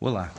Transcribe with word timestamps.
Olá, 0.00 0.32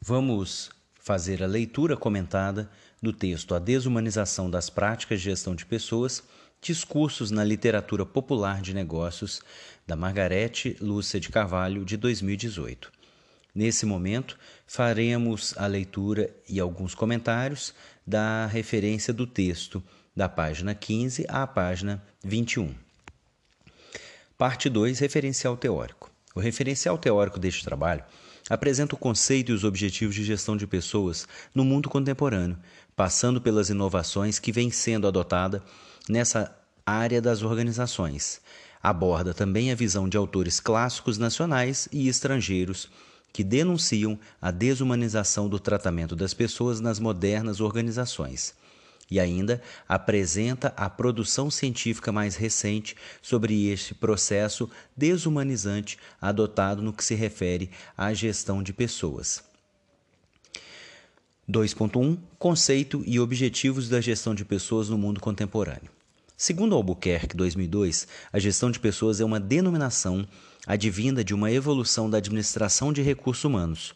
vamos 0.00 0.70
fazer 0.98 1.42
a 1.42 1.46
leitura 1.46 1.94
comentada 1.94 2.70
do 3.02 3.12
texto 3.12 3.54
A 3.54 3.58
Desumanização 3.58 4.48
das 4.48 4.70
Práticas 4.70 5.20
de 5.20 5.26
Gestão 5.26 5.54
de 5.54 5.66
Pessoas, 5.66 6.22
Discursos 6.58 7.30
na 7.30 7.44
Literatura 7.44 8.06
Popular 8.06 8.62
de 8.62 8.72
Negócios, 8.72 9.42
da 9.86 9.94
Margarete 9.94 10.78
Lúcia 10.80 11.20
de 11.20 11.28
Carvalho, 11.28 11.84
de 11.84 11.98
2018. 11.98 12.90
Nesse 13.54 13.84
momento, 13.84 14.38
faremos 14.66 15.52
a 15.58 15.66
leitura 15.66 16.34
e 16.48 16.58
alguns 16.58 16.94
comentários 16.94 17.74
da 18.06 18.46
referência 18.46 19.12
do 19.12 19.26
texto, 19.26 19.84
da 20.16 20.30
página 20.30 20.74
15 20.74 21.26
à 21.28 21.46
página 21.46 22.02
21. 22.24 22.74
Parte 24.38 24.70
2 24.70 24.98
Referencial 24.98 25.58
Teórico. 25.58 26.10
O 26.34 26.40
referencial 26.40 26.96
teórico 26.96 27.38
deste 27.38 27.62
trabalho 27.62 28.02
apresenta 28.48 28.94
o 28.94 28.98
conceito 28.98 29.50
e 29.50 29.54
os 29.54 29.64
objetivos 29.64 30.14
de 30.14 30.24
gestão 30.24 30.56
de 30.56 30.66
pessoas 30.66 31.26
no 31.54 31.64
mundo 31.64 31.88
contemporâneo, 31.88 32.58
passando 32.94 33.40
pelas 33.40 33.70
inovações 33.70 34.38
que 34.38 34.52
vêm 34.52 34.70
sendo 34.70 35.06
adotada 35.06 35.62
nessa 36.08 36.54
área 36.84 37.20
das 37.20 37.42
organizações. 37.42 38.40
Aborda 38.82 39.32
também 39.32 39.72
a 39.72 39.74
visão 39.74 40.08
de 40.08 40.16
autores 40.16 40.60
clássicos 40.60 41.16
nacionais 41.16 41.88
e 41.90 42.08
estrangeiros 42.08 42.90
que 43.32 43.42
denunciam 43.42 44.18
a 44.40 44.50
desumanização 44.50 45.48
do 45.48 45.58
tratamento 45.58 46.14
das 46.14 46.34
pessoas 46.34 46.80
nas 46.80 47.00
modernas 47.00 47.60
organizações 47.60 48.54
e 49.10 49.20
ainda 49.20 49.60
apresenta 49.88 50.72
a 50.76 50.88
produção 50.88 51.50
científica 51.50 52.10
mais 52.10 52.36
recente 52.36 52.96
sobre 53.20 53.68
este 53.68 53.94
processo 53.94 54.70
desumanizante 54.96 55.98
adotado 56.20 56.82
no 56.82 56.92
que 56.92 57.04
se 57.04 57.14
refere 57.14 57.70
à 57.96 58.12
gestão 58.14 58.62
de 58.62 58.72
pessoas. 58.72 59.42
2.1 61.48 62.18
Conceito 62.38 63.02
e 63.06 63.20
objetivos 63.20 63.88
da 63.88 64.00
gestão 64.00 64.34
de 64.34 64.44
pessoas 64.44 64.88
no 64.88 64.96
mundo 64.96 65.20
contemporâneo. 65.20 65.90
Segundo 66.36 66.74
Albuquerque 66.74 67.36
2002, 67.36 68.08
a 68.32 68.38
gestão 68.38 68.70
de 68.70 68.80
pessoas 68.80 69.20
é 69.20 69.24
uma 69.24 69.38
denominação 69.38 70.26
advinda 70.66 71.22
de 71.22 71.34
uma 71.34 71.52
evolução 71.52 72.08
da 72.08 72.18
administração 72.18 72.92
de 72.92 73.02
recursos 73.02 73.44
humanos. 73.44 73.94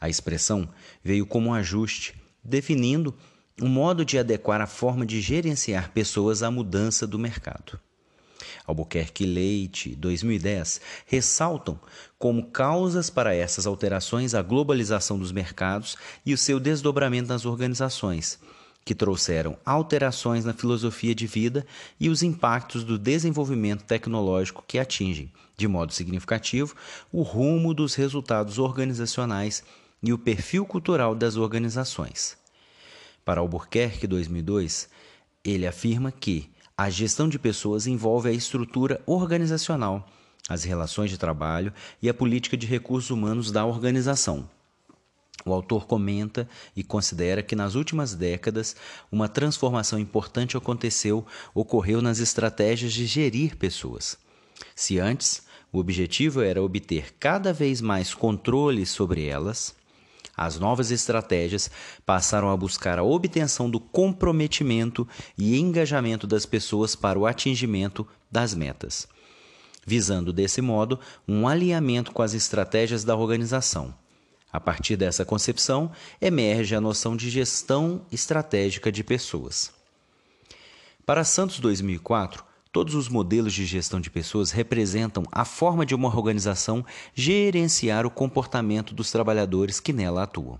A 0.00 0.08
expressão 0.08 0.68
veio 1.02 1.26
como 1.26 1.48
um 1.48 1.54
ajuste, 1.54 2.14
definindo 2.44 3.14
um 3.60 3.68
modo 3.68 4.04
de 4.04 4.18
adequar 4.18 4.60
a 4.60 4.66
forma 4.66 5.06
de 5.06 5.20
gerenciar 5.20 5.90
pessoas 5.92 6.42
à 6.42 6.50
mudança 6.50 7.06
do 7.06 7.18
mercado. 7.18 7.78
Albuquerque 8.66 9.26
Leite, 9.26 9.94
2010, 9.96 10.80
ressaltam 11.06 11.78
como 12.18 12.50
causas 12.50 13.10
para 13.10 13.34
essas 13.34 13.66
alterações 13.66 14.34
a 14.34 14.42
globalização 14.42 15.18
dos 15.18 15.32
mercados 15.32 15.96
e 16.24 16.32
o 16.32 16.38
seu 16.38 16.60
desdobramento 16.60 17.28
nas 17.28 17.44
organizações, 17.44 18.38
que 18.84 18.94
trouxeram 18.94 19.58
alterações 19.64 20.44
na 20.44 20.52
filosofia 20.52 21.14
de 21.14 21.26
vida 21.26 21.66
e 21.98 22.08
os 22.08 22.22
impactos 22.22 22.84
do 22.84 22.98
desenvolvimento 22.98 23.84
tecnológico 23.84 24.64
que 24.66 24.78
atingem, 24.78 25.30
de 25.56 25.68
modo 25.68 25.92
significativo, 25.92 26.74
o 27.12 27.22
rumo 27.22 27.74
dos 27.74 27.94
resultados 27.94 28.58
organizacionais 28.58 29.62
e 30.02 30.12
o 30.12 30.18
perfil 30.18 30.64
cultural 30.64 31.14
das 31.14 31.36
organizações. 31.36 32.39
Para 33.24 33.40
Albuquerque 33.40 34.06
2002, 34.06 34.88
ele 35.44 35.66
afirma 35.66 36.10
que 36.10 36.50
a 36.76 36.88
gestão 36.88 37.28
de 37.28 37.38
pessoas 37.38 37.86
envolve 37.86 38.28
a 38.28 38.32
estrutura 38.32 39.02
organizacional, 39.06 40.08
as 40.48 40.64
relações 40.64 41.10
de 41.10 41.18
trabalho 41.18 41.72
e 42.00 42.08
a 42.08 42.14
política 42.14 42.56
de 42.56 42.66
recursos 42.66 43.10
humanos 43.10 43.52
da 43.52 43.64
organização. 43.64 44.48
O 45.44 45.52
autor 45.52 45.86
comenta 45.86 46.48
e 46.76 46.82
considera 46.82 47.42
que 47.42 47.56
nas 47.56 47.74
últimas 47.74 48.14
décadas 48.14 48.76
uma 49.10 49.28
transformação 49.28 49.98
importante 49.98 50.56
aconteceu, 50.56 51.24
ocorreu 51.54 52.02
nas 52.02 52.18
estratégias 52.18 52.92
de 52.92 53.06
gerir 53.06 53.56
pessoas. 53.56 54.18
Se 54.74 54.98
antes 54.98 55.42
o 55.72 55.78
objetivo 55.78 56.42
era 56.42 56.62
obter 56.62 57.14
cada 57.18 57.52
vez 57.52 57.80
mais 57.80 58.12
controle 58.12 58.84
sobre 58.84 59.26
elas, 59.26 59.74
as 60.40 60.58
novas 60.58 60.90
estratégias 60.90 61.70
passaram 62.06 62.48
a 62.48 62.56
buscar 62.56 62.98
a 62.98 63.02
obtenção 63.02 63.68
do 63.68 63.78
comprometimento 63.78 65.06
e 65.36 65.58
engajamento 65.58 66.26
das 66.26 66.46
pessoas 66.46 66.96
para 66.96 67.18
o 67.18 67.26
atingimento 67.26 68.08
das 68.32 68.54
metas, 68.54 69.06
visando 69.86 70.32
desse 70.32 70.62
modo 70.62 70.98
um 71.28 71.46
alinhamento 71.46 72.10
com 72.10 72.22
as 72.22 72.32
estratégias 72.32 73.04
da 73.04 73.14
organização. 73.14 73.94
A 74.50 74.58
partir 74.58 74.96
dessa 74.96 75.26
concepção, 75.26 75.92
emerge 76.18 76.74
a 76.74 76.80
noção 76.80 77.14
de 77.14 77.28
gestão 77.28 78.00
estratégica 78.10 78.90
de 78.90 79.04
pessoas. 79.04 79.70
Para 81.04 81.22
Santos 81.22 81.60
2004, 81.60 82.42
Todos 82.72 82.94
os 82.94 83.08
modelos 83.08 83.52
de 83.52 83.66
gestão 83.66 84.00
de 84.00 84.08
pessoas 84.08 84.52
representam 84.52 85.24
a 85.32 85.44
forma 85.44 85.84
de 85.84 85.92
uma 85.92 86.06
organização 86.06 86.86
gerenciar 87.12 88.06
o 88.06 88.10
comportamento 88.10 88.94
dos 88.94 89.10
trabalhadores 89.10 89.80
que 89.80 89.92
nela 89.92 90.22
atuam. 90.22 90.56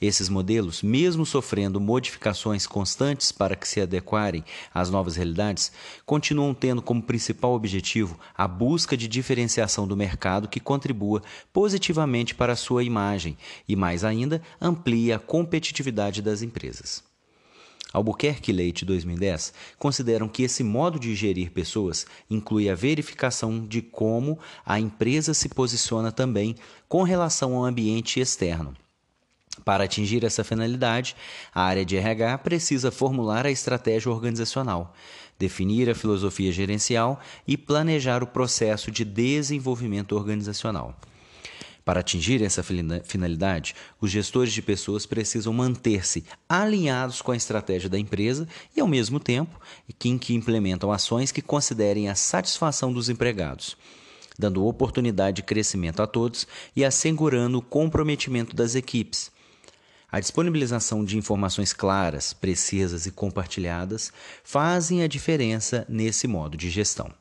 Esses 0.00 0.28
modelos, 0.28 0.80
mesmo 0.80 1.26
sofrendo 1.26 1.80
modificações 1.80 2.68
constantes 2.68 3.32
para 3.32 3.56
que 3.56 3.66
se 3.66 3.80
adequarem 3.80 4.44
às 4.72 4.90
novas 4.90 5.16
realidades, 5.16 5.72
continuam 6.06 6.54
tendo 6.54 6.80
como 6.80 7.02
principal 7.02 7.52
objetivo 7.52 8.16
a 8.36 8.46
busca 8.46 8.96
de 8.96 9.08
diferenciação 9.08 9.88
do 9.88 9.96
mercado 9.96 10.46
que 10.46 10.60
contribua 10.60 11.20
positivamente 11.52 12.32
para 12.32 12.52
a 12.52 12.56
sua 12.56 12.84
imagem 12.84 13.36
e, 13.68 13.74
mais 13.74 14.04
ainda, 14.04 14.40
amplie 14.60 15.12
a 15.12 15.18
competitividade 15.18 16.22
das 16.22 16.42
empresas. 16.42 17.13
Albuquerque 17.94 18.50
e 18.50 18.54
Leite 18.54 18.84
2010 18.84 19.54
consideram 19.78 20.28
que 20.28 20.42
esse 20.42 20.64
modo 20.64 20.98
de 20.98 21.14
gerir 21.14 21.52
pessoas 21.52 22.04
inclui 22.28 22.68
a 22.68 22.74
verificação 22.74 23.64
de 23.64 23.80
como 23.80 24.36
a 24.66 24.80
empresa 24.80 25.32
se 25.32 25.48
posiciona 25.48 26.10
também 26.10 26.56
com 26.88 27.04
relação 27.04 27.54
ao 27.54 27.64
ambiente 27.64 28.18
externo. 28.18 28.74
Para 29.64 29.84
atingir 29.84 30.24
essa 30.24 30.42
finalidade, 30.42 31.14
a 31.54 31.62
área 31.62 31.84
de 31.84 31.96
RH 31.96 32.38
precisa 32.38 32.90
formular 32.90 33.46
a 33.46 33.50
estratégia 33.50 34.10
organizacional, 34.10 34.92
definir 35.38 35.88
a 35.88 35.94
filosofia 35.94 36.50
gerencial 36.50 37.20
e 37.46 37.56
planejar 37.56 38.24
o 38.24 38.26
processo 38.26 38.90
de 38.90 39.04
desenvolvimento 39.04 40.16
organizacional. 40.16 40.98
Para 41.84 42.00
atingir 42.00 42.42
essa 42.42 42.62
finalidade, 42.62 43.74
os 44.00 44.10
gestores 44.10 44.52
de 44.54 44.62
pessoas 44.62 45.04
precisam 45.04 45.52
manter-se 45.52 46.24
alinhados 46.48 47.20
com 47.20 47.30
a 47.30 47.36
estratégia 47.36 47.90
da 47.90 47.98
empresa 47.98 48.48
e, 48.74 48.80
ao 48.80 48.88
mesmo 48.88 49.20
tempo, 49.20 49.60
que, 49.98 50.18
que 50.18 50.34
implementam 50.34 50.90
ações 50.90 51.30
que 51.30 51.42
considerem 51.42 52.08
a 52.08 52.14
satisfação 52.14 52.90
dos 52.90 53.10
empregados, 53.10 53.76
dando 54.38 54.64
oportunidade 54.64 55.36
de 55.36 55.42
crescimento 55.42 56.00
a 56.00 56.06
todos 56.06 56.46
e 56.74 56.82
assegurando 56.82 57.58
o 57.58 57.62
comprometimento 57.62 58.56
das 58.56 58.74
equipes. 58.74 59.30
A 60.10 60.20
disponibilização 60.20 61.04
de 61.04 61.18
informações 61.18 61.74
claras, 61.74 62.32
precisas 62.32 63.04
e 63.04 63.10
compartilhadas 63.10 64.10
fazem 64.42 65.02
a 65.02 65.08
diferença 65.08 65.84
nesse 65.86 66.26
modo 66.26 66.56
de 66.56 66.70
gestão. 66.70 67.12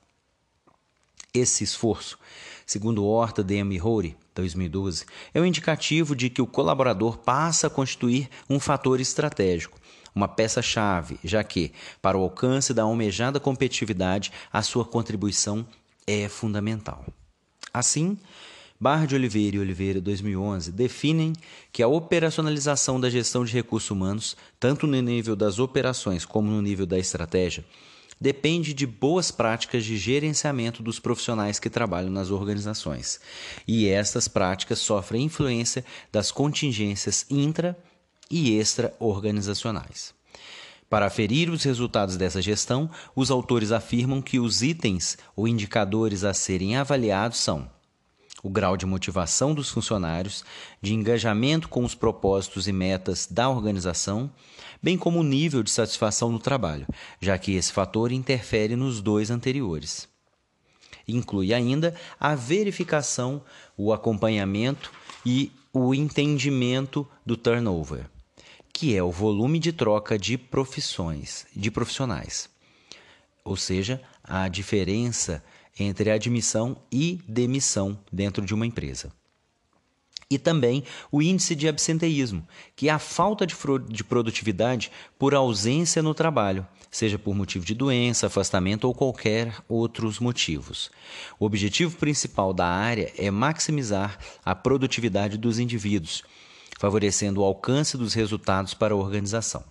Esse 1.34 1.64
esforço, 1.64 2.20
segundo 2.66 3.06
Horta 3.06 3.44
DM 3.44 3.78
Rory, 3.78 4.16
2012, 4.36 5.06
é 5.34 5.40
um 5.40 5.46
indicativo 5.46 6.16
de 6.16 6.30
que 6.30 6.42
o 6.42 6.48
colaborador 6.48 7.18
passa 7.18 7.68
a 7.68 7.70
constituir 7.70 8.30
um 8.50 8.60
fator 8.60 9.00
estratégico, 9.00 9.80
uma 10.16 10.28
peça-chave, 10.28 11.20
já 11.24 11.44
que, 11.44 11.72
para 12.02 12.18
o 12.18 12.22
alcance 12.22 12.74
da 12.74 12.84
almejada 12.84 13.40
competitividade, 13.40 14.32
a 14.52 14.62
sua 14.62 14.86
contribuição 14.86 15.66
é 16.06 16.28
fundamental. 16.28 17.06
Assim, 17.74 18.18
Barra 18.84 19.06
de 19.06 19.16
Oliveira 19.16 19.56
e 19.56 19.60
Oliveira 19.60 20.02
2011 20.02 20.70
definem 20.70 21.32
que 21.72 21.82
a 21.82 21.88
operacionalização 21.88 23.00
da 23.00 23.10
gestão 23.10 23.46
de 23.46 23.54
recursos 23.54 23.90
humanos, 23.90 24.36
tanto 24.60 24.86
no 24.86 25.02
nível 25.02 25.38
das 25.38 25.58
operações 25.58 26.26
como 26.26 26.52
no 26.52 26.62
nível 26.62 26.86
da 26.86 27.00
estratégia, 27.00 27.64
depende 28.20 28.74
de 28.74 28.86
boas 28.86 29.32
práticas 29.32 29.84
de 29.86 29.98
gerenciamento 29.98 30.82
dos 30.82 31.00
profissionais 31.00 31.60
que 31.60 31.70
trabalham 31.70 32.12
nas 32.12 32.32
organizações. 32.32 33.20
E 33.68 33.88
estas 33.88 34.28
práticas 34.28 34.80
sofrem 34.80 35.26
influência 35.26 35.86
das 36.12 36.32
contingências 36.32 37.26
intra 37.30 37.78
e 38.30 38.58
extra-organizacionais. 38.58 40.14
Para 40.90 41.08
aferir 41.08 41.50
os 41.50 41.64
resultados 41.64 42.18
dessa 42.18 42.42
gestão, 42.42 42.90
os 43.16 43.32
autores 43.32 43.72
afirmam 43.72 44.22
que 44.22 44.40
os 44.40 44.62
itens 44.62 45.18
ou 45.36 45.48
indicadores 45.48 46.24
a 46.24 46.34
serem 46.34 46.76
avaliados 46.78 47.40
são 47.40 47.70
o 48.44 48.50
grau 48.50 48.76
de 48.76 48.86
motivação 48.86 49.54
dos 49.54 49.70
funcionários, 49.70 50.44
de 50.82 50.94
engajamento 50.94 51.70
com 51.70 51.86
os 51.86 51.96
propósitos 51.96 52.68
e 52.68 52.74
metas 52.74 53.26
da 53.26 53.50
organização, 53.50 54.30
bem 54.82 54.98
como 54.98 55.22
o 55.22 55.24
nível 55.24 55.64
de 55.64 55.72
satisfação 55.72 56.30
no 56.30 56.40
trabalho, 56.40 56.86
já 57.22 57.38
que 57.38 57.56
esse 57.56 57.72
fator 57.72 58.12
interfere 58.12 58.76
nos 58.76 59.02
dois 59.02 59.32
anteriores. 59.32 60.10
Inclui 61.08 61.54
ainda 61.54 61.96
a 62.20 62.36
verificação, 62.36 63.42
o 63.78 63.94
acompanhamento 63.94 64.92
e 65.26 65.50
o 65.72 65.96
entendimento 65.96 67.08
do 67.26 67.38
turnover, 67.38 68.10
que 68.74 68.96
é 68.96 69.02
o 69.02 69.12
volume 69.12 69.58
de 69.58 69.72
troca 69.72 70.20
de 70.20 70.38
profissões, 70.38 71.48
de 71.56 71.72
profissionais. 71.72 72.50
Ou 73.44 73.56
seja, 73.56 74.02
a 74.24 74.48
diferença 74.48 75.44
entre 75.80 76.12
admissão 76.12 76.78
e 76.92 77.20
demissão 77.28 77.98
dentro 78.12 78.46
de 78.46 78.54
uma 78.54 78.66
empresa. 78.66 79.12
E 80.30 80.38
também 80.40 80.84
o 81.12 81.22
índice 81.22 81.54
de 81.54 81.68
absenteísmo, 81.68 82.48
que 82.76 82.90
é 82.90 82.92
a 82.92 82.98
falta 82.98 83.46
de, 83.46 83.56
de 83.90 84.04
produtividade 84.04 84.92
por 85.20 85.36
ausência 85.36 86.02
no 86.02 86.14
trabalho, 86.14 86.66
seja 86.90 87.20
por 87.20 87.36
motivo 87.36 87.66
de 87.66 87.76
doença, 87.76 88.28
afastamento 88.28 88.86
ou 88.86 88.94
qualquer 88.94 89.54
outros 89.68 90.20
motivos. 90.20 90.90
O 91.40 91.46
objetivo 91.46 91.98
principal 91.98 92.54
da 92.54 92.66
área 92.66 93.14
é 93.18 93.30
maximizar 93.30 94.18
a 94.44 94.56
produtividade 94.56 95.38
dos 95.38 95.60
indivíduos, 95.60 96.24
favorecendo 96.80 97.42
o 97.42 97.44
alcance 97.44 97.98
dos 97.98 98.14
resultados 98.14 98.74
para 98.74 98.94
a 98.94 98.98
organização. 98.98 99.64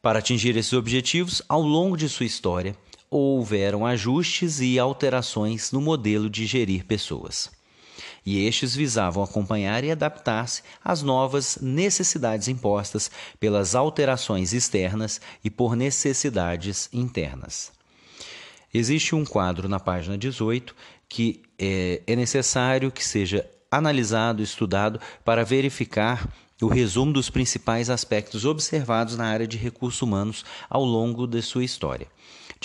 Para 0.00 0.20
atingir 0.20 0.56
esses 0.56 0.72
objetivos, 0.72 1.42
ao 1.48 1.60
longo 1.60 1.96
de 1.96 2.08
sua 2.08 2.26
história, 2.26 2.76
houveram 3.10 3.86
ajustes 3.86 4.60
e 4.60 4.78
alterações 4.78 5.72
no 5.72 5.80
modelo 5.80 6.28
de 6.28 6.46
gerir 6.46 6.84
pessoas. 6.84 7.50
E 8.24 8.44
estes 8.44 8.74
visavam 8.74 9.22
acompanhar 9.22 9.84
e 9.84 9.90
adaptar-se 9.90 10.62
às 10.84 11.02
novas 11.02 11.58
necessidades 11.62 12.48
impostas 12.48 13.10
pelas 13.38 13.74
alterações 13.74 14.52
externas 14.52 15.20
e 15.44 15.48
por 15.48 15.76
necessidades 15.76 16.88
internas. 16.92 17.72
Existe 18.74 19.14
um 19.14 19.24
quadro 19.24 19.68
na 19.68 19.78
página 19.78 20.18
18 20.18 20.74
que 21.08 21.42
é, 21.58 22.02
é 22.06 22.16
necessário 22.16 22.90
que 22.90 23.04
seja 23.04 23.48
analisado, 23.70 24.42
estudado 24.42 25.00
para 25.24 25.44
verificar 25.44 26.28
o 26.60 26.66
resumo 26.66 27.12
dos 27.12 27.28
principais 27.28 27.90
aspectos 27.90 28.44
observados 28.44 29.16
na 29.16 29.26
área 29.26 29.46
de 29.46 29.56
recursos 29.56 30.00
humanos 30.02 30.44
ao 30.68 30.84
longo 30.84 31.26
de 31.26 31.42
sua 31.42 31.64
história. 31.64 32.08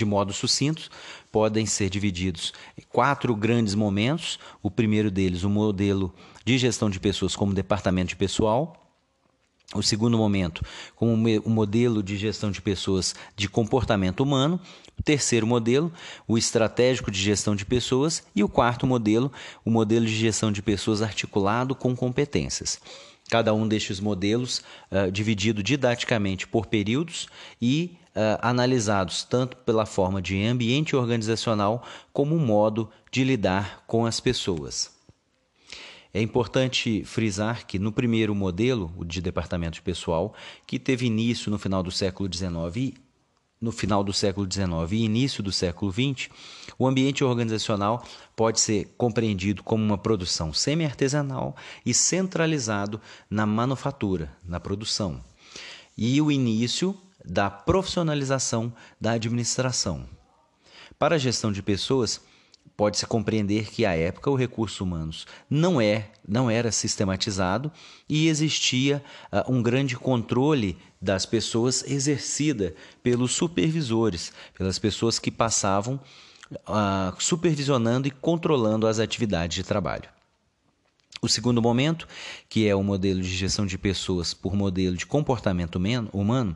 De 0.01 0.05
modo 0.05 0.33
sucinto, 0.33 0.89
podem 1.31 1.63
ser 1.67 1.87
divididos 1.87 2.53
em 2.75 2.81
quatro 2.89 3.35
grandes 3.35 3.75
momentos. 3.75 4.39
O 4.63 4.71
primeiro 4.71 5.11
deles, 5.11 5.43
o 5.43 5.49
modelo 5.49 6.11
de 6.43 6.57
gestão 6.57 6.89
de 6.89 6.99
pessoas 6.99 7.35
como 7.35 7.53
departamento 7.53 8.09
de 8.09 8.15
pessoal. 8.15 8.75
O 9.75 9.83
segundo 9.83 10.17
momento, 10.17 10.65
como 10.95 11.13
o 11.13 11.49
modelo 11.51 12.01
de 12.01 12.17
gestão 12.17 12.49
de 12.49 12.63
pessoas 12.63 13.13
de 13.35 13.47
comportamento 13.47 14.21
humano. 14.21 14.59
O 14.99 15.03
terceiro 15.03 15.45
modelo, 15.45 15.93
o 16.27 16.35
estratégico 16.35 17.11
de 17.11 17.21
gestão 17.21 17.55
de 17.55 17.63
pessoas. 17.63 18.23
E 18.35 18.43
o 18.43 18.49
quarto 18.49 18.87
modelo, 18.87 19.31
o 19.63 19.69
modelo 19.69 20.07
de 20.07 20.15
gestão 20.15 20.51
de 20.51 20.63
pessoas 20.63 21.03
articulado 21.03 21.75
com 21.75 21.95
competências 21.95 22.81
cada 23.29 23.53
um 23.53 23.65
destes 23.65 24.01
modelos 24.01 24.61
uh, 24.91 25.09
dividido 25.09 25.63
didaticamente 25.63 26.45
por 26.45 26.65
períodos 26.65 27.29
e 27.61 27.95
uh, 28.15 28.39
analisados 28.41 29.23
tanto 29.23 29.57
pela 29.57 29.85
forma 29.85 30.21
de 30.21 30.43
ambiente 30.45 30.95
organizacional 30.95 31.83
como 32.13 32.35
o 32.35 32.39
modo 32.39 32.89
de 33.11 33.23
lidar 33.23 33.83
com 33.87 34.05
as 34.05 34.19
pessoas. 34.19 34.91
É 36.13 36.21
importante 36.21 37.05
frisar 37.05 37.65
que 37.65 37.79
no 37.79 37.91
primeiro 37.91 38.35
modelo, 38.35 38.93
o 38.97 39.05
de 39.05 39.21
departamento 39.21 39.75
de 39.75 39.81
pessoal, 39.81 40.33
que 40.67 40.77
teve 40.77 41.05
início 41.05 41.49
no 41.49 41.57
final 41.57 41.81
do 41.81 41.91
século 41.91 42.29
XIX 42.31 42.99
no 43.61 43.71
final 43.71 44.03
do 44.03 44.11
século 44.11 44.51
XIX 44.51 44.91
e 44.91 45.05
início 45.05 45.43
do 45.43 45.51
século 45.51 45.91
XX, 45.91 46.29
o 46.79 46.87
ambiente 46.87 47.23
organizacional 47.23 48.03
pode 48.35 48.59
ser 48.59 48.95
compreendido 48.97 49.61
como 49.61 49.83
uma 49.83 49.99
produção 49.99 50.51
semi-artesanal 50.51 51.55
e 51.85 51.93
centralizado 51.93 52.99
na 53.29 53.45
manufatura, 53.45 54.35
na 54.43 54.59
produção, 54.59 55.23
e 55.95 56.19
o 56.19 56.31
início 56.31 56.97
da 57.25 57.49
profissionalização 57.49 58.73
da 58.99 59.11
administração. 59.11 60.07
Para 60.97 61.15
a 61.15 61.19
gestão 61.19 61.51
de 61.51 61.61
pessoas, 61.63 62.21
pode-se 62.75 63.05
compreender 63.05 63.69
que 63.69 63.85
à 63.85 63.95
época 63.95 64.29
o 64.29 64.35
recurso 64.35 64.83
humanos 64.83 65.27
não 65.49 65.79
é 65.79 66.09
não 66.27 66.49
era 66.49 66.71
sistematizado 66.71 67.71
e 68.07 68.27
existia 68.27 69.03
uh, 69.31 69.51
um 69.51 69.61
grande 69.61 69.95
controle 69.95 70.77
das 71.01 71.25
pessoas 71.25 71.83
exercida 71.83 72.73
pelos 73.03 73.31
supervisores, 73.33 74.31
pelas 74.57 74.79
pessoas 74.79 75.19
que 75.19 75.31
passavam 75.31 75.99
uh, 76.51 77.19
supervisionando 77.19 78.07
e 78.07 78.11
controlando 78.11 78.87
as 78.87 78.99
atividades 78.99 79.55
de 79.55 79.63
trabalho. 79.63 80.09
O 81.21 81.29
segundo 81.29 81.61
momento, 81.61 82.07
que 82.49 82.67
é 82.67 82.75
o 82.75 82.83
modelo 82.83 83.21
de 83.21 83.29
gestão 83.29 83.65
de 83.65 83.77
pessoas 83.77 84.33
por 84.33 84.55
modelo 84.55 84.97
de 84.97 85.05
comportamento 85.05 85.75
humano, 86.11 86.55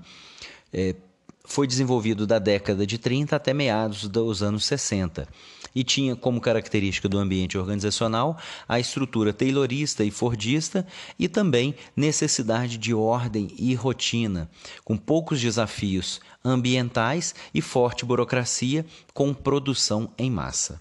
é, 0.73 0.95
foi 1.43 1.67
desenvolvido 1.67 2.25
da 2.25 2.39
década 2.39 2.85
de 2.85 2.97
30 2.97 3.35
até 3.35 3.53
meados 3.53 4.07
dos 4.07 4.41
anos 4.41 4.65
60 4.65 5.27
e 5.75 5.83
tinha 5.83 6.15
como 6.15 6.39
característica 6.39 7.09
do 7.09 7.17
ambiente 7.17 7.57
organizacional 7.57 8.37
a 8.67 8.79
estrutura 8.79 9.33
taylorista 9.33 10.03
e 10.03 10.09
fordista 10.09 10.87
e 11.19 11.27
também 11.27 11.75
necessidade 11.95 12.77
de 12.77 12.93
ordem 12.93 13.49
e 13.57 13.75
rotina, 13.75 14.49
com 14.85 14.95
poucos 14.95 15.41
desafios 15.41 16.21
ambientais 16.43 17.35
e 17.53 17.61
forte 17.61 18.05
burocracia 18.05 18.85
com 19.13 19.33
produção 19.33 20.09
em 20.17 20.31
massa. 20.31 20.79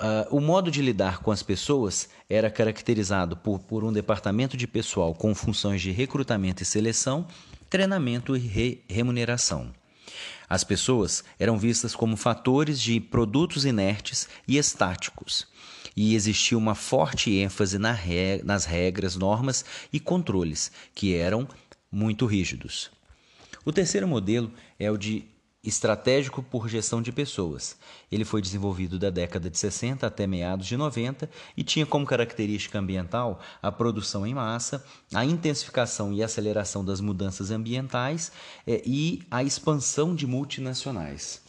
Uh, 0.00 0.34
o 0.34 0.40
modo 0.40 0.70
de 0.70 0.80
lidar 0.80 1.18
com 1.18 1.30
as 1.30 1.42
pessoas 1.42 2.08
era 2.28 2.50
caracterizado 2.50 3.36
por, 3.36 3.58
por 3.58 3.84
um 3.84 3.92
departamento 3.92 4.56
de 4.56 4.66
pessoal 4.66 5.14
com 5.14 5.34
funções 5.34 5.82
de 5.82 5.90
recrutamento 5.90 6.62
e 6.62 6.66
seleção 6.66 7.26
treinamento 7.70 8.36
e 8.36 8.40
re 8.40 8.82
remuneração. 8.88 9.72
As 10.48 10.64
pessoas 10.64 11.22
eram 11.38 11.56
vistas 11.56 11.94
como 11.94 12.16
fatores 12.16 12.80
de 12.80 12.98
produtos 13.00 13.64
inertes 13.64 14.28
e 14.46 14.58
estáticos, 14.58 15.46
e 15.96 16.16
existia 16.16 16.58
uma 16.58 16.74
forte 16.74 17.30
ênfase 17.30 17.78
na 17.78 17.92
re 17.92 18.42
nas 18.42 18.64
regras, 18.64 19.14
normas 19.14 19.64
e 19.92 20.00
controles, 20.00 20.72
que 20.92 21.14
eram 21.14 21.46
muito 21.90 22.26
rígidos. 22.26 22.90
O 23.64 23.72
terceiro 23.72 24.08
modelo 24.08 24.52
é 24.78 24.90
o 24.90 24.96
de 24.96 25.24
estratégico 25.62 26.42
por 26.42 26.68
gestão 26.68 27.02
de 27.02 27.12
pessoas. 27.12 27.76
Ele 28.10 28.24
foi 28.24 28.40
desenvolvido 28.40 28.98
da 28.98 29.10
década 29.10 29.50
de 29.50 29.58
60 29.58 30.06
até 30.06 30.26
meados 30.26 30.66
de 30.66 30.76
90 30.76 31.28
e 31.56 31.62
tinha 31.62 31.84
como 31.84 32.06
característica 32.06 32.78
ambiental 32.78 33.40
a 33.62 33.70
produção 33.70 34.26
em 34.26 34.34
massa, 34.34 34.84
a 35.12 35.24
intensificação 35.24 36.12
e 36.12 36.22
aceleração 36.22 36.84
das 36.84 37.00
mudanças 37.00 37.50
ambientais 37.50 38.32
eh, 38.66 38.82
e 38.86 39.22
a 39.30 39.42
expansão 39.42 40.14
de 40.14 40.26
multinacionais. 40.26 41.42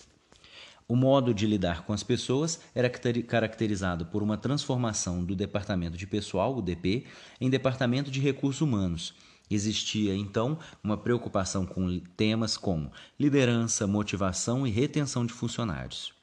O 0.88 0.95
modo 0.95 1.33
de 1.33 1.47
lidar 1.47 1.83
com 1.83 1.93
as 1.93 2.03
pessoas 2.03 2.59
era 2.75 2.89
caracterizado 2.89 4.07
por 4.07 4.21
uma 4.21 4.38
transformação 4.38 5.24
do 5.24 5.33
departamento 5.38 5.95
de 5.95 6.05
pessoal, 6.05 6.57
o 6.57 6.62
DP, 6.62 7.05
em 7.39 7.50
departamento 7.50 8.12
de 8.12 8.19
recursos 8.19 8.59
humanos 8.59 9.13
Existia 9.53 10.15
então 10.15 10.58
uma 10.81 10.98
preocupação 10.98 11.65
com 11.65 12.00
temas 12.15 12.55
como 12.55 12.91
liderança, 13.20 13.86
motivação 13.86 14.65
e 14.65 14.72
retenção 14.72 15.25
de 15.25 15.34
funcionários. 15.34 16.13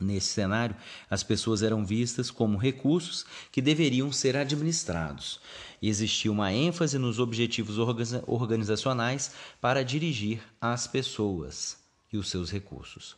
Nesse 0.00 0.28
cenário, 0.28 0.76
as 1.10 1.22
pessoas 1.22 1.62
eram 1.62 1.84
vistas 1.84 2.30
como 2.30 2.56
recursos 2.56 3.26
que 3.50 3.60
deveriam 3.60 4.12
ser 4.12 4.36
administrados. 4.36 5.40
E 5.82 5.88
existia 5.88 6.30
uma 6.30 6.52
ênfase 6.52 6.98
nos 6.98 7.18
objetivos 7.18 7.76
organizacionais 8.26 9.32
para 9.60 9.84
dirigir 9.84 10.40
as 10.60 10.86
pessoas 10.86 11.78
e 12.12 12.16
os 12.16 12.30
seus 12.30 12.50
recursos. 12.50 13.16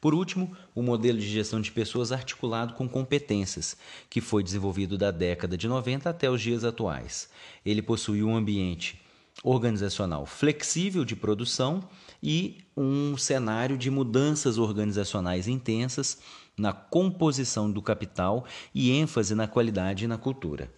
Por 0.00 0.14
último, 0.14 0.56
o 0.74 0.82
modelo 0.82 1.18
de 1.18 1.28
gestão 1.28 1.60
de 1.60 1.70
pessoas 1.70 2.12
articulado 2.12 2.74
com 2.74 2.88
competências, 2.88 3.76
que 4.10 4.20
foi 4.20 4.42
desenvolvido 4.42 4.98
da 4.98 5.10
década 5.10 5.56
de 5.56 5.68
90 5.68 6.08
até 6.10 6.30
os 6.30 6.40
dias 6.40 6.64
atuais. 6.64 7.28
Ele 7.64 7.82
possui 7.82 8.22
um 8.22 8.36
ambiente 8.36 9.00
organizacional 9.44 10.24
flexível 10.26 11.04
de 11.04 11.14
produção 11.14 11.88
e 12.22 12.64
um 12.76 13.16
cenário 13.16 13.76
de 13.76 13.90
mudanças 13.90 14.58
organizacionais 14.58 15.46
intensas 15.46 16.18
na 16.56 16.72
composição 16.72 17.70
do 17.70 17.82
capital 17.82 18.46
e 18.74 18.90
ênfase 18.90 19.34
na 19.34 19.46
qualidade 19.46 20.04
e 20.04 20.08
na 20.08 20.16
cultura. 20.16 20.70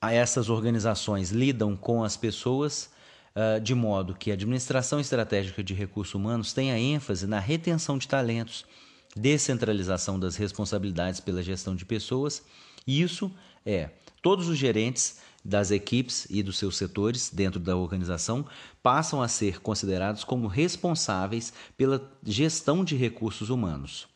Essas 0.00 0.48
organizações 0.48 1.30
lidam 1.30 1.76
com 1.76 2.02
as 2.02 2.16
pessoas 2.16 2.90
uh, 3.38 3.60
de 3.60 3.74
modo 3.74 4.14
que 4.14 4.30
a 4.30 4.34
administração 4.34 4.98
estratégica 4.98 5.62
de 5.62 5.72
recursos 5.72 6.14
humanos 6.14 6.52
tenha 6.52 6.76
ênfase 6.76 7.26
na 7.26 7.38
retenção 7.38 7.96
de 7.96 8.08
talentos, 8.08 8.66
descentralização 9.14 10.18
das 10.18 10.34
responsabilidades 10.34 11.20
pela 11.20 11.42
gestão 11.42 11.76
de 11.76 11.84
pessoas. 11.84 12.42
Isso 12.86 13.30
é 13.64 13.90
todos 14.20 14.48
os 14.48 14.58
gerentes 14.58 15.20
das 15.44 15.70
equipes 15.70 16.26
e 16.28 16.42
dos 16.42 16.58
seus 16.58 16.76
setores 16.76 17.30
dentro 17.32 17.60
da 17.60 17.76
organização 17.76 18.44
passam 18.82 19.22
a 19.22 19.28
ser 19.28 19.60
considerados 19.60 20.24
como 20.24 20.48
responsáveis 20.48 21.52
pela 21.76 22.12
gestão 22.24 22.84
de 22.84 22.96
recursos 22.96 23.48
humanos. 23.48 24.08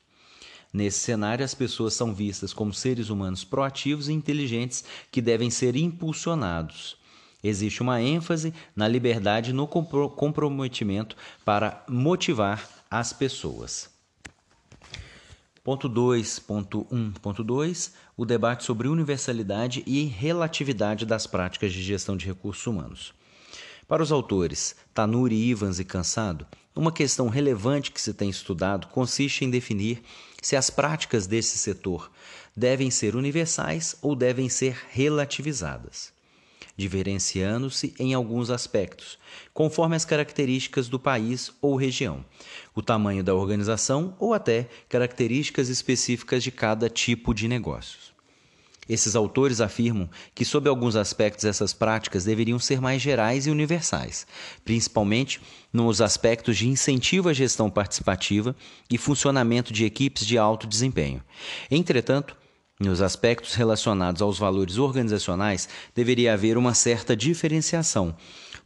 Nesse 0.73 1.01
cenário, 1.01 1.45
as 1.45 1.55
pessoas 1.55 1.95
são 1.95 2.15
vistas 2.15 2.53
como 2.53 2.73
seres 2.73 3.11
humanos 3.11 3.45
proativos 3.45 4.09
e 4.09 4.13
inteligentes 4.13 4.83
que 5.11 5.21
devem 5.21 5.51
ser 5.51 5.77
impulsionados. 5.77 6.97
Existe 7.43 7.83
uma 7.83 8.01
ênfase 8.01 8.55
na 8.75 8.87
liberdade 8.87 9.53
no 9.53 9.67
comprometimento 9.67 11.17
para 11.45 11.85
motivar 11.89 12.69
as 12.91 13.13
pessoas. 13.13 13.91
Ponto 15.65 15.89
2.1.2 15.89 17.93
O 18.17 18.25
debate 18.25 18.65
sobre 18.65 18.89
universalidade 18.89 19.83
e 19.87 20.05
relatividade 20.05 21.07
das 21.07 21.27
práticas 21.27 21.73
de 21.73 21.83
gestão 21.83 22.17
de 22.17 22.27
recursos 22.27 22.67
humanos. 22.67 23.15
Para 23.87 24.03
os 24.03 24.11
autores 24.11 24.75
Tanuri, 24.95 25.37
Ivans 25.37 25.79
e 25.79 25.85
Cansado, 25.85 26.47
uma 26.75 26.91
questão 26.91 27.29
relevante 27.29 27.93
que 27.93 28.01
se 28.01 28.15
tem 28.15 28.31
estudado 28.31 28.87
consiste 28.89 29.45
em 29.45 29.51
definir 29.51 30.03
se 30.41 30.57
as 30.57 30.71
práticas 30.71 31.27
desse 31.27 31.59
setor 31.59 32.11
devem 32.57 32.91
ser 32.91 33.15
universais 33.15 33.95
ou 34.01 34.17
devem 34.17 34.49
ser 34.49 34.77
relativizadas, 34.91 36.12
diferenciando-se 36.83 37.95
em 37.99 38.13
alguns 38.13 38.51
aspectos, 38.51 39.17
conforme 39.55 39.95
as 39.95 40.05
características 40.05 40.89
do 40.89 40.99
país 40.99 41.53
ou 41.63 41.77
região, 41.77 42.25
o 42.75 42.83
tamanho 42.83 43.23
da 43.23 43.35
organização 43.35 44.17
ou 44.19 44.35
até 44.35 44.69
características 44.89 45.69
específicas 45.69 46.43
de 46.43 46.51
cada 46.51 46.91
tipo 46.91 47.33
de 47.33 47.47
negócios. 47.47 48.13
Esses 48.89 49.15
autores 49.15 49.61
afirmam 49.61 50.11
que, 50.35 50.45
sob 50.45 50.69
alguns 50.69 50.97
aspectos, 50.97 51.45
essas 51.45 51.73
práticas 51.73 52.25
deveriam 52.25 52.59
ser 52.59 52.81
mais 52.81 53.01
gerais 53.01 53.47
e 53.47 53.51
universais, 53.51 54.27
principalmente 54.65 55.41
nos 55.73 56.01
aspectos 56.01 56.59
de 56.59 56.69
incentivo 56.69 57.29
à 57.29 57.33
gestão 57.33 57.71
participativa 57.71 58.57
e 58.91 58.99
funcionamento 58.99 59.73
de 59.73 59.85
equipes 59.85 60.27
de 60.27 60.37
alto 60.37 60.67
desempenho. 60.67 61.23
Entretanto, 61.71 62.37
nos 62.83 63.01
aspectos 63.01 63.55
relacionados 63.55 64.21
aos 64.21 64.39
valores 64.39 64.79
organizacionais, 64.79 65.69
deveria 65.95 66.35
haver 66.35 66.57
uma 66.57 66.75
certa 66.75 67.17
diferenciação, 67.17 68.15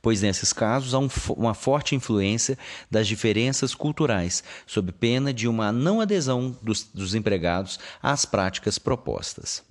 pois 0.00 0.22
nesses 0.22 0.52
casos 0.52 0.94
há 0.94 0.98
um, 0.98 1.08
uma 1.36 1.54
forte 1.54 1.94
influência 1.94 2.58
das 2.90 3.06
diferenças 3.06 3.74
culturais, 3.74 4.42
sob 4.66 4.92
pena 4.92 5.32
de 5.32 5.46
uma 5.46 5.70
não 5.70 6.00
adesão 6.00 6.56
dos, 6.62 6.84
dos 6.84 7.14
empregados 7.14 7.78
às 8.02 8.24
práticas 8.24 8.78
propostas. 8.78 9.62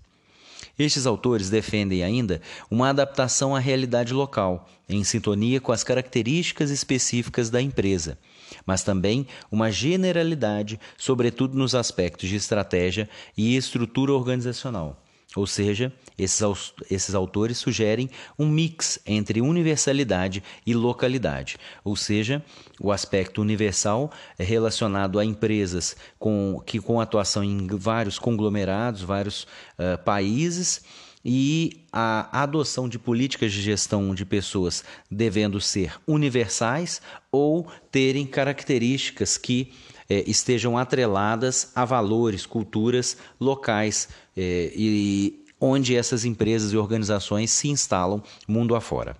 Estes 0.78 1.06
autores 1.06 1.50
defendem 1.50 2.04
ainda 2.04 2.42
uma 2.70 2.90
adaptação 2.90 3.56
à 3.56 3.60
realidade 3.60 4.14
local, 4.14 4.68
em 4.90 5.04
sintonia 5.04 5.62
com 5.62 5.72
as 5.72 5.84
características 5.84 6.70
específicas 6.70 7.50
da 7.50 7.62
empresa, 7.62 8.18
mas 8.66 8.84
também 8.84 9.28
uma 9.52 9.72
generalidade, 9.72 10.80
sobretudo 10.98 11.58
nos 11.58 11.75
aspectos 11.75 12.30
de 12.30 12.36
estratégia 12.36 13.10
e 13.38 13.56
estrutura 13.56 14.14
organizacional. 14.14 15.02
Ou 15.36 15.46
seja, 15.46 15.92
esses, 16.18 16.42
esses 16.90 17.14
autores 17.14 17.58
sugerem 17.58 18.10
um 18.40 18.48
mix 18.48 19.00
entre 19.06 19.42
universalidade 19.42 20.42
e 20.66 20.74
localidade, 20.74 21.58
ou 21.84 21.96
seja, 21.96 22.44
o 22.80 22.90
aspecto 22.90 23.42
universal 23.42 24.10
é 24.40 24.44
relacionado 24.44 25.20
a 25.20 25.25
empresas 25.25 25.98
com, 26.18 26.62
que 26.66 26.80
com 26.80 27.02
atuação 27.02 27.44
em 27.44 27.68
vários 27.68 28.18
conglomerados, 28.18 29.02
vários 29.02 29.44
uh, 29.44 30.02
países, 30.06 30.82
e 31.25 31.84
a 31.91 32.44
adoção 32.44 32.88
de 32.88 33.00
políticas 33.00 33.51
de 33.51 33.60
gestão 33.60 34.13
de 34.13 34.24
pessoas 34.24 34.84
devendo 35.10 35.60
ser 35.60 36.00
universais 36.05 37.01
ou 37.32 37.67
terem 37.89 38.27
características 38.27 39.36
que 39.36 39.74
eh, 40.08 40.24
estejam 40.27 40.77
atreladas 40.77 41.72
a 41.75 41.84
valores, 41.84 42.46
culturas 42.46 43.17
locais 43.39 44.08
eh, 44.38 44.72
e 44.75 45.44
onde 45.60 45.96
essas 45.96 46.25
empresas 46.25 46.74
e 46.74 46.77
organizações 46.77 47.50
se 47.50 47.70
instalam 47.70 48.22
mundo 48.48 48.75
afora. 48.75 49.17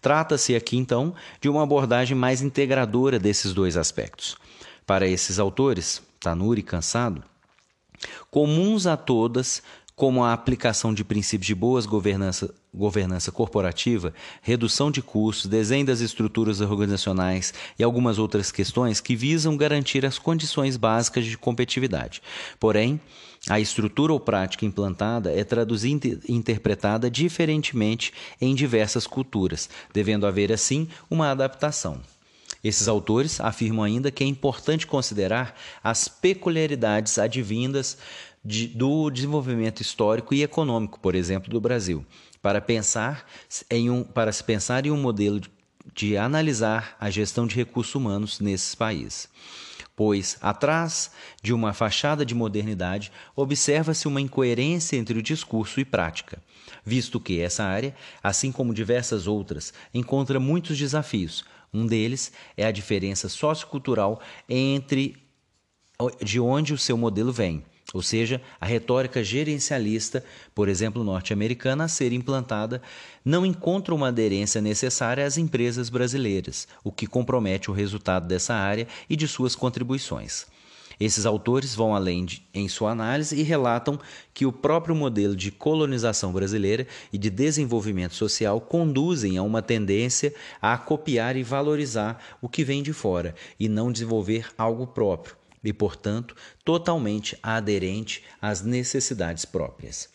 Trata-se 0.00 0.56
aqui, 0.56 0.76
então, 0.76 1.14
de 1.40 1.48
uma 1.48 1.62
abordagem 1.62 2.16
mais 2.16 2.42
integradora 2.42 3.18
desses 3.18 3.52
dois 3.52 3.76
aspectos. 3.76 4.36
Para 4.86 5.06
esses 5.06 5.38
autores, 5.38 6.02
Tanuri 6.18 6.60
e 6.60 6.64
Cansado, 6.64 7.22
comuns 8.30 8.86
a 8.86 8.96
todas 8.96 9.62
como 10.00 10.24
a 10.24 10.32
aplicação 10.32 10.94
de 10.94 11.04
princípios 11.04 11.46
de 11.46 11.54
boas 11.54 11.84
governança, 11.84 12.54
governança 12.72 13.30
corporativa, 13.30 14.14
redução 14.40 14.90
de 14.90 15.02
custos, 15.02 15.44
desenho 15.44 15.84
das 15.84 16.00
estruturas 16.00 16.62
organizacionais 16.62 17.52
e 17.78 17.84
algumas 17.84 18.18
outras 18.18 18.50
questões 18.50 18.98
que 18.98 19.14
visam 19.14 19.58
garantir 19.58 20.06
as 20.06 20.18
condições 20.18 20.78
básicas 20.78 21.26
de 21.26 21.36
competitividade. 21.36 22.22
Porém, 22.58 22.98
a 23.46 23.60
estrutura 23.60 24.14
ou 24.14 24.18
prática 24.18 24.64
implantada 24.64 25.30
é 25.38 25.44
traduzida 25.44 26.08
e 26.08 26.32
interpretada 26.32 27.10
diferentemente 27.10 28.10
em 28.40 28.54
diversas 28.54 29.06
culturas, 29.06 29.68
devendo 29.92 30.26
haver 30.26 30.50
assim 30.50 30.88
uma 31.10 31.30
adaptação. 31.30 32.00
Esses 32.62 32.88
autores 32.88 33.40
afirmam 33.40 33.84
ainda 33.84 34.10
que 34.10 34.22
é 34.22 34.26
importante 34.26 34.86
considerar 34.86 35.54
as 35.82 36.08
peculiaridades 36.08 37.18
advindas 37.18 37.96
de, 38.44 38.68
do 38.68 39.10
desenvolvimento 39.10 39.80
histórico 39.80 40.34
e 40.34 40.42
econômico, 40.42 40.98
por 40.98 41.14
exemplo, 41.14 41.50
do 41.50 41.60
Brasil, 41.60 42.04
para 42.40 42.60
pensar 42.60 43.26
em 43.70 43.90
um, 43.90 44.02
para 44.02 44.32
se 44.32 44.42
pensar 44.42 44.86
em 44.86 44.90
um 44.90 44.96
modelo 44.96 45.40
de, 45.40 45.50
de 45.94 46.16
analisar 46.16 46.96
a 46.98 47.10
gestão 47.10 47.46
de 47.46 47.56
recursos 47.56 47.94
humanos 47.94 48.40
nesses 48.40 48.74
países. 48.74 49.28
Pois, 49.94 50.38
atrás 50.40 51.10
de 51.42 51.52
uma 51.52 51.74
fachada 51.74 52.24
de 52.24 52.34
modernidade, 52.34 53.12
observa-se 53.36 54.08
uma 54.08 54.20
incoerência 54.20 54.96
entre 54.96 55.18
o 55.18 55.22
discurso 55.22 55.78
e 55.78 55.84
prática, 55.84 56.42
visto 56.82 57.20
que 57.20 57.38
essa 57.38 57.64
área, 57.64 57.94
assim 58.22 58.50
como 58.50 58.72
diversas 58.72 59.26
outras, 59.26 59.74
encontra 59.92 60.40
muitos 60.40 60.78
desafios. 60.78 61.44
Um 61.72 61.86
deles 61.86 62.32
é 62.56 62.64
a 62.64 62.72
diferença 62.72 63.28
sociocultural 63.28 64.22
entre 64.48 65.22
de 66.22 66.40
onde 66.40 66.72
o 66.72 66.78
seu 66.78 66.96
modelo 66.96 67.30
vem 67.30 67.62
ou 67.92 68.02
seja, 68.02 68.40
a 68.60 68.66
retórica 68.66 69.22
gerencialista, 69.22 70.24
por 70.54 70.68
exemplo, 70.68 71.02
norte-americana, 71.02 71.84
a 71.84 71.88
ser 71.88 72.12
implantada, 72.12 72.80
não 73.24 73.44
encontra 73.44 73.94
uma 73.94 74.08
aderência 74.08 74.60
necessária 74.60 75.26
às 75.26 75.36
empresas 75.36 75.90
brasileiras, 75.90 76.68
o 76.84 76.92
que 76.92 77.06
compromete 77.06 77.70
o 77.70 77.74
resultado 77.74 78.28
dessa 78.28 78.54
área 78.54 78.86
e 79.08 79.16
de 79.16 79.26
suas 79.26 79.56
contribuições. 79.56 80.46
Esses 81.00 81.24
autores 81.24 81.74
vão 81.74 81.94
além 81.94 82.26
de, 82.26 82.46
em 82.52 82.68
sua 82.68 82.90
análise 82.90 83.34
e 83.34 83.42
relatam 83.42 83.98
que 84.34 84.44
o 84.44 84.52
próprio 84.52 84.94
modelo 84.94 85.34
de 85.34 85.50
colonização 85.50 86.30
brasileira 86.30 86.86
e 87.10 87.16
de 87.16 87.30
desenvolvimento 87.30 88.14
social 88.14 88.60
conduzem 88.60 89.38
a 89.38 89.42
uma 89.42 89.62
tendência 89.62 90.34
a 90.60 90.76
copiar 90.76 91.36
e 91.36 91.42
valorizar 91.42 92.22
o 92.42 92.50
que 92.50 92.62
vem 92.62 92.82
de 92.82 92.92
fora 92.92 93.34
e 93.58 93.66
não 93.66 93.90
desenvolver 93.90 94.50
algo 94.58 94.86
próprio 94.86 95.39
e, 95.62 95.72
portanto, 95.72 96.34
totalmente 96.64 97.38
aderente 97.42 98.24
às 98.40 98.62
necessidades 98.62 99.44
próprias. 99.44 100.08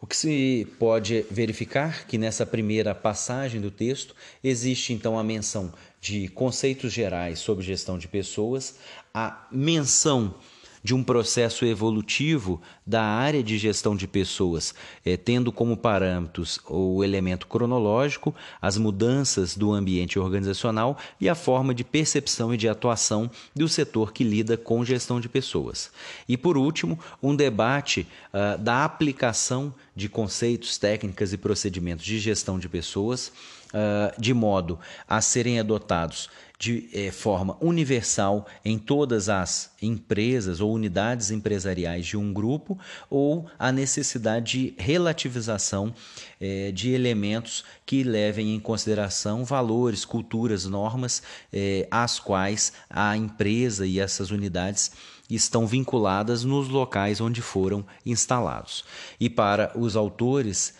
O 0.00 0.06
que 0.06 0.16
se 0.16 0.66
pode 0.78 1.26
verificar 1.28 2.06
que 2.06 2.16
nessa 2.16 2.46
primeira 2.46 2.94
passagem 2.94 3.60
do 3.60 3.70
texto 3.70 4.14
existe 4.44 4.92
então 4.92 5.18
a 5.18 5.24
menção 5.24 5.72
de 6.00 6.28
conceitos 6.28 6.92
gerais 6.92 7.40
sobre 7.40 7.64
gestão 7.64 7.98
de 7.98 8.06
pessoas, 8.06 8.76
a 9.12 9.48
menção 9.50 10.36
de 10.82 10.94
um 10.94 11.02
processo 11.02 11.64
evolutivo 11.64 12.60
da 12.86 13.02
área 13.02 13.42
de 13.42 13.58
gestão 13.58 13.94
de 13.96 14.06
pessoas, 14.06 14.74
é, 15.04 15.16
tendo 15.16 15.52
como 15.52 15.76
parâmetros 15.76 16.60
o 16.66 17.02
elemento 17.04 17.46
cronológico, 17.46 18.34
as 18.60 18.76
mudanças 18.76 19.56
do 19.56 19.72
ambiente 19.72 20.18
organizacional 20.18 20.96
e 21.20 21.28
a 21.28 21.34
forma 21.34 21.74
de 21.74 21.84
percepção 21.84 22.52
e 22.52 22.56
de 22.56 22.68
atuação 22.68 23.30
do 23.54 23.68
setor 23.68 24.12
que 24.12 24.24
lida 24.24 24.56
com 24.56 24.84
gestão 24.84 25.20
de 25.20 25.28
pessoas. 25.28 25.90
E, 26.28 26.36
por 26.36 26.56
último, 26.56 26.98
um 27.22 27.34
debate 27.34 28.06
uh, 28.32 28.58
da 28.58 28.84
aplicação 28.84 29.74
de 29.94 30.08
conceitos, 30.08 30.78
técnicas 30.78 31.32
e 31.32 31.36
procedimentos 31.36 32.04
de 32.04 32.18
gestão 32.18 32.58
de 32.58 32.68
pessoas, 32.68 33.32
uh, 33.68 34.20
de 34.20 34.32
modo 34.32 34.78
a 35.08 35.20
serem 35.20 35.58
adotados 35.58 36.30
de 36.58 36.88
eh, 36.92 37.12
forma 37.12 37.56
universal 37.60 38.44
em 38.64 38.78
todas 38.78 39.28
as 39.28 39.70
empresas 39.80 40.60
ou 40.60 40.72
unidades 40.72 41.30
empresariais 41.30 42.04
de 42.04 42.16
um 42.16 42.32
grupo, 42.32 42.76
ou 43.08 43.48
a 43.56 43.70
necessidade 43.70 44.58
de 44.58 44.74
relativização 44.76 45.94
eh, 46.40 46.72
de 46.72 46.90
elementos 46.90 47.64
que 47.86 48.02
levem 48.02 48.56
em 48.56 48.60
consideração 48.60 49.44
valores, 49.44 50.04
culturas, 50.04 50.64
normas 50.64 51.22
eh, 51.52 51.86
às 51.92 52.18
quais 52.18 52.72
a 52.90 53.16
empresa 53.16 53.86
e 53.86 54.00
essas 54.00 54.32
unidades 54.32 54.90
estão 55.30 55.64
vinculadas 55.64 56.42
nos 56.42 56.68
locais 56.68 57.20
onde 57.20 57.40
foram 57.40 57.86
instalados. 58.04 58.84
E 59.20 59.30
para 59.30 59.70
os 59.78 59.94
autores 59.94 60.74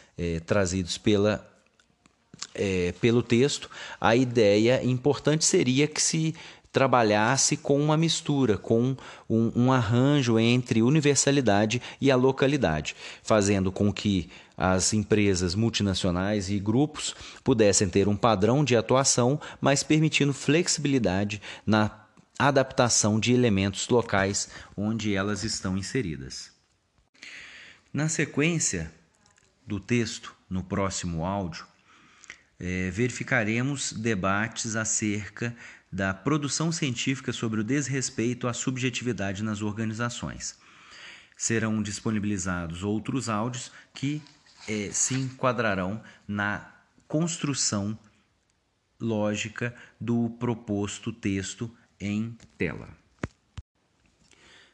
trazidos 0.47 0.99
pela 0.99 1.49
é, 2.55 2.93
pelo 3.01 3.23
texto, 3.23 3.71
a 4.01 4.17
ideia 4.17 4.83
importante 4.85 5.45
seria 5.45 5.87
que 5.87 6.03
se 6.03 6.35
trabalhasse 6.73 7.57
com 7.57 7.81
uma 7.81 7.97
mistura, 7.97 8.59
com 8.59 8.97
um, 9.29 9.53
um, 9.57 9.73
arranjo 9.73 10.39
entre 10.39 10.83
universalidade 10.83 11.81
e 12.01 12.11
a 12.11 12.17
localidade, 12.17 12.95
fazendo 13.23 13.73
com 13.73 13.93
que 13.93 14.31
as 14.57 14.93
empresas 14.93 15.55
multinacionais 15.55 16.51
e 16.51 16.59
grupos 16.59 17.15
pudessem 17.43 17.89
ter 17.89 18.09
um 18.09 18.17
padrão 18.17 18.65
de 18.65 18.77
atuação, 18.77 19.41
mas 19.61 19.83
permitindo 19.83 20.35
flexibilidade 20.35 21.41
na 21.65 21.91
adaptação 22.39 23.19
de 23.19 23.33
elementos 23.33 23.89
locais 23.89 24.49
onde 24.77 25.15
elas 25.15 25.43
estão 25.45 25.77
inseridas. 25.77 26.53
Na 27.93 28.09
sequência 28.09 28.93
do 29.67 29.81
texto, 29.81 30.35
no 30.49 30.63
próximo 30.63 31.25
áudio, 31.25 31.67
é, 32.61 32.91
verificaremos 32.91 33.93
debates 33.93 34.75
acerca 34.75 35.55
da 35.91 36.13
produção 36.13 36.71
científica 36.71 37.33
sobre 37.33 37.61
o 37.61 37.65
desrespeito 37.65 38.47
à 38.47 38.53
subjetividade 38.53 39.43
nas 39.43 39.63
organizações. 39.63 40.59
Serão 41.37 41.83
disponibilizados 41.83 42.83
outros 42.83 43.29
áudios 43.29 43.71
que 43.95 44.21
é, 44.69 44.91
se 44.93 45.15
enquadrarão 45.15 46.03
na 46.27 46.69
construção 47.07 47.99
lógica 49.01 49.75
do 50.01 50.29
proposto 50.39 51.13
texto 51.13 51.71
em 52.01 52.37
tela. 52.59 52.89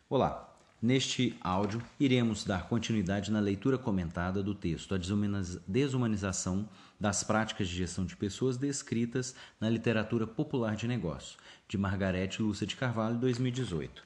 Olá, 0.09 0.53
neste 0.81 1.37
áudio 1.41 1.83
iremos 2.01 2.45
dar 2.45 2.67
continuidade 2.69 3.31
na 3.31 3.41
leitura 3.41 3.79
comentada 3.79 4.43
do 4.43 4.55
texto 4.55 4.95
A 4.95 4.99
Desumanização 5.69 6.69
das 7.05 7.23
Práticas 7.23 7.69
de 7.69 7.77
Gestão 7.77 8.07
de 8.07 8.17
Pessoas 8.17 8.57
descritas 8.57 9.35
na 9.61 9.69
Literatura 9.69 10.27
Popular 10.27 10.75
de 10.75 10.89
Negócio, 10.89 11.39
de 11.69 11.77
Margarete 11.77 12.41
Lúcia 12.41 12.67
de 12.67 12.77
Carvalho, 12.77 13.19
2018. 13.19 14.03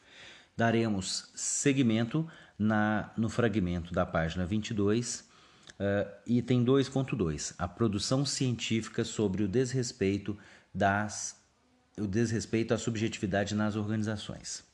Daremos 0.56 1.30
seguimento 1.32 2.28
na, 2.58 3.12
no 3.16 3.28
fragmento 3.28 3.94
da 3.94 4.04
página 4.04 4.44
22, 4.44 5.20
uh, 5.20 6.10
item 6.26 6.64
2.2, 6.64 7.54
a 7.56 7.68
produção 7.68 8.26
científica 8.26 9.04
sobre 9.04 9.44
o 9.44 9.48
desrespeito 9.48 10.36
das 10.74 11.40
o 11.96 12.06
desrespeito 12.06 12.74
à 12.74 12.78
subjetividade 12.78 13.54
nas 13.54 13.76
organizações. 13.76 14.67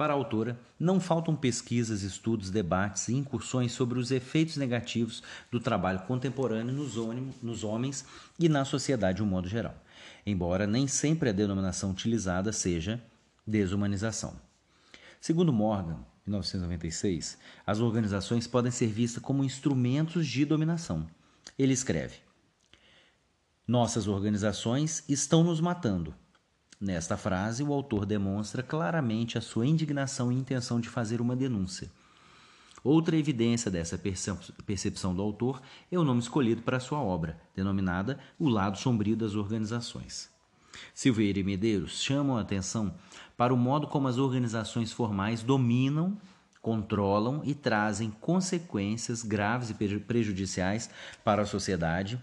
Para 0.00 0.14
a 0.14 0.16
autora, 0.16 0.58
não 0.78 0.98
faltam 0.98 1.36
pesquisas, 1.36 2.00
estudos, 2.00 2.48
debates 2.48 3.08
e 3.08 3.14
incursões 3.14 3.72
sobre 3.72 3.98
os 3.98 4.10
efeitos 4.10 4.56
negativos 4.56 5.22
do 5.52 5.60
trabalho 5.60 6.06
contemporâneo 6.06 6.72
nos, 6.72 6.94
nos 7.42 7.64
homens 7.64 8.06
e 8.38 8.48
na 8.48 8.64
sociedade 8.64 9.16
de 9.16 9.22
um 9.22 9.26
modo 9.26 9.46
geral, 9.46 9.76
embora 10.24 10.66
nem 10.66 10.88
sempre 10.88 11.28
a 11.28 11.32
denominação 11.32 11.90
utilizada 11.90 12.50
seja 12.50 12.98
desumanização. 13.46 14.40
Segundo 15.20 15.52
Morgan, 15.52 15.98
1996, 16.26 17.36
as 17.66 17.80
organizações 17.80 18.46
podem 18.46 18.72
ser 18.72 18.86
vistas 18.86 19.22
como 19.22 19.44
instrumentos 19.44 20.26
de 20.26 20.46
dominação. 20.46 21.06
Ele 21.58 21.74
escreve: 21.74 22.20
Nossas 23.68 24.08
organizações 24.08 25.04
estão 25.10 25.44
nos 25.44 25.60
matando 25.60 26.14
Nesta 26.80 27.14
frase, 27.14 27.62
o 27.62 27.74
autor 27.74 28.06
demonstra 28.06 28.62
claramente 28.62 29.36
a 29.36 29.40
sua 29.42 29.66
indignação 29.66 30.32
e 30.32 30.34
intenção 30.34 30.80
de 30.80 30.88
fazer 30.88 31.20
uma 31.20 31.36
denúncia. 31.36 31.90
Outra 32.82 33.18
evidência 33.18 33.70
dessa 33.70 34.00
percepção 34.64 35.14
do 35.14 35.20
autor 35.20 35.60
é 35.92 35.98
o 35.98 36.04
nome 36.04 36.20
escolhido 36.20 36.62
para 36.62 36.80
sua 36.80 36.98
obra, 36.98 37.38
denominada 37.54 38.18
O 38.38 38.48
Lado 38.48 38.78
Sombrio 38.78 39.14
das 39.14 39.34
Organizações. 39.34 40.30
Silveira 40.94 41.38
e 41.38 41.44
Medeiros 41.44 42.00
chamam 42.00 42.38
a 42.38 42.40
atenção 42.40 42.94
para 43.36 43.52
o 43.52 43.58
modo 43.58 43.86
como 43.86 44.08
as 44.08 44.16
organizações 44.16 44.90
formais 44.90 45.42
dominam, 45.42 46.16
controlam 46.62 47.42
e 47.44 47.54
trazem 47.54 48.10
consequências 48.10 49.22
graves 49.22 49.68
e 49.68 49.74
prejudiciais 49.74 50.88
para 51.22 51.42
a 51.42 51.46
sociedade 51.46 52.18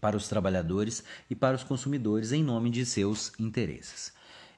para 0.00 0.16
os 0.16 0.28
trabalhadores 0.28 1.02
e 1.28 1.34
para 1.34 1.56
os 1.56 1.62
consumidores 1.62 2.32
em 2.32 2.42
nome 2.42 2.70
de 2.70 2.84
seus 2.84 3.32
interesses. 3.38 4.12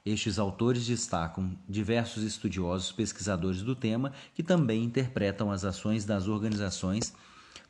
Estes 0.05 0.37
autores 0.37 0.85
destacam 0.85 1.57
diversos 1.67 2.23
estudiosos 2.23 2.91
pesquisadores 2.91 3.61
do 3.61 3.73
tema 3.73 4.11
que 4.35 4.43
também 4.43 4.83
interpretam 4.83 5.49
as 5.49 5.63
ações 5.63 6.03
das 6.03 6.27
organizações, 6.27 7.13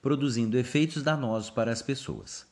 produzindo 0.01 0.57
efeitos 0.57 1.03
danosos 1.03 1.51
para 1.51 1.71
as 1.71 1.81
pessoas. 1.81 2.47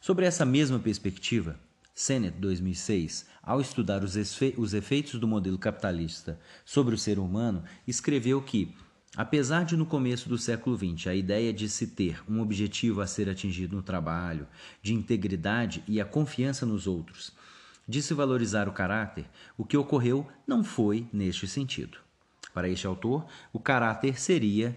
Sobre 0.00 0.26
essa 0.26 0.44
mesma 0.44 0.78
perspectiva, 0.78 1.58
Sennett, 1.94 2.36
2006, 2.38 3.24
ao 3.42 3.60
estudar 3.60 4.04
os, 4.04 4.16
os 4.58 4.74
efeitos 4.74 5.18
do 5.18 5.26
modelo 5.26 5.56
capitalista 5.56 6.38
sobre 6.64 6.94
o 6.94 6.98
ser 6.98 7.18
humano, 7.18 7.64
escreveu 7.86 8.42
que 8.42 8.74
Apesar 9.16 9.64
de 9.64 9.76
no 9.76 9.86
começo 9.86 10.28
do 10.28 10.36
século 10.36 10.76
XX 10.76 11.06
a 11.06 11.14
ideia 11.14 11.52
de 11.52 11.68
se 11.68 11.86
ter 11.86 12.20
um 12.28 12.40
objetivo 12.40 13.00
a 13.00 13.06
ser 13.06 13.28
atingido 13.28 13.76
no 13.76 13.82
trabalho, 13.82 14.48
de 14.82 14.92
integridade 14.92 15.84
e 15.86 16.00
a 16.00 16.04
confiança 16.04 16.66
nos 16.66 16.88
outros, 16.88 17.32
de 17.86 18.02
se 18.02 18.12
valorizar 18.12 18.68
o 18.68 18.72
caráter, 18.72 19.24
o 19.56 19.64
que 19.64 19.76
ocorreu 19.76 20.26
não 20.44 20.64
foi 20.64 21.06
neste 21.12 21.46
sentido. 21.46 21.98
Para 22.52 22.68
este 22.68 22.88
autor, 22.88 23.24
o 23.52 23.60
caráter 23.60 24.20
seria 24.20 24.76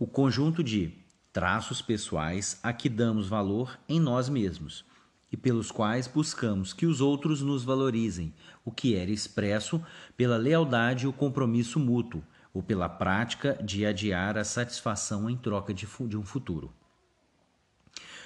o 0.00 0.06
conjunto 0.06 0.64
de 0.64 0.92
traços 1.32 1.80
pessoais 1.80 2.58
a 2.64 2.72
que 2.72 2.88
damos 2.88 3.28
valor 3.28 3.78
em 3.88 4.00
nós 4.00 4.28
mesmos 4.28 4.84
e 5.30 5.36
pelos 5.36 5.70
quais 5.70 6.08
buscamos 6.08 6.72
que 6.72 6.86
os 6.86 7.00
outros 7.00 7.40
nos 7.40 7.62
valorizem, 7.62 8.34
o 8.64 8.72
que 8.72 8.96
era 8.96 9.12
expresso 9.12 9.80
pela 10.16 10.36
lealdade 10.36 11.04
e 11.04 11.08
o 11.08 11.12
compromisso 11.12 11.78
mútuo 11.78 12.20
ou 12.52 12.62
pela 12.62 12.88
prática 12.88 13.58
de 13.62 13.86
adiar 13.86 14.36
a 14.36 14.44
satisfação 14.44 15.28
em 15.30 15.36
troca 15.36 15.72
de, 15.72 15.86
de 16.06 16.16
um 16.16 16.24
futuro. 16.24 16.72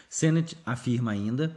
Sennett 0.09 0.57
afirma 0.65 1.13
ainda 1.13 1.57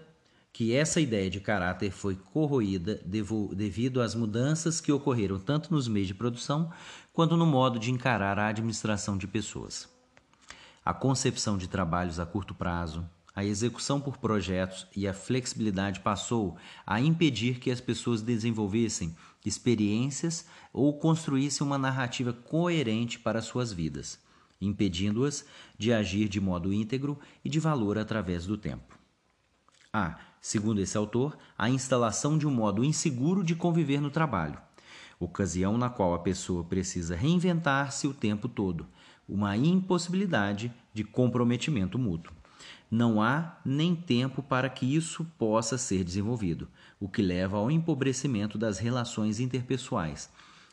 que 0.52 0.74
essa 0.74 1.00
ideia 1.00 1.30
de 1.30 1.40
caráter 1.40 1.92
foi 1.92 2.16
corroída 2.16 3.00
devido 3.06 4.02
às 4.02 4.16
mudanças 4.16 4.82
que 4.82 4.92
ocorreram 4.92 5.40
tanto 5.40 5.72
nos 5.72 5.88
meios 5.88 6.08
de 6.08 6.16
produção 6.16 6.72
quanto 7.14 7.38
no 7.38 7.46
modo 7.46 7.78
de 7.78 7.92
encarar 7.92 8.40
a 8.40 8.48
administração 8.48 9.18
de 9.18 9.28
pessoas. 9.28 9.88
A 10.84 10.94
concepção 10.96 11.58
de 11.58 11.68
trabalhos 11.68 12.20
a 12.20 12.26
curto 12.26 12.56
prazo, 12.56 13.08
a 13.38 13.46
execução 13.46 14.02
por 14.02 14.18
projetos 14.18 14.88
e 14.96 15.08
a 15.08 15.14
flexibilidade 15.14 16.00
passou 16.00 16.58
a 16.84 17.00
impedir 17.00 17.60
que 17.60 17.70
as 17.70 17.80
pessoas 17.80 18.24
desenvolvessem 18.24 19.16
experiências 19.46 20.48
ou 20.74 20.98
construíssem 20.98 21.66
uma 21.66 21.78
narrativa 21.78 22.34
coerente 22.34 23.20
para 23.20 23.40
suas 23.40 23.72
vidas, 23.72 24.20
impedindo-as 24.60 25.46
de 25.78 25.94
agir 25.94 26.28
de 26.28 26.42
modo 26.42 26.74
íntegro 26.74 27.20
e 27.46 27.50
de 27.50 27.60
valor 27.60 28.00
através 28.00 28.48
do 28.48 28.58
tempo. 28.58 28.98
Há, 29.94 30.18
segundo 30.42 30.82
esse 30.82 30.98
autor, 30.98 31.38
a 31.56 31.70
instalação 31.70 32.40
de 32.40 32.48
um 32.48 32.52
modo 32.52 32.84
inseguro 32.84 33.44
de 33.44 33.54
conviver 33.54 34.02
no 34.02 34.10
trabalho, 34.10 34.60
ocasião 35.20 35.78
na 35.78 35.92
qual 35.92 36.16
a 36.16 36.20
pessoa 36.20 36.64
precisa 36.64 37.16
reinventar-se 37.16 38.08
o 38.08 38.16
tempo 38.16 38.50
todo, 38.50 38.88
uma 39.30 39.56
impossibilidade 39.56 40.74
de 40.92 41.04
comprometimento 41.04 42.00
mútuo. 42.00 42.36
Não 42.90 43.22
há 43.22 43.58
nem 43.66 43.96
tempo 43.96 44.42
para 44.42 44.70
que 44.70 44.86
isso 44.96 45.26
possa 45.38 45.78
ser 45.78 46.04
desenvolvido, 46.04 46.68
o 47.00 47.10
que 47.10 47.22
leva 47.22 47.58
ao 47.58 47.70
empobrecimento 47.70 48.58
das 48.58 48.80
relações 48.80 49.40
interpessoais, 49.40 50.30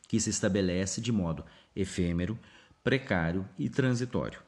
que 0.06 0.20
se 0.20 0.30
estabelece 0.30 1.00
de 1.00 1.10
modo 1.10 1.44
efêmero, 1.74 2.38
precário 2.84 3.48
e 3.58 3.68
transitório. 3.68 4.40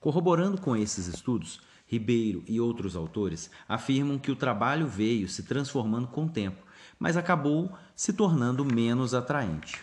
Corroborando 0.00 0.60
com 0.60 0.76
esses 0.76 1.06
estudos, 1.06 1.60
Ribeiro 1.86 2.44
e 2.46 2.60
outros 2.60 2.94
autores 2.94 3.50
afirmam 3.66 4.18
que 4.18 4.30
o 4.30 4.36
trabalho 4.36 4.86
veio 4.86 5.26
se 5.26 5.44
transformando 5.44 6.08
com 6.08 6.26
o 6.26 6.28
tempo, 6.28 6.62
mas 6.98 7.16
acabou 7.16 7.72
se 7.96 8.12
tornando 8.12 8.62
menos 8.62 9.14
atraente 9.14 9.80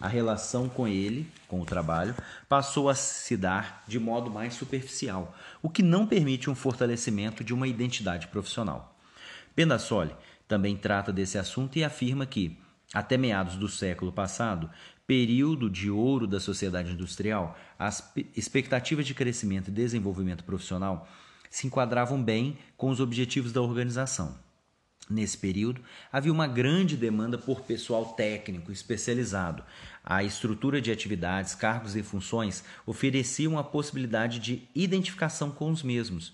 a 0.00 0.08
relação 0.08 0.68
com 0.68 0.88
ele, 0.88 1.30
com 1.46 1.60
o 1.60 1.66
trabalho, 1.66 2.14
passou 2.48 2.88
a 2.88 2.94
se 2.94 3.36
dar 3.36 3.84
de 3.86 3.98
modo 3.98 4.30
mais 4.30 4.54
superficial, 4.54 5.36
o 5.62 5.68
que 5.68 5.82
não 5.82 6.06
permite 6.06 6.48
um 6.48 6.54
fortalecimento 6.54 7.44
de 7.44 7.52
uma 7.52 7.68
identidade 7.68 8.28
profissional. 8.28 8.96
Pendassoli 9.54 10.14
também 10.48 10.76
trata 10.76 11.12
desse 11.12 11.36
assunto 11.36 11.76
e 11.76 11.84
afirma 11.84 12.24
que, 12.24 12.58
até 12.94 13.16
meados 13.16 13.56
do 13.56 13.68
século 13.68 14.10
passado, 14.10 14.70
período 15.06 15.68
de 15.68 15.90
ouro 15.90 16.26
da 16.26 16.40
sociedade 16.40 16.92
industrial, 16.92 17.58
as 17.78 18.12
expectativas 18.36 19.06
de 19.06 19.12
crescimento 19.12 19.68
e 19.68 19.72
desenvolvimento 19.72 20.44
profissional 20.44 21.08
se 21.50 21.66
enquadravam 21.66 22.22
bem 22.22 22.56
com 22.76 22.90
os 22.90 23.00
objetivos 23.00 23.52
da 23.52 23.60
organização. 23.60 24.38
Nesse 25.10 25.36
período, 25.36 25.80
havia 26.12 26.32
uma 26.32 26.46
grande 26.46 26.96
demanda 26.96 27.36
por 27.36 27.62
pessoal 27.62 28.12
técnico 28.12 28.70
especializado. 28.70 29.64
A 30.04 30.24
estrutura 30.24 30.80
de 30.80 30.90
atividades, 30.90 31.54
cargos 31.54 31.94
e 31.94 32.02
funções 32.02 32.64
ofereciam 32.86 33.58
a 33.58 33.64
possibilidade 33.64 34.38
de 34.38 34.68
identificação 34.74 35.50
com 35.50 35.70
os 35.70 35.82
mesmos, 35.82 36.32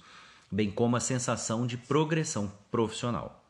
bem 0.51 0.71
como 0.71 0.97
a 0.97 1.01
sensação 1.01 1.67
de 1.67 1.77
progressão 1.77 2.53
profissional. 2.71 3.43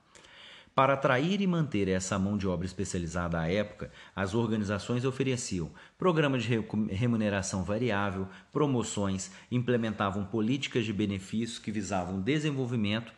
Para 0.74 0.92
atrair 0.92 1.40
e 1.40 1.46
manter 1.46 1.88
essa 1.88 2.18
mão 2.18 2.36
de 2.36 2.46
obra 2.46 2.66
especializada 2.66 3.40
à 3.40 3.50
época, 3.50 3.90
as 4.14 4.34
organizações 4.34 5.06
ofereciam 5.06 5.70
programas 5.96 6.42
de 6.44 6.62
remuneração 6.90 7.64
variável, 7.64 8.28
promoções, 8.52 9.30
implementavam 9.50 10.26
políticas 10.26 10.84
de 10.84 10.92
benefícios 10.92 11.58
que 11.58 11.72
visavam 11.72 12.20
desenvolvimento 12.20 13.10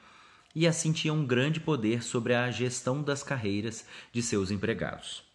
e 0.55 0.69
assim 0.69 0.93
tinham 0.93 1.17
um 1.17 1.27
grande 1.27 1.59
poder 1.59 2.05
sobre 2.05 2.33
a 2.33 2.49
gestão 2.49 3.03
das 3.03 3.25
carreiras 3.25 3.85
de 4.13 4.23
seus 4.23 4.53
empregados. 4.53 5.28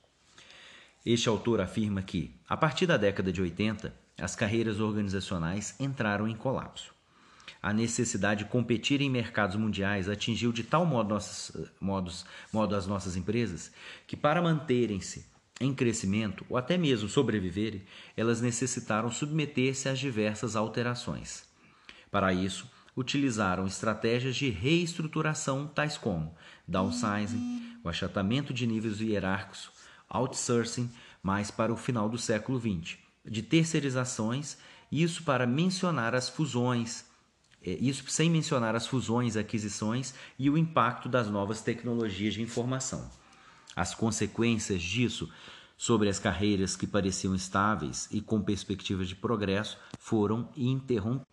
Este 1.05 1.27
autor 1.27 1.59
afirma 1.59 2.01
que, 2.01 2.33
a 2.47 2.55
partir 2.55 2.85
da 2.85 2.95
década 2.95 3.31
de 3.31 3.41
80, 3.41 3.93
as 4.17 4.35
carreiras 4.35 4.79
organizacionais 4.79 5.75
entraram 5.77 6.27
em 6.27 6.35
colapso. 6.35 6.93
A 7.61 7.73
necessidade 7.73 8.43
de 8.45 8.49
competir 8.49 9.01
em 9.01 9.09
mercados 9.09 9.57
mundiais 9.57 10.07
atingiu 10.07 10.53
de 10.53 10.63
tal 10.63 10.85
modo, 10.85 11.09
nossas, 11.09 11.69
modos, 11.79 12.25
modo 12.51 12.75
as 12.75 12.87
nossas 12.87 13.17
empresas 13.17 13.71
que, 14.07 14.15
para 14.15 14.41
manterem-se 14.41 15.25
em 15.59 15.73
crescimento 15.73 16.45
ou 16.49 16.57
até 16.57 16.77
mesmo 16.77 17.09
sobreviverem, 17.09 17.83
elas 18.15 18.41
necessitaram 18.41 19.11
submeter-se 19.11 19.89
às 19.89 19.99
diversas 19.99 20.55
alterações. 20.55 21.43
Para 22.09 22.33
isso, 22.33 22.69
utilizaram 22.95 23.65
estratégias 23.65 24.35
de 24.35 24.49
reestruturação 24.49 25.67
tais 25.67 25.97
como 25.97 26.35
downsizing, 26.67 27.77
o 27.83 27.89
achatamento 27.89 28.53
de 28.53 28.65
níveis 28.65 28.99
hierárquicos, 28.99 29.72
outsourcing, 30.13 30.89
mais 31.21 31.51
para 31.51 31.73
o 31.73 31.77
final 31.77 32.07
do 32.07 32.17
século 32.17 32.59
XX, 32.59 32.97
de 33.25 33.41
terceirizações, 33.41 34.57
isso 34.91 35.23
para 35.23 35.47
mencionar 35.47 36.13
as 36.13 36.29
fusões, 36.29 37.05
é, 37.61 37.71
isso 37.71 38.03
sem 38.09 38.29
mencionar 38.29 38.75
as 38.75 38.85
fusões, 38.85 39.35
aquisições 39.35 40.13
e 40.37 40.49
o 40.49 40.57
impacto 40.57 41.09
das 41.09 41.27
novas 41.27 41.61
tecnologias 41.61 42.35
de 42.35 42.41
informação. 42.41 43.09
As 43.75 43.95
consequências 43.95 44.81
disso 44.81 45.29
sobre 45.75 46.07
as 46.07 46.19
carreiras 46.19 46.75
que 46.75 46.85
pareciam 46.85 47.33
estáveis 47.33 48.07
e 48.11 48.21
com 48.21 48.41
perspectivas 48.41 49.09
de 49.09 49.15
progresso 49.15 49.77
foram 49.99 50.49
interrompidas. 50.55 51.27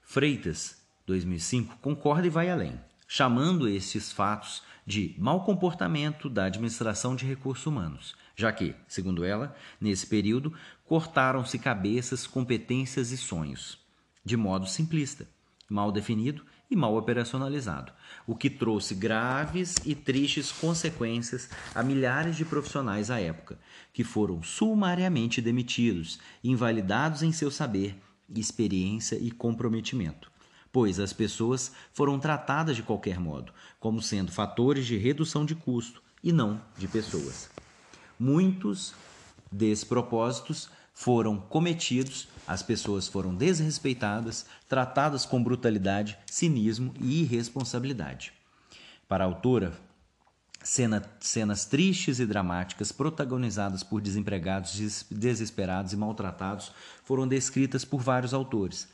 Freitas, 0.00 0.76
2005, 1.06 1.78
concorda 1.78 2.26
e 2.26 2.30
vai 2.30 2.50
além, 2.50 2.78
chamando 3.14 3.68
esses 3.68 4.10
fatos 4.10 4.62
de 4.86 5.14
mau 5.18 5.44
comportamento 5.44 6.30
da 6.30 6.46
administração 6.46 7.14
de 7.14 7.26
recursos 7.26 7.66
humanos, 7.66 8.16
já 8.34 8.50
que, 8.50 8.74
segundo 8.88 9.22
ela, 9.22 9.54
nesse 9.78 10.06
período 10.06 10.50
cortaram-se 10.86 11.58
cabeças, 11.58 12.26
competências 12.26 13.10
e 13.10 13.18
sonhos, 13.18 13.78
de 14.24 14.34
modo 14.34 14.66
simplista, 14.66 15.28
mal 15.68 15.92
definido 15.92 16.42
e 16.70 16.74
mal 16.74 16.96
operacionalizado, 16.96 17.92
o 18.26 18.34
que 18.34 18.48
trouxe 18.48 18.94
graves 18.94 19.76
e 19.84 19.94
tristes 19.94 20.50
consequências 20.50 21.50
a 21.74 21.82
milhares 21.82 22.34
de 22.34 22.46
profissionais 22.46 23.10
à 23.10 23.20
época, 23.20 23.58
que 23.92 24.04
foram 24.04 24.42
sumariamente 24.42 25.42
demitidos, 25.42 26.18
invalidados 26.42 27.22
em 27.22 27.30
seu 27.30 27.50
saber 27.50 27.94
experiência 28.40 29.16
e 29.16 29.30
comprometimento, 29.30 30.31
pois 30.72 30.98
as 30.98 31.12
pessoas 31.12 31.70
foram 31.92 32.18
tratadas 32.18 32.74
de 32.74 32.82
qualquer 32.82 33.20
modo, 33.20 33.52
como 33.78 34.00
sendo 34.00 34.32
fatores 34.32 34.86
de 34.86 34.96
redução 34.96 35.44
de 35.44 35.54
custo 35.54 36.02
e 36.24 36.32
não 36.32 36.60
de 36.78 36.88
pessoas. 36.88 37.50
Muitos 38.18 38.94
despropósitos 39.50 40.70
foram 40.94 41.38
cometidos, 41.38 42.28
as 42.46 42.62
pessoas 42.62 43.06
foram 43.06 43.34
desrespeitadas, 43.34 44.46
tratadas 44.68 45.26
com 45.26 45.42
brutalidade, 45.42 46.18
cinismo 46.26 46.94
e 46.98 47.22
irresponsabilidade. 47.22 48.32
Para 49.06 49.24
a 49.24 49.26
autora, 49.26 49.78
Cena, 50.64 51.02
cenas 51.18 51.64
tristes 51.64 52.20
e 52.20 52.26
dramáticas, 52.26 52.92
protagonizadas 52.92 53.82
por 53.82 54.00
desempregados 54.00 55.04
desesperados 55.10 55.92
e 55.92 55.96
maltratados, 55.96 56.70
foram 57.04 57.26
descritas 57.26 57.84
por 57.84 58.00
vários 58.00 58.32
autores. 58.32 58.88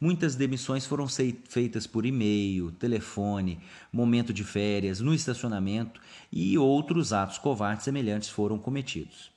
Muitas 0.00 0.36
demissões 0.36 0.86
foram 0.86 1.08
feitas 1.08 1.86
por 1.86 2.06
e-mail, 2.06 2.70
telefone, 2.70 3.58
momento 3.92 4.32
de 4.32 4.44
férias, 4.44 5.00
no 5.00 5.12
estacionamento 5.12 6.00
e 6.30 6.56
outros 6.56 7.12
atos 7.12 7.36
covardes 7.36 7.84
semelhantes 7.84 8.28
foram 8.28 8.58
cometidos. 8.58 9.32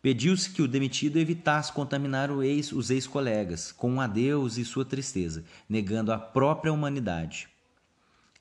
Pediu-se 0.00 0.50
que 0.50 0.62
o 0.62 0.68
demitido 0.68 1.18
evitasse 1.18 1.72
contaminar 1.72 2.30
ex, 2.42 2.70
os 2.70 2.90
ex-colegas 2.90 3.72
com 3.72 3.90
um 3.90 4.00
adeus 4.00 4.58
e 4.58 4.64
sua 4.64 4.84
tristeza, 4.84 5.44
negando 5.68 6.12
a 6.12 6.18
própria 6.18 6.72
humanidade. 6.72 7.48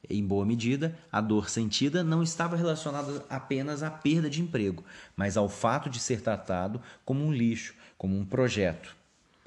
Em 0.07 0.23
boa 0.23 0.45
medida, 0.45 0.99
a 1.11 1.21
dor 1.21 1.49
sentida 1.49 2.03
não 2.03 2.21
estava 2.21 2.57
relacionada 2.57 3.25
apenas 3.29 3.81
à 3.81 3.89
perda 3.89 4.29
de 4.29 4.41
emprego, 4.41 4.83
mas 5.15 5.37
ao 5.37 5.47
fato 5.47 5.89
de 5.89 5.99
ser 5.99 6.21
tratado 6.21 6.81
como 7.05 7.25
um 7.25 7.33
lixo, 7.33 7.73
como 7.97 8.15
um 8.19 8.25
projeto. 8.25 8.93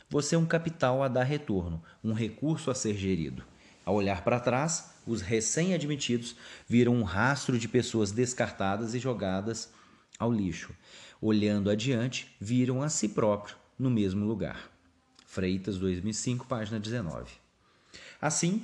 Você 0.09 0.37
é 0.37 0.39
um 0.39 0.47
capital 0.47 1.03
a 1.03 1.09
dar 1.09 1.25
retorno, 1.25 1.83
um 2.03 2.13
recurso 2.13 2.71
a 2.71 2.75
ser 2.75 2.95
gerido. 2.95 3.43
Ao 3.85 3.95
olhar 3.95 4.23
para 4.23 4.41
trás, 4.41 4.93
os 5.07 5.21
recém-admitidos 5.21 6.37
viram 6.69 6.95
um 6.95 7.03
rastro 7.03 7.59
de 7.59 7.69
pessoas 7.69 8.13
descartadas 8.13 8.95
e 8.95 8.99
jogadas 8.99 9.73
ao 10.19 10.33
lixo. 10.33 10.73
Olhando 11.21 11.71
adiante, 11.71 12.35
viram 12.41 12.83
a 12.83 12.89
si 12.89 13.09
próprio 13.09 13.57
no 13.79 13.91
mesmo 13.91 14.25
lugar. 14.25 14.71
Freitas, 15.27 15.77
2005, 15.77 16.47
página 16.47 16.79
19. 16.79 17.33
Assim, 18.21 18.63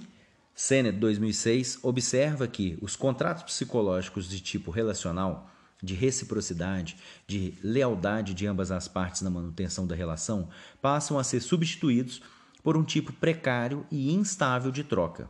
Sennett 0.55 0.99
2006 0.99 1.81
observa 1.83 2.47
que 2.47 2.79
os 2.81 2.95
contratos 2.95 3.45
psicológicos 3.45 4.29
de 4.29 4.41
tipo 4.41 4.71
relacional, 4.71 5.51
de 5.83 5.95
reciprocidade, 5.95 6.97
de 7.27 7.55
lealdade 7.63 8.35
de 8.35 8.47
ambas 8.47 8.71
as 8.71 8.87
partes 8.87 9.23
na 9.23 9.31
manutenção 9.31 9.87
da 9.87 9.95
relação, 9.95 10.49
passam 10.81 11.19
a 11.19 11.25
ser 11.25 11.41
substituídos 11.41 12.23
por 12.63 12.77
um 12.77 12.85
tipo 12.85 13.13
precário 13.13 13.85
e 13.91 14.13
instável 14.13 14.71
de 14.71 14.85
troca. 14.85 15.29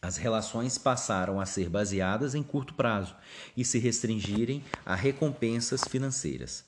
As 0.00 0.16
relações 0.16 0.78
passaram 0.78 1.40
a 1.40 1.44
ser 1.44 1.68
baseadas 1.68 2.34
em 2.34 2.42
curto 2.42 2.74
prazo 2.74 3.14
e 3.56 3.64
se 3.64 3.78
restringirem 3.78 4.64
a 4.86 4.94
recompensas 4.94 5.82
financeiras. 5.84 6.64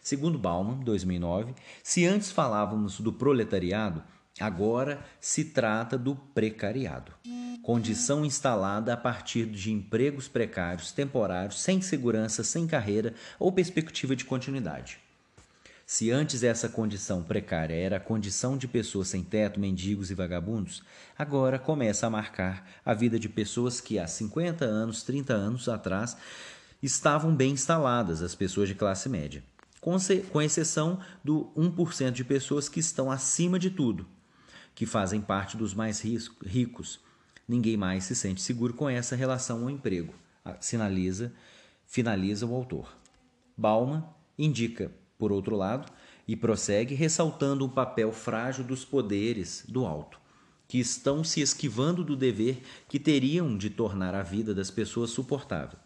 Segundo 0.00 0.38
Bauman, 0.38 0.78
2009, 0.80 1.54
se 1.82 2.06
antes 2.06 2.30
falávamos 2.30 3.00
do 3.00 3.12
proletariado, 3.12 4.02
Agora 4.40 5.04
se 5.20 5.46
trata 5.46 5.98
do 5.98 6.14
precariado, 6.14 7.12
condição 7.68 8.24
instalada 8.24 8.94
a 8.94 8.96
partir 8.96 9.44
de 9.44 9.70
empregos 9.70 10.26
precários, 10.26 10.90
temporários, 10.90 11.60
sem 11.60 11.82
segurança, 11.82 12.42
sem 12.42 12.66
carreira 12.66 13.12
ou 13.38 13.52
perspectiva 13.52 14.16
de 14.16 14.24
continuidade. 14.24 14.98
Se 15.84 16.10
antes 16.10 16.42
essa 16.42 16.66
condição 16.66 17.22
precária 17.22 17.74
era 17.74 17.98
a 17.98 18.00
condição 18.00 18.56
de 18.56 18.66
pessoas 18.66 19.08
sem 19.08 19.22
teto, 19.22 19.60
mendigos 19.60 20.10
e 20.10 20.14
vagabundos, 20.14 20.82
agora 21.18 21.58
começa 21.58 22.06
a 22.06 22.10
marcar 22.10 22.66
a 22.82 22.94
vida 22.94 23.18
de 23.18 23.28
pessoas 23.28 23.82
que 23.82 23.98
há 23.98 24.06
50 24.06 24.64
anos, 24.64 25.02
30 25.02 25.34
anos 25.34 25.68
atrás 25.68 26.16
estavam 26.82 27.36
bem 27.36 27.50
instaladas, 27.50 28.22
as 28.22 28.34
pessoas 28.34 28.70
de 28.70 28.74
classe 28.74 29.10
média, 29.10 29.44
com 29.78 30.40
exceção 30.40 31.00
do 31.22 31.52
1% 31.54 32.12
de 32.12 32.24
pessoas 32.24 32.66
que 32.66 32.80
estão 32.80 33.10
acima 33.10 33.58
de 33.58 33.68
tudo, 33.68 34.06
que 34.74 34.86
fazem 34.86 35.20
parte 35.20 35.54
dos 35.54 35.74
mais 35.74 36.00
ricos. 36.00 37.06
Ninguém 37.48 37.78
mais 37.78 38.04
se 38.04 38.14
sente 38.14 38.42
seguro 38.42 38.74
com 38.74 38.90
essa 38.90 39.16
relação 39.16 39.62
ao 39.62 39.70
emprego, 39.70 40.12
sinaliza, 40.60 41.32
finaliza 41.86 42.44
o 42.44 42.54
autor. 42.54 42.94
Bauman 43.56 44.04
indica, 44.38 44.92
por 45.16 45.32
outro 45.32 45.56
lado, 45.56 45.90
e 46.28 46.36
prossegue 46.36 46.94
ressaltando 46.94 47.64
o 47.64 47.70
papel 47.70 48.12
frágil 48.12 48.62
dos 48.62 48.84
poderes 48.84 49.64
do 49.66 49.86
alto, 49.86 50.20
que 50.68 50.78
estão 50.78 51.24
se 51.24 51.40
esquivando 51.40 52.04
do 52.04 52.14
dever 52.14 52.60
que 52.86 53.00
teriam 53.00 53.56
de 53.56 53.70
tornar 53.70 54.14
a 54.14 54.22
vida 54.22 54.54
das 54.54 54.70
pessoas 54.70 55.08
suportável. 55.08 55.78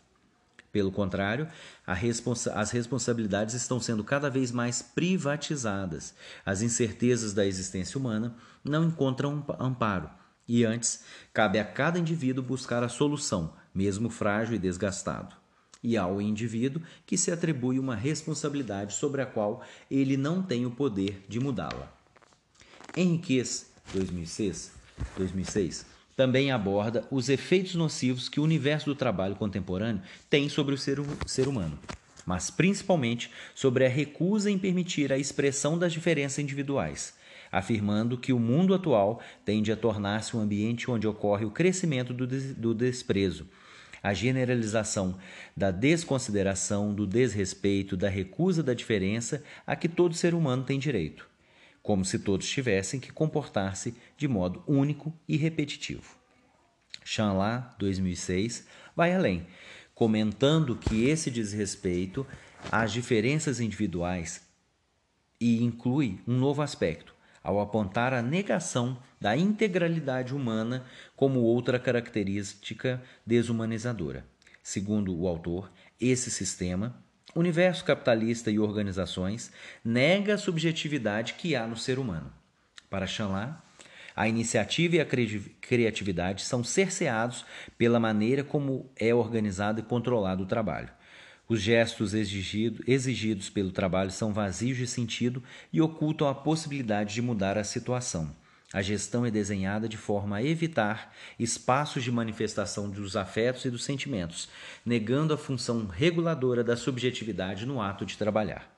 Pelo 0.73 0.91
contrário, 0.91 1.47
responsa 1.87 2.55
as 2.55 2.71
responsabilidades 2.71 3.55
estão 3.55 3.79
sendo 3.79 4.03
cada 4.03 4.29
vez 4.29 4.51
mais 4.51 4.81
privatizadas. 4.81 6.15
As 6.45 6.63
incertezas 6.63 7.35
da 7.35 7.47
existência 7.47 7.99
humana 7.99 8.35
não 8.65 8.85
encontram 8.85 9.45
amparo. 9.61 10.11
E 10.55 10.67
antes, 10.67 11.03
cabe 11.33 11.59
a 11.59 11.65
cada 11.65 11.99
indivíduo 11.99 12.45
buscar 12.45 12.83
a 12.83 12.89
solução, 12.91 13.55
mesmo 13.75 14.11
frágil 14.11 14.55
e 14.55 14.59
desgastado. 14.59 15.35
E 15.83 15.97
ao 15.97 16.21
indivíduo 16.21 16.83
que 17.07 17.17
se 17.17 17.33
atribui 17.33 17.79
uma 17.79 17.97
responsabilidade 17.97 18.93
sobre 18.93 19.23
a 19.23 19.27
qual 19.27 19.65
ele 19.91 20.15
não 20.15 20.43
tem 20.43 20.67
o 20.67 20.71
poder 20.71 21.25
de 21.27 21.41
mudá-la. 21.41 21.91
Henriquez, 22.95 23.73
2006, 23.95 24.73
2006 25.17 25.87
também 26.15 26.53
aborda 26.53 27.09
os 27.11 27.31
efeitos 27.31 27.75
nocivos 27.75 28.29
que 28.29 28.39
o 28.39 28.45
universo 28.45 28.85
do 28.85 28.95
trabalho 28.95 29.35
contemporâneo 29.35 30.03
tem 30.29 30.51
sobre 30.51 30.75
o 30.75 30.79
ser, 30.79 30.99
ser 31.27 31.49
humano, 31.49 31.79
mas 32.27 32.51
principalmente 32.51 33.31
sobre 33.55 33.87
a 33.87 33.89
recusa 33.89 34.51
em 34.51 34.59
permitir 34.59 35.15
a 35.15 35.19
expressão 35.19 35.79
das 35.79 35.95
diferenças 35.95 36.39
individuais, 36.41 37.15
afirmando 37.53 38.17
que 38.17 38.33
o 38.33 38.39
mundo 38.39 38.75
atual 38.75 39.21
tende 39.45 39.71
a 39.71 39.77
tornar-se 39.77 40.35
um 40.35 40.41
ambiente 40.41 40.91
onde 40.91 41.07
ocorre 41.07 41.45
o 41.45 41.51
crescimento 41.51 42.15
do, 42.15 42.27
des 42.27 42.55
do 42.55 42.75
desprezo, 42.75 43.47
a 44.03 44.15
generalização 44.15 45.19
da 45.55 45.71
desconsideração, 45.71 46.95
do 46.95 47.07
desrespeito, 47.07 47.97
da 47.97 48.09
recusa 48.09 48.63
da 48.63 48.73
diferença 48.73 49.45
a 49.67 49.77
que 49.77 49.89
todo 49.89 50.15
ser 50.15 50.35
humano 50.35 50.65
tem 50.65 50.79
direito, 50.79 51.29
como 51.83 52.05
se 52.05 52.19
todos 52.19 52.49
tivessem 52.49 52.99
que 52.99 53.13
comportar-se 53.13 53.95
de 54.17 54.27
modo 54.27 54.65
único 54.67 55.13
e 55.29 55.37
repetitivo. 55.37 56.17
Chanla, 57.05 57.75
2006, 57.79 58.67
vai 58.97 59.15
além, 59.15 59.47
comentando 59.95 60.77
que 60.77 61.05
esse 61.05 61.31
desrespeito 61.31 62.27
às 62.71 62.93
diferenças 62.93 63.61
individuais 63.61 64.43
e 65.41 65.63
inclui 65.63 66.21
um 66.27 66.39
novo 66.39 66.63
aspecto, 66.63 67.15
ao 67.43 67.61
apontar 67.61 68.13
a 68.13 68.23
negação 68.23 68.99
da 69.21 69.37
integralidade 69.37 70.35
humana 70.35 70.85
como 71.17 71.41
outra 71.41 71.79
característica 71.79 73.03
desumanizadora. 73.27 74.25
Segundo 74.63 75.17
o 75.17 75.27
autor, 75.27 75.71
esse 76.01 76.31
sistema, 76.31 76.95
universo 77.35 77.85
capitalista 77.85 78.51
e 78.51 78.59
organizações, 78.59 79.53
nega 79.85 80.35
a 80.35 80.39
subjetividade 80.39 81.35
que 81.35 81.57
há 81.57 81.67
no 81.67 81.77
ser 81.77 81.99
humano. 81.99 82.33
Para 82.89 83.07
Chanlá, 83.07 83.63
a 84.15 84.29
iniciativa 84.29 84.97
e 84.97 85.01
a 85.01 85.07
criatividade 85.07 86.43
são 86.43 86.63
cerceados 86.63 87.45
pela 87.79 87.99
maneira 87.99 88.45
como 88.45 88.91
é 88.97 89.15
organizado 89.15 89.81
e 89.81 89.83
controlado 89.83 90.45
o 90.45 90.47
trabalho. 90.47 90.91
Os 91.49 91.61
gestos 91.61 92.15
exigido, 92.15 92.83
exigidos 92.87 93.51
pelo 93.51 93.71
trabalho 93.71 94.11
são 94.11 94.33
vazios 94.33 94.77
de 94.77 94.87
sentido 94.87 95.43
e 95.73 95.81
ocultam 95.81 96.29
a 96.29 96.35
possibilidade 96.35 97.15
de 97.15 97.23
mudar 97.23 97.59
a 97.59 97.65
situação. 97.65 98.35
A 98.73 98.81
gestão 98.81 99.27
é 99.27 99.31
desenhada 99.31 99.87
de 99.87 99.99
forma 99.99 100.37
a 100.37 100.43
evitar 100.43 101.15
espaços 101.39 102.03
de 102.03 102.11
manifestação 102.11 102.89
dos 102.89 103.17
afetos 103.17 103.67
e 103.67 103.71
dos 103.71 103.85
sentimentos, 103.85 104.49
negando 104.87 105.35
a 105.35 105.37
função 105.37 105.87
reguladora 105.87 106.65
da 106.65 106.75
subjetividade 106.75 107.67
no 107.67 107.83
ato 107.83 108.07
de 108.07 108.17
trabalhar. 108.17 108.73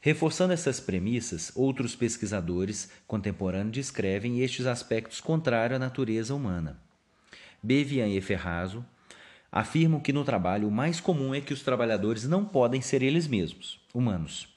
Reforçando 0.00 0.52
essas 0.52 0.78
premissas, 0.78 1.50
outros 1.54 1.96
pesquisadores 1.96 2.90
contemporâneos 3.06 3.72
descrevem 3.72 4.40
estes 4.40 4.66
aspectos 4.66 5.20
contrários 5.20 5.76
à 5.76 5.78
natureza 5.78 6.34
humana. 6.34 6.78
Bevian 7.62 8.06
e 8.08 8.20
Ferrazo 8.20 8.84
afirmam 9.50 10.00
que 10.00 10.12
no 10.12 10.24
trabalho 10.24 10.68
o 10.68 10.72
mais 10.72 11.00
comum 11.00 11.34
é 11.34 11.40
que 11.40 11.52
os 11.52 11.62
trabalhadores 11.62 12.24
não 12.24 12.44
podem 12.44 12.80
ser 12.80 13.02
eles 13.02 13.26
mesmos, 13.26 13.80
humanos. 13.92 14.48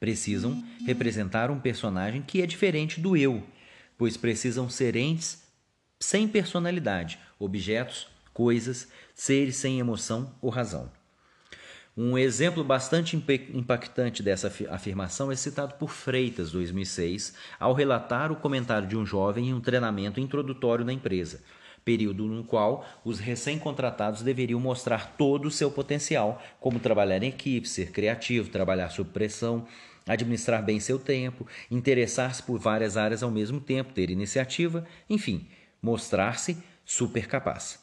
Precisam 0.00 0.62
representar 0.86 1.50
um 1.50 1.60
personagem 1.60 2.22
que 2.22 2.42
é 2.42 2.46
diferente 2.46 3.00
do 3.00 3.16
eu, 3.16 3.42
pois 3.96 4.16
precisam 4.16 4.68
ser 4.68 4.96
entes 4.96 5.42
sem 6.00 6.28
personalidade, 6.28 7.18
objetos, 7.38 8.08
coisas, 8.32 8.88
seres 9.14 9.56
sem 9.56 9.78
emoção 9.78 10.34
ou 10.42 10.50
razão. 10.50 10.90
Um 11.96 12.18
exemplo 12.18 12.64
bastante 12.64 13.16
impactante 13.16 14.20
dessa 14.20 14.52
afirmação 14.68 15.30
é 15.30 15.36
citado 15.36 15.74
por 15.74 15.90
Freitas, 15.90 16.50
2006, 16.50 17.34
ao 17.58 17.72
relatar 17.72 18.32
o 18.32 18.36
comentário 18.36 18.88
de 18.88 18.96
um 18.96 19.06
jovem 19.06 19.50
em 19.50 19.54
um 19.54 19.60
treinamento 19.60 20.18
introdutório 20.18 20.84
na 20.84 20.92
empresa, 20.92 21.40
período 21.84 22.24
no 22.26 22.44
qual 22.44 22.84
os 23.04 23.18
recém-contratados 23.18 24.22
deveriam 24.22 24.58
mostrar 24.58 25.16
todo 25.16 25.46
o 25.46 25.50
seu 25.50 25.70
potencial, 25.70 26.42
como 26.58 26.80
trabalhar 26.80 27.22
em 27.22 27.28
equipe, 27.28 27.68
ser 27.68 27.90
criativo, 27.90 28.50
trabalhar 28.50 28.88
sob 28.90 29.10
pressão, 29.10 29.66
administrar 30.06 30.62
bem 30.62 30.80
seu 30.80 30.98
tempo, 30.98 31.46
interessar-se 31.70 32.42
por 32.42 32.58
várias 32.58 32.96
áreas 32.96 33.22
ao 33.22 33.30
mesmo 33.30 33.60
tempo, 33.60 33.92
ter 33.92 34.10
iniciativa, 34.10 34.86
enfim, 35.08 35.46
mostrar-se 35.82 36.56
super 36.84 37.26
capaz. 37.26 37.82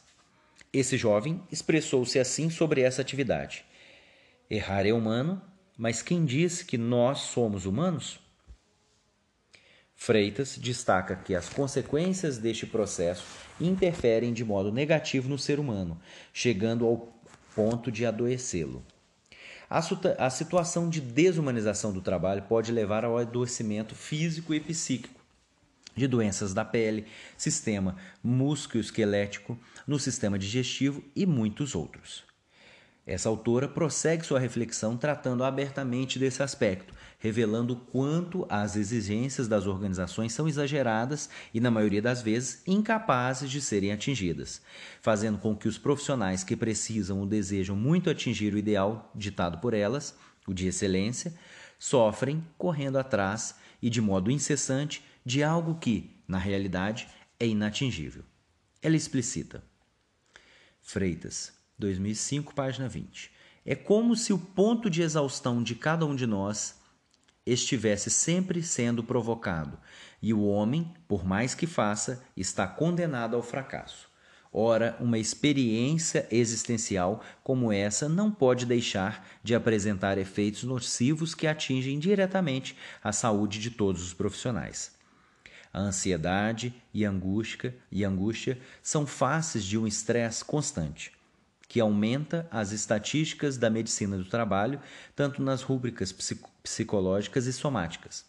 Esse 0.72 0.96
jovem 0.96 1.42
expressou-se 1.50 2.18
assim 2.18 2.48
sobre 2.48 2.80
essa 2.80 3.02
atividade. 3.02 3.64
Errar 4.48 4.86
é 4.86 4.92
humano, 4.92 5.40
mas 5.76 6.02
quem 6.02 6.24
diz 6.24 6.62
que 6.62 6.78
nós 6.78 7.20
somos 7.20 7.66
humanos? 7.66 8.21
Freitas 10.04 10.58
destaca 10.58 11.14
que 11.14 11.32
as 11.32 11.48
consequências 11.48 12.36
deste 12.36 12.66
processo 12.66 13.22
interferem 13.60 14.32
de 14.32 14.44
modo 14.44 14.72
negativo 14.72 15.28
no 15.28 15.38
ser 15.38 15.60
humano, 15.60 15.96
chegando 16.32 16.84
ao 16.84 17.16
ponto 17.54 17.88
de 17.92 18.04
adoecê-lo. 18.04 18.82
A, 19.70 20.28
situação 20.28 20.90
de 20.90 21.00
desumanização 21.00 21.92
do 21.92 22.00
trabalho 22.00 22.42
pode 22.42 22.72
levar 22.72 23.04
ao 23.04 23.16
adoecimento 23.16 23.94
físico 23.94 24.52
e 24.52 24.58
psíquico 24.58 25.20
de 25.94 26.08
doenças 26.08 26.52
da 26.52 26.64
pele, 26.64 27.06
sistema 27.36 27.94
músculo-esquelético, 28.24 29.56
no 29.86 30.00
sistema 30.00 30.36
digestivo 30.36 31.00
e 31.14 31.24
muitos 31.24 31.76
outros. 31.76 32.24
Essa 33.06 33.28
autora 33.28 33.68
prossegue 33.68 34.26
sua 34.26 34.40
reflexão 34.40 34.96
tratando 34.96 35.44
abertamente 35.44 36.18
desse 36.18 36.42
aspecto, 36.42 36.92
revelando 37.22 37.76
quanto 37.76 38.44
as 38.48 38.74
exigências 38.74 39.46
das 39.46 39.64
organizações 39.68 40.32
são 40.32 40.48
exageradas 40.48 41.30
e, 41.54 41.60
na 41.60 41.70
maioria 41.70 42.02
das 42.02 42.20
vezes, 42.20 42.64
incapazes 42.66 43.48
de 43.48 43.60
serem 43.60 43.92
atingidas, 43.92 44.60
fazendo 45.00 45.38
com 45.38 45.54
que 45.54 45.68
os 45.68 45.78
profissionais 45.78 46.42
que 46.42 46.56
precisam 46.56 47.20
ou 47.20 47.26
desejam 47.26 47.76
muito 47.76 48.10
atingir 48.10 48.52
o 48.52 48.58
ideal 48.58 49.08
ditado 49.14 49.58
por 49.58 49.72
elas, 49.72 50.16
o 50.48 50.52
de 50.52 50.66
excelência, 50.66 51.32
sofrem 51.78 52.44
correndo 52.58 52.98
atrás 52.98 53.54
e 53.80 53.88
de 53.88 54.00
modo 54.00 54.28
incessante 54.28 55.00
de 55.24 55.44
algo 55.44 55.76
que, 55.76 56.10
na 56.26 56.38
realidade, 56.38 57.06
é 57.38 57.46
inatingível. 57.46 58.24
Ela 58.82 58.96
explicita. 58.96 59.62
Freitas 60.80 61.52
2005, 61.78 62.52
página 62.52 62.88
20. 62.88 63.30
É 63.64 63.76
como 63.76 64.16
se 64.16 64.32
o 64.32 64.38
ponto 64.38 64.90
de 64.90 65.02
exaustão 65.02 65.62
de 65.62 65.76
cada 65.76 66.04
um 66.04 66.16
de 66.16 66.26
nós 66.26 66.81
estivesse 67.46 68.10
sempre 68.10 68.62
sendo 68.62 69.02
provocado, 69.02 69.78
e 70.20 70.32
o 70.32 70.44
homem, 70.44 70.92
por 71.08 71.24
mais 71.24 71.54
que 71.54 71.66
faça, 71.66 72.22
está 72.36 72.66
condenado 72.66 73.34
ao 73.34 73.42
fracasso. 73.42 74.10
Ora, 74.52 74.96
uma 75.00 75.18
experiência 75.18 76.28
existencial 76.30 77.22
como 77.42 77.72
essa 77.72 78.08
não 78.08 78.30
pode 78.30 78.66
deixar 78.66 79.26
de 79.42 79.54
apresentar 79.54 80.18
efeitos 80.18 80.62
nocivos 80.62 81.34
que 81.34 81.46
atingem 81.46 81.98
diretamente 81.98 82.76
a 83.02 83.12
saúde 83.12 83.58
de 83.58 83.70
todos 83.70 84.02
os 84.02 84.12
profissionais. 84.12 84.94
A 85.72 85.80
ansiedade 85.80 86.74
e 86.92 87.02
angústia, 87.02 87.74
e 87.90 88.04
angústia 88.04 88.60
são 88.82 89.06
faces 89.06 89.64
de 89.64 89.78
um 89.78 89.86
estresse 89.86 90.44
constante 90.44 91.12
que 91.72 91.80
aumenta 91.80 92.46
as 92.50 92.70
estatísticas 92.70 93.56
da 93.56 93.70
medicina 93.70 94.18
do 94.18 94.26
trabalho, 94.26 94.78
tanto 95.16 95.42
nas 95.42 95.62
rúbricas 95.62 96.12
psicológicas 96.62 97.46
e 97.46 97.52
somáticas, 97.52 98.24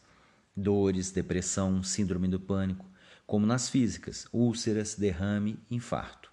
dores, 0.55 1.11
depressão, 1.11 1.83
síndrome 1.83 2.27
do 2.27 2.39
pânico, 2.39 2.85
como 3.25 3.45
nas 3.45 3.69
físicas, 3.69 4.27
úlceras, 4.31 4.95
derrame, 4.95 5.59
infarto, 5.69 6.31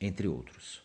entre 0.00 0.28
outros. 0.28 0.82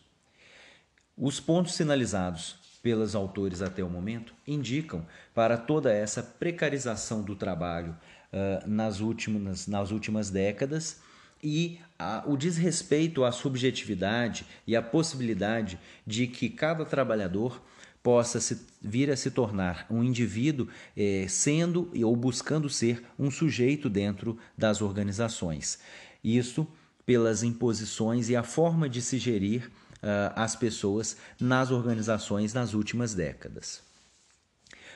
Os 1.16 1.40
pontos 1.40 1.74
sinalizados 1.74 2.56
pelos 2.82 3.14
autores 3.14 3.60
até 3.60 3.82
o 3.82 3.90
momento 3.90 4.34
indicam 4.46 5.06
para 5.34 5.56
toda 5.56 5.92
essa 5.92 6.22
precarização 6.22 7.22
do 7.22 7.34
trabalho 7.34 7.96
uh, 8.32 8.68
nas, 8.68 9.00
últimas, 9.00 9.66
nas 9.66 9.90
últimas 9.90 10.30
décadas 10.30 11.00
e 11.42 11.80
a, 11.98 12.22
o 12.26 12.36
desrespeito 12.36 13.24
à 13.24 13.32
subjetividade 13.32 14.46
e 14.66 14.76
à 14.76 14.82
possibilidade 14.82 15.78
de 16.06 16.26
que 16.26 16.48
cada 16.48 16.84
trabalhador 16.84 17.60
possa 18.02 18.40
se, 18.40 18.58
vir 18.80 19.10
a 19.10 19.16
se 19.16 19.30
tornar 19.30 19.86
um 19.90 20.02
indivíduo 20.02 20.68
eh, 20.96 21.26
sendo 21.28 21.90
ou 22.04 22.16
buscando 22.16 22.68
ser 22.68 23.02
um 23.18 23.30
sujeito 23.30 23.90
dentro 23.90 24.38
das 24.56 24.80
organizações. 24.80 25.78
Isso 26.22 26.66
pelas 27.08 27.42
imposições 27.42 28.28
e 28.28 28.36
a 28.36 28.42
forma 28.42 28.86
de 28.86 29.00
se 29.00 29.18
gerir 29.18 29.70
uh, 30.02 30.32
as 30.36 30.54
pessoas 30.54 31.16
nas 31.40 31.70
organizações 31.70 32.52
nas 32.52 32.74
últimas 32.74 33.14
décadas. 33.14 33.82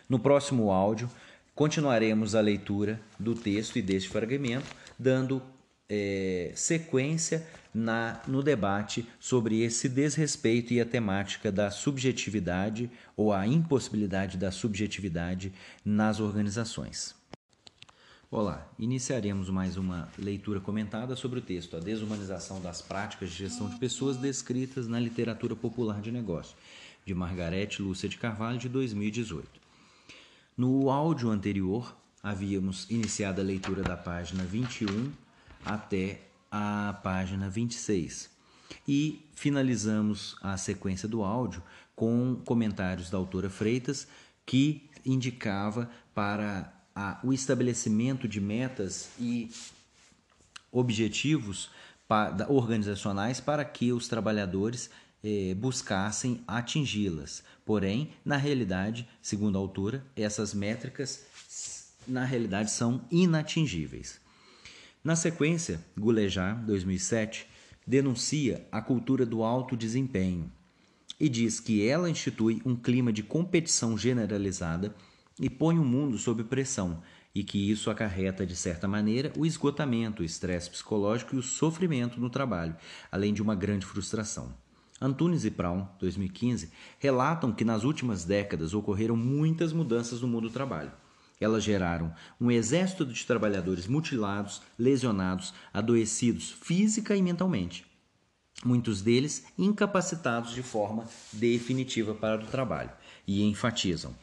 No 0.08 0.18
próximo 0.18 0.70
áudio, 0.70 1.10
continuaremos 1.54 2.34
a 2.34 2.40
leitura 2.42 3.00
do 3.18 3.34
texto 3.34 3.78
e 3.78 3.82
deste 3.82 4.10
fragmento, 4.10 4.66
dando 4.98 5.42
é, 5.88 6.52
sequência 6.54 7.46
na, 7.74 8.20
no 8.26 8.42
debate 8.42 9.06
sobre 9.18 9.62
esse 9.62 9.88
desrespeito 9.88 10.74
e 10.74 10.80
a 10.80 10.86
temática 10.86 11.50
da 11.50 11.70
subjetividade 11.70 12.90
ou 13.16 13.32
a 13.32 13.46
impossibilidade 13.46 14.36
da 14.36 14.50
subjetividade 14.50 15.52
nas 15.84 16.20
organizações. 16.20 17.14
Olá, 18.30 18.66
iniciaremos 18.78 19.50
mais 19.50 19.76
uma 19.76 20.08
leitura 20.18 20.58
comentada 20.58 21.14
sobre 21.14 21.38
o 21.38 21.42
texto 21.42 21.76
A 21.76 21.80
Desumanização 21.80 22.62
das 22.62 22.80
Práticas 22.80 23.30
de 23.30 23.36
Gestão 23.36 23.68
de 23.68 23.78
Pessoas 23.78 24.16
descritas 24.16 24.88
na 24.88 24.98
literatura 24.98 25.54
popular 25.54 26.00
de 26.00 26.10
negócio, 26.10 26.56
de 27.04 27.14
Margarete 27.14 27.82
Lúcia 27.82 28.08
de 28.08 28.16
Carvalho, 28.16 28.58
de 28.58 28.70
2018. 28.70 29.60
No 30.56 30.88
áudio 30.88 31.28
anterior, 31.28 31.94
havíamos 32.22 32.88
iniciado 32.90 33.40
a 33.42 33.44
leitura 33.44 33.82
da 33.82 33.98
página 33.98 34.44
21 34.44 35.12
até 35.64 36.20
a 36.52 37.00
página 37.02 37.48
26. 37.48 38.30
E 38.86 39.26
finalizamos 39.34 40.36
a 40.42 40.56
sequência 40.58 41.08
do 41.08 41.24
áudio 41.24 41.62
com 41.96 42.40
comentários 42.44 43.08
da 43.08 43.16
autora 43.16 43.48
Freitas, 43.48 44.06
que 44.44 44.90
indicava 45.04 45.90
para 46.14 46.72
a, 46.94 47.18
o 47.24 47.32
estabelecimento 47.32 48.28
de 48.28 48.40
metas 48.40 49.08
e 49.18 49.50
objetivos 50.70 51.70
para, 52.06 52.50
organizacionais 52.50 53.40
para 53.40 53.64
que 53.64 53.92
os 53.92 54.08
trabalhadores 54.08 54.90
eh, 55.24 55.54
buscassem 55.54 56.42
atingi-las. 56.46 57.42
Porém, 57.64 58.10
na 58.24 58.36
realidade, 58.36 59.08
segundo 59.22 59.56
a 59.56 59.60
autora, 59.60 60.04
essas 60.16 60.52
métricas 60.52 61.24
na 62.06 62.24
realidade 62.24 62.70
são 62.70 63.02
inatingíveis. 63.10 64.21
Na 65.04 65.16
sequência, 65.16 65.84
Gulejar, 65.98 66.64
2007, 66.64 67.48
denuncia 67.84 68.64
a 68.70 68.80
cultura 68.80 69.26
do 69.26 69.42
alto 69.42 69.76
desempenho 69.76 70.48
e 71.18 71.28
diz 71.28 71.58
que 71.58 71.84
ela 71.84 72.08
institui 72.08 72.62
um 72.64 72.76
clima 72.76 73.12
de 73.12 73.20
competição 73.20 73.98
generalizada 73.98 74.94
e 75.40 75.50
põe 75.50 75.76
o 75.76 75.84
mundo 75.84 76.16
sob 76.18 76.44
pressão, 76.44 77.02
e 77.34 77.42
que 77.42 77.68
isso 77.68 77.90
acarreta, 77.90 78.46
de 78.46 78.54
certa 78.54 78.86
maneira, 78.86 79.32
o 79.36 79.44
esgotamento, 79.44 80.22
o 80.22 80.24
estresse 80.24 80.70
psicológico 80.70 81.34
e 81.34 81.38
o 81.38 81.42
sofrimento 81.42 82.20
no 82.20 82.30
trabalho, 82.30 82.76
além 83.10 83.34
de 83.34 83.42
uma 83.42 83.56
grande 83.56 83.84
frustração. 83.84 84.54
Antunes 85.00 85.44
e 85.44 85.50
Brown, 85.50 85.88
2015, 85.98 86.70
relatam 87.00 87.52
que 87.52 87.64
nas 87.64 87.82
últimas 87.82 88.24
décadas 88.24 88.72
ocorreram 88.72 89.16
muitas 89.16 89.72
mudanças 89.72 90.20
no 90.20 90.28
mundo 90.28 90.48
do 90.48 90.52
trabalho. 90.52 90.92
Elas 91.42 91.64
geraram 91.64 92.14
um 92.40 92.50
exército 92.50 93.04
de 93.04 93.26
trabalhadores 93.26 93.86
mutilados, 93.86 94.62
lesionados, 94.78 95.52
adoecidos 95.72 96.50
física 96.50 97.16
e 97.16 97.22
mentalmente. 97.22 97.84
Muitos 98.64 99.02
deles 99.02 99.44
incapacitados 99.58 100.54
de 100.54 100.62
forma 100.62 101.04
definitiva 101.32 102.14
para 102.14 102.44
o 102.44 102.46
trabalho. 102.46 102.92
E 103.26 103.42
enfatizam: 103.42 104.14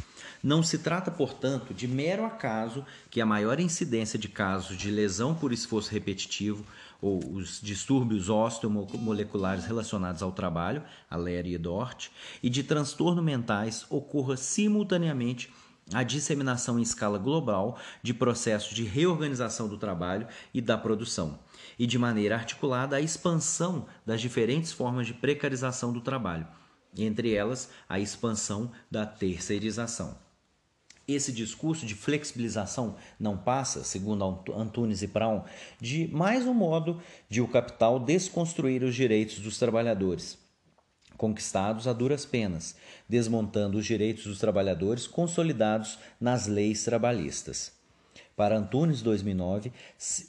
não 0.42 0.64
se 0.64 0.78
trata, 0.78 1.12
portanto, 1.12 1.74
de 1.74 1.86
mero 1.86 2.26
acaso 2.26 2.86
que 3.10 3.20
a 3.20 3.26
maior 3.26 3.60
incidência 3.60 4.18
de 4.18 4.30
casos 4.30 4.78
de 4.78 4.90
lesão 4.90 5.36
por 5.36 5.52
esforço 5.52 5.92
repetitivo 5.92 6.66
ou 7.02 7.20
os 7.34 7.60
distúrbios 7.62 8.30
osteomoleculares 8.30 9.66
relacionados 9.66 10.22
ao 10.22 10.32
trabalho, 10.32 10.84
a 11.10 11.18
e 11.18 11.58
Dort, 11.58 12.08
e 12.42 12.50
de 12.50 12.64
transtornos 12.64 13.24
mentais 13.24 13.86
ocorra 13.90 14.38
simultaneamente 14.38 15.52
a 15.94 16.04
disseminação 16.04 16.80
em 16.80 16.84
escala 16.84 17.18
global 17.18 17.78
de 18.02 18.14
processos 18.14 18.74
de 18.74 18.84
reorganização 18.84 19.68
do 19.68 19.78
trabalho 19.78 20.28
e 20.54 20.62
da 20.62 20.78
produção, 20.78 21.40
e 21.78 21.88
de 21.88 21.98
maneira 21.98 22.36
articulada 22.36 22.96
a 22.96 23.02
expansão 23.02 23.86
das 24.06 24.22
diferentes 24.22 24.72
formas 24.72 25.08
de 25.08 25.14
precarização 25.14 25.92
do 25.92 26.02
trabalho, 26.02 26.48
entre 26.98 27.34
elas 27.34 27.70
a 27.88 28.00
expansão 28.00 28.72
da 28.90 29.06
terceirização. 29.06 30.18
Esse 31.08 31.32
discurso 31.32 31.88
de 31.88 31.96
flexibilização 31.96 32.96
não 33.20 33.36
passa, 33.36 33.84
segundo 33.84 34.44
Antunes 34.56 35.02
e 35.02 35.08
Brown, 35.08 35.44
de 35.82 36.08
mais 36.10 36.46
um 36.46 36.54
modo 36.54 37.02
de 37.28 37.42
o 37.42 37.48
capital 37.48 38.00
desconstruir 38.00 38.84
os 38.84 38.94
direitos 38.94 39.40
dos 39.40 39.58
trabalhadores, 39.58 40.38
conquistados 41.20 41.86
a 41.86 41.92
duras 41.92 42.26
penas, 42.26 42.78
desmontando 43.08 43.78
os 43.78 43.86
direitos 43.86 44.24
dos 44.24 44.40
trabalhadores 44.40 45.06
consolidados 45.06 46.00
nas 46.20 46.48
leis 46.48 46.86
trabalhistas. 46.86 47.74
Para 48.38 48.58
Antunes, 48.58 49.02
2009, 49.02 49.74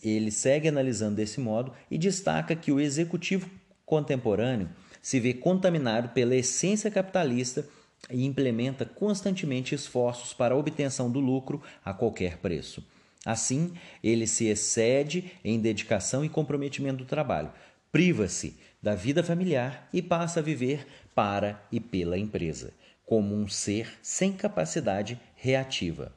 ele 0.03 0.33
segue 0.33 0.67
analisando 0.67 1.15
desse 1.15 1.41
modo 1.41 1.73
e 1.89 1.97
destaca 1.97 2.57
que 2.57 2.73
o 2.73 2.81
executivo 2.81 3.49
contemporâneo 3.87 4.69
se 5.01 5.21
vê 5.21 5.33
contaminado 5.33 6.09
pela 6.09 6.35
essência 6.35 6.91
capitalista 6.91 7.65
e 8.11 8.27
implementa 8.27 8.85
constantemente 8.85 9.77
esforços 9.77 10.35
para 10.35 10.55
a 10.55 10.59
obtenção 10.59 11.09
do 11.09 11.21
lucro 11.21 11.63
a 11.85 11.95
qualquer 11.95 12.39
preço. 12.39 12.85
Assim, 13.25 13.75
ele 14.03 14.27
se 14.27 14.47
excede 14.47 15.31
em 15.45 15.61
dedicação 15.61 16.25
e 16.25 16.29
comprometimento 16.29 17.05
do 17.05 17.05
trabalho, 17.05 17.53
priva-se 17.93 18.57
da 18.83 18.95
vida 18.95 19.23
familiar 19.23 19.89
e 19.93 20.01
passa 20.01 20.41
a 20.41 20.43
viver 20.43 20.87
para 21.15 21.63
e 21.71 21.79
pela 21.79 22.19
empresa, 22.19 22.73
como 23.05 23.35
um 23.35 23.49
ser 23.49 23.99
sem 24.03 24.33
capacidade 24.33 25.21
reativa. 25.35 26.13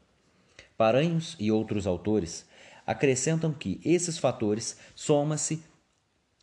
Paranhos 0.77 1.35
e 1.39 1.51
outros 1.51 1.85
autores 1.85 2.45
acrescentam 2.85 3.53
que 3.53 3.79
esses 3.83 4.17
fatores 4.17 4.77
soma-se 4.95 5.63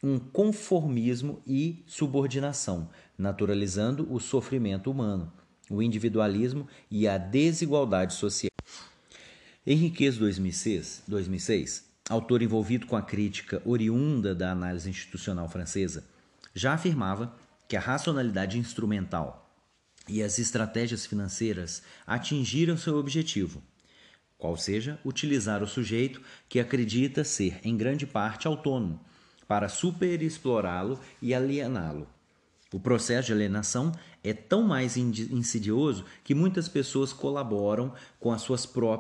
um 0.03 0.19
conformismo 0.19 1.43
e 1.47 1.83
subordinação, 1.87 2.89
naturalizando 3.19 4.11
o 4.13 4.19
sofrimento 4.19 4.91
humano, 4.91 5.31
o 5.69 5.83
individualismo 5.83 6.67
e 6.91 7.07
a 7.07 7.19
desigualdade 7.19 8.15
social. 8.15 8.51
Henriquez 9.67 10.17
2006, 10.17 11.03
2006, 11.07 11.90
autor 12.11 12.43
envolvido 12.43 12.87
com 12.87 12.97
a 12.97 13.03
crítica 13.03 13.63
oriunda 13.65 14.35
da 14.35 14.51
análise 14.51 14.91
institucional 14.91 15.49
francesa, 15.49 16.05
já 16.53 16.75
afirmava 16.75 17.35
que 17.69 17.77
a 17.77 17.81
racionalidade 17.81 18.59
instrumental 18.59 19.49
e 20.09 20.21
as 20.21 20.41
estratégias 20.41 21.07
financeiras 21.07 21.85
atingiram 22.05 22.77
seu 22.77 22.97
objetivo, 22.97 23.63
qual 24.37 24.57
seja 24.57 24.99
utilizar 25.05 25.63
o 25.63 25.69
sujeito 25.69 26.21
que 26.49 26.59
acredita 26.59 27.23
ser 27.23 27.61
em 27.63 27.77
grande 27.77 28.07
parte 28.07 28.49
autônomo 28.49 29.01
para 29.47 29.69
superexplorá-lo 29.69 30.99
e 31.23 31.33
aliená-lo. 31.33 32.09
O 32.73 32.81
processo 32.81 33.27
de 33.27 33.33
alienação 33.33 33.93
é 34.23 34.33
tão 34.33 34.63
mais 34.63 34.97
insidioso 34.97 36.05
que 36.25 36.35
muitas 36.35 36.69
pessoas 36.69 37.13
colaboram 37.13 37.93
com, 38.19 38.35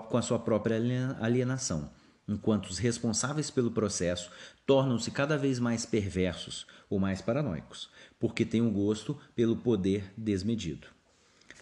com 0.09 0.17
a 0.17 0.23
sua 0.23 0.39
própria 0.39 0.77
alienação, 1.21 1.91
enquanto 2.31 2.67
os 2.67 2.79
responsáveis 2.79 3.51
pelo 3.51 3.71
processo 3.71 4.31
tornam-se 4.65 5.11
cada 5.11 5.37
vez 5.37 5.59
mais 5.59 5.85
perversos 5.85 6.67
ou 6.89 6.99
mais 6.99 7.21
paranoicos, 7.21 7.91
porque 8.19 8.45
têm 8.45 8.63
um 8.63 8.73
gosto 8.73 9.19
pelo 9.35 9.57
poder 9.57 10.13
desmedido. 10.17 10.87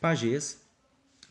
Pagés 0.01 0.61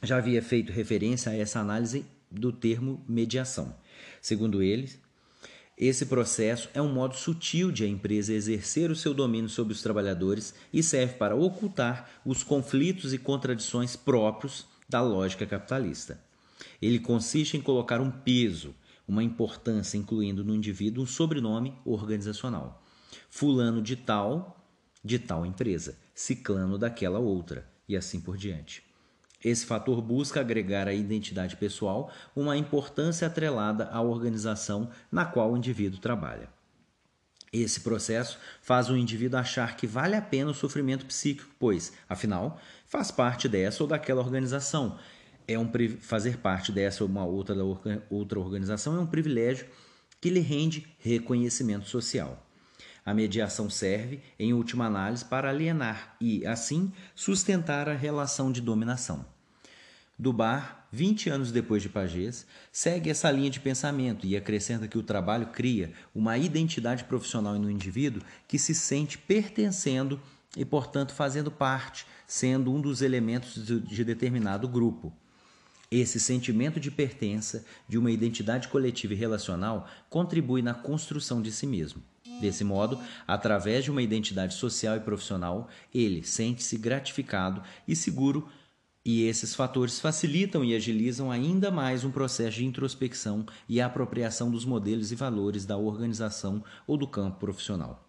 já 0.02 0.17
havia 0.17 0.41
feito 0.41 0.71
referência 0.71 1.32
a 1.32 1.36
essa 1.36 1.60
análise 1.60 2.06
do 2.30 2.52
termo 2.52 3.04
mediação. 3.08 3.76
Segundo 4.21 4.62
ele, 4.62 4.89
esse 5.78 6.08
processo 6.08 6.69
é 6.73 6.82
um 6.82 6.91
modo 6.91 7.15
sutil 7.15 7.71
de 7.71 7.84
a 7.84 7.88
empresa 7.88 8.34
exercer 8.34 8.89
o 8.89 8.95
seu 8.95 9.13
domínio 9.13 9.50
sobre 9.50 9.73
os 9.73 9.82
trabalhadores 9.84 10.56
e 10.73 10.82
serve 10.82 11.13
para 11.13 11.36
ocultar 11.36 12.10
os 12.26 12.43
conflitos 12.43 13.13
e 13.13 13.17
contradições 13.19 13.95
próprios 13.95 14.65
da 14.89 15.02
lógica 15.02 15.45
capitalista. 15.45 16.19
Ele 16.82 16.97
consiste 17.00 17.58
em 17.58 17.62
colocar 17.62 18.02
um 18.02 18.10
peso, 18.10 18.73
uma 19.08 19.24
importância, 19.24 19.98
incluindo 19.98 20.43
no 20.43 20.54
indivíduo 20.54 21.04
um 21.04 21.08
sobrenome 21.08 21.74
organizacional. 21.86 22.84
Fulano 23.30 23.82
de 23.82 23.96
tal, 23.96 24.67
de 25.04 25.17
tal 25.17 25.46
empresa, 25.46 25.98
ciclano 26.13 26.78
daquela 26.78 27.20
outra, 27.20 27.67
e 27.88 27.96
assim 27.96 28.20
por 28.20 28.36
diante. 28.36 28.84
Esse 29.43 29.65
fator 29.65 30.02
busca 30.02 30.41
agregar 30.41 30.88
à 30.88 30.93
identidade 30.93 31.56
pessoal 31.56 32.12
uma 32.36 32.58
importância 32.58 33.28
atrelada 33.28 33.88
à 33.91 34.02
organização 34.02 34.89
na 35.12 35.26
qual 35.26 35.54
o 35.54 35.58
indivíduo 35.58 36.00
trabalha. 36.00 36.50
Esse 37.54 37.80
processo 37.80 38.38
faz 38.62 38.89
o 38.89 38.98
indivíduo 38.98 39.39
achar 39.39 39.78
que 39.78 39.88
vale 39.88 40.15
a 40.15 40.22
pena 40.22 40.52
o 40.52 40.56
sofrimento 40.56 41.06
psíquico, 41.06 41.50
pois, 41.58 41.93
afinal, 42.10 42.60
faz 42.86 43.10
parte 43.10 43.48
dessa 43.48 43.84
ou 43.84 43.88
daquela 43.88 44.22
organização. 44.22 44.98
É 45.48 45.58
um 45.58 45.70
fazer 46.00 46.38
parte 46.38 46.72
dessa 46.72 47.04
ou 47.04 47.10
uma 47.10 47.24
outra, 47.24 47.56
outra 48.10 48.40
organização 48.40 48.98
é 48.98 49.00
um 49.00 49.08
privilégio 49.08 49.68
que 50.20 50.30
lhe 50.30 50.40
rende 50.40 50.88
reconhecimento 51.00 51.88
social. 51.88 52.44
A 53.06 53.14
mediação 53.14 53.70
serve, 53.70 54.20
em 54.38 54.52
última 54.52 54.86
análise, 54.86 55.24
para 55.24 55.50
alienar 55.50 56.18
e, 56.20 56.46
assim, 56.46 56.92
sustentar 57.16 57.88
a 57.88 57.95
relação 57.95 58.52
de 58.52 58.60
dominação. 58.60 59.26
Dubar, 60.20 60.88
20 60.91 61.30
anos 61.30 61.52
depois 61.52 61.82
de 61.82 61.88
Pagés, 61.88 62.45
segue 62.72 63.10
essa 63.10 63.32
linha 63.32 63.50
de 63.50 63.60
pensamento 63.60 64.26
e 64.28 64.36
acrescenta 64.36 64.88
que 64.88 64.98
o 64.98 65.04
trabalho 65.04 65.48
cria 65.48 65.93
uma 66.14 66.38
identidade 66.38 67.06
profissional 67.06 67.54
no 67.58 67.72
indivíduo 67.72 68.22
que 68.48 68.60
se 68.60 68.76
sente 68.76 69.18
pertencendo 69.18 70.20
e, 70.58 70.66
portanto, 70.66 71.14
fazendo 71.14 71.50
parte, 71.50 72.06
sendo 72.26 72.74
um 72.74 72.82
dos 72.82 73.02
elementos 73.02 73.64
de 73.66 74.04
determinado 74.04 74.68
grupo. 74.68 75.14
Esse 75.90 76.20
sentimento 76.20 76.82
de 76.82 76.92
pertença, 76.92 77.66
de 77.88 77.98
uma 77.98 78.12
identidade 78.12 78.68
coletiva 78.68 79.14
e 79.14 79.18
relacional, 79.18 79.88
contribui 80.10 80.62
na 80.62 80.74
construção 80.74 81.42
de 81.42 81.50
si 81.50 81.66
mesmo. 81.66 82.04
Desse 82.42 82.64
modo, 82.64 83.00
através 83.26 83.86
de 83.86 83.92
uma 83.92 84.02
identidade 84.02 84.54
social 84.54 84.98
e 84.98 85.00
profissional, 85.00 85.70
ele 85.94 86.24
sente-se 86.24 86.78
gratificado 86.78 87.64
e 87.88 87.96
seguro, 87.96 88.50
e 89.04 89.24
esses 89.24 89.56
fatores 89.56 90.02
facilitam 90.02 90.66
e 90.66 90.76
agilizam 90.76 91.32
ainda 91.32 91.72
mais 91.72 92.04
um 92.04 92.12
processo 92.12 92.58
de 92.58 92.66
introspecção 92.66 93.46
e 93.70 93.80
apropriação 93.80 94.52
dos 94.52 94.66
modelos 94.66 95.14
e 95.14 95.16
valores 95.16 95.66
da 95.66 95.78
organização 95.78 96.62
ou 96.86 96.98
do 96.98 97.08
campo 97.08 97.40
profissional. 97.40 98.06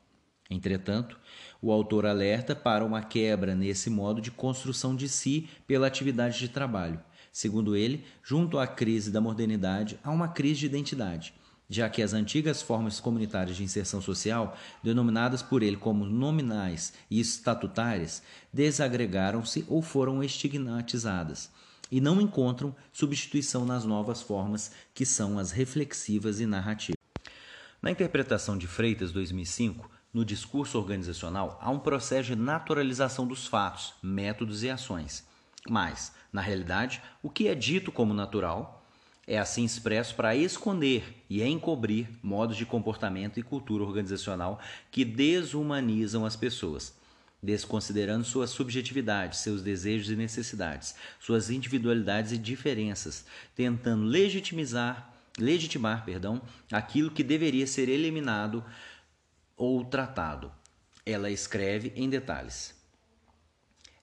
Entretanto, 0.50 1.16
o 1.62 1.70
autor 1.70 2.06
alerta 2.06 2.56
para 2.56 2.84
uma 2.84 3.02
quebra 3.02 3.54
nesse 3.54 3.88
modo 3.88 4.20
de 4.20 4.32
construção 4.32 4.96
de 4.96 5.08
si 5.08 5.48
pela 5.66 5.86
atividade 5.86 6.38
de 6.38 6.48
trabalho. 6.48 7.00
Segundo 7.38 7.76
ele, 7.76 8.04
junto 8.20 8.58
à 8.58 8.66
crise 8.66 9.12
da 9.12 9.20
modernidade, 9.20 9.96
há 10.02 10.10
uma 10.10 10.26
crise 10.26 10.58
de 10.58 10.66
identidade, 10.66 11.32
já 11.68 11.88
que 11.88 12.02
as 12.02 12.12
antigas 12.12 12.60
formas 12.60 12.98
comunitárias 12.98 13.56
de 13.56 13.62
inserção 13.62 14.02
social, 14.02 14.56
denominadas 14.82 15.40
por 15.40 15.62
ele 15.62 15.76
como 15.76 16.04
nominais 16.04 16.94
e 17.08 17.20
estatutárias, 17.20 18.24
desagregaram-se 18.52 19.64
ou 19.68 19.80
foram 19.80 20.20
estigmatizadas 20.20 21.48
e 21.92 22.00
não 22.00 22.20
encontram 22.20 22.74
substituição 22.92 23.64
nas 23.64 23.84
novas 23.84 24.20
formas 24.20 24.72
que 24.92 25.06
são 25.06 25.38
as 25.38 25.52
reflexivas 25.52 26.40
e 26.40 26.44
narrativas. 26.44 26.98
Na 27.80 27.92
interpretação 27.92 28.58
de 28.58 28.66
Freitas 28.66 29.12
2005, 29.12 29.88
no 30.12 30.24
discurso 30.24 30.76
organizacional, 30.76 31.56
há 31.62 31.70
um 31.70 31.78
processo 31.78 32.30
de 32.30 32.34
naturalização 32.34 33.28
dos 33.28 33.46
fatos, 33.46 33.94
métodos 34.02 34.64
e 34.64 34.70
ações. 34.70 35.27
Mas, 35.68 36.12
na 36.32 36.40
realidade, 36.40 37.02
o 37.22 37.28
que 37.28 37.48
é 37.48 37.54
dito 37.54 37.92
como 37.92 38.14
natural 38.14 38.78
é 39.26 39.38
assim 39.38 39.64
expresso 39.64 40.14
para 40.14 40.34
esconder 40.34 41.22
e 41.28 41.42
encobrir 41.42 42.08
modos 42.22 42.56
de 42.56 42.64
comportamento 42.64 43.38
e 43.38 43.42
cultura 43.42 43.84
organizacional 43.84 44.58
que 44.90 45.04
desumanizam 45.04 46.24
as 46.24 46.34
pessoas, 46.34 46.94
desconsiderando 47.42 48.24
suas 48.24 48.48
subjetividades, 48.48 49.40
seus 49.40 49.62
desejos 49.62 50.10
e 50.10 50.16
necessidades, 50.16 50.94
suas 51.20 51.50
individualidades 51.50 52.32
e 52.32 52.38
diferenças, 52.38 53.26
tentando 53.54 54.04
legitimizar, 54.04 55.12
legitimar, 55.38 56.06
perdão, 56.06 56.40
aquilo 56.72 57.10
que 57.10 57.22
deveria 57.22 57.66
ser 57.66 57.90
eliminado 57.90 58.64
ou 59.54 59.84
tratado. 59.84 60.50
Ela 61.04 61.30
escreve 61.30 61.92
em 61.94 62.08
detalhes. 62.08 62.77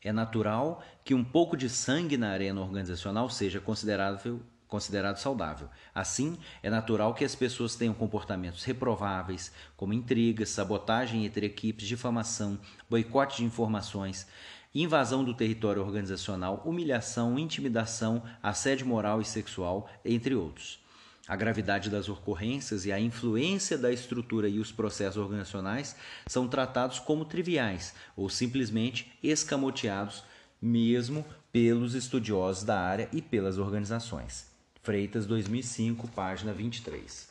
É 0.06 0.14
natural 0.14 0.84
que 1.04 1.16
um 1.16 1.24
pouco 1.24 1.58
de 1.58 1.68
sangue 1.68 2.16
na 2.16 2.30
arena 2.30 2.62
organizacional 2.62 3.28
seja 3.28 3.60
considerável, 3.60 4.40
considerado 4.68 5.18
saudável. 5.18 5.68
Assim, 5.96 6.38
é 6.62 6.70
natural 6.70 7.16
que 7.16 7.26
as 7.26 7.34
pessoas 7.34 7.76
tenham 7.76 7.96
comportamentos 7.96 8.64
reprováveis, 8.64 9.52
como 9.76 9.94
intrigas, 9.94 10.50
sabotagem 10.50 11.26
entre 11.26 11.48
equipes, 11.48 11.88
difamação, 11.88 12.60
boicote 12.88 13.38
de 13.38 13.46
informações, 13.46 14.28
invasão 14.76 15.24
do 15.24 15.34
território 15.34 15.82
organizacional, 15.82 16.62
humilhação, 16.64 17.40
intimidação, 17.40 18.22
assédio 18.44 18.86
moral 18.86 19.22
e 19.22 19.26
sexual, 19.26 19.90
entre 20.06 20.36
outros. 20.36 20.85
A 21.28 21.36
gravidade 21.36 21.90
das 21.90 22.08
ocorrências 22.08 22.86
e 22.86 22.92
a 22.92 23.00
influência 23.00 23.78
da 23.80 23.92
estrutura 23.92 24.48
e 24.48 24.60
os 24.60 24.72
processos 24.72 25.18
organizacionais 25.18 25.96
são 26.28 26.48
tratados 26.48 27.00
como 27.00 27.26
triviais 27.26 27.96
ou 28.16 28.30
simplesmente 28.30 29.12
escamoteados, 29.24 30.24
mesmo 30.62 31.26
pelos 31.52 31.96
estudiosos 31.96 32.64
da 32.64 32.80
área 32.80 33.10
e 33.12 33.24
pelas 33.24 33.58
organizações. 33.58 34.46
Freitas, 34.84 35.26
2005, 35.26 36.08
página 36.10 36.54
23. 36.54 37.28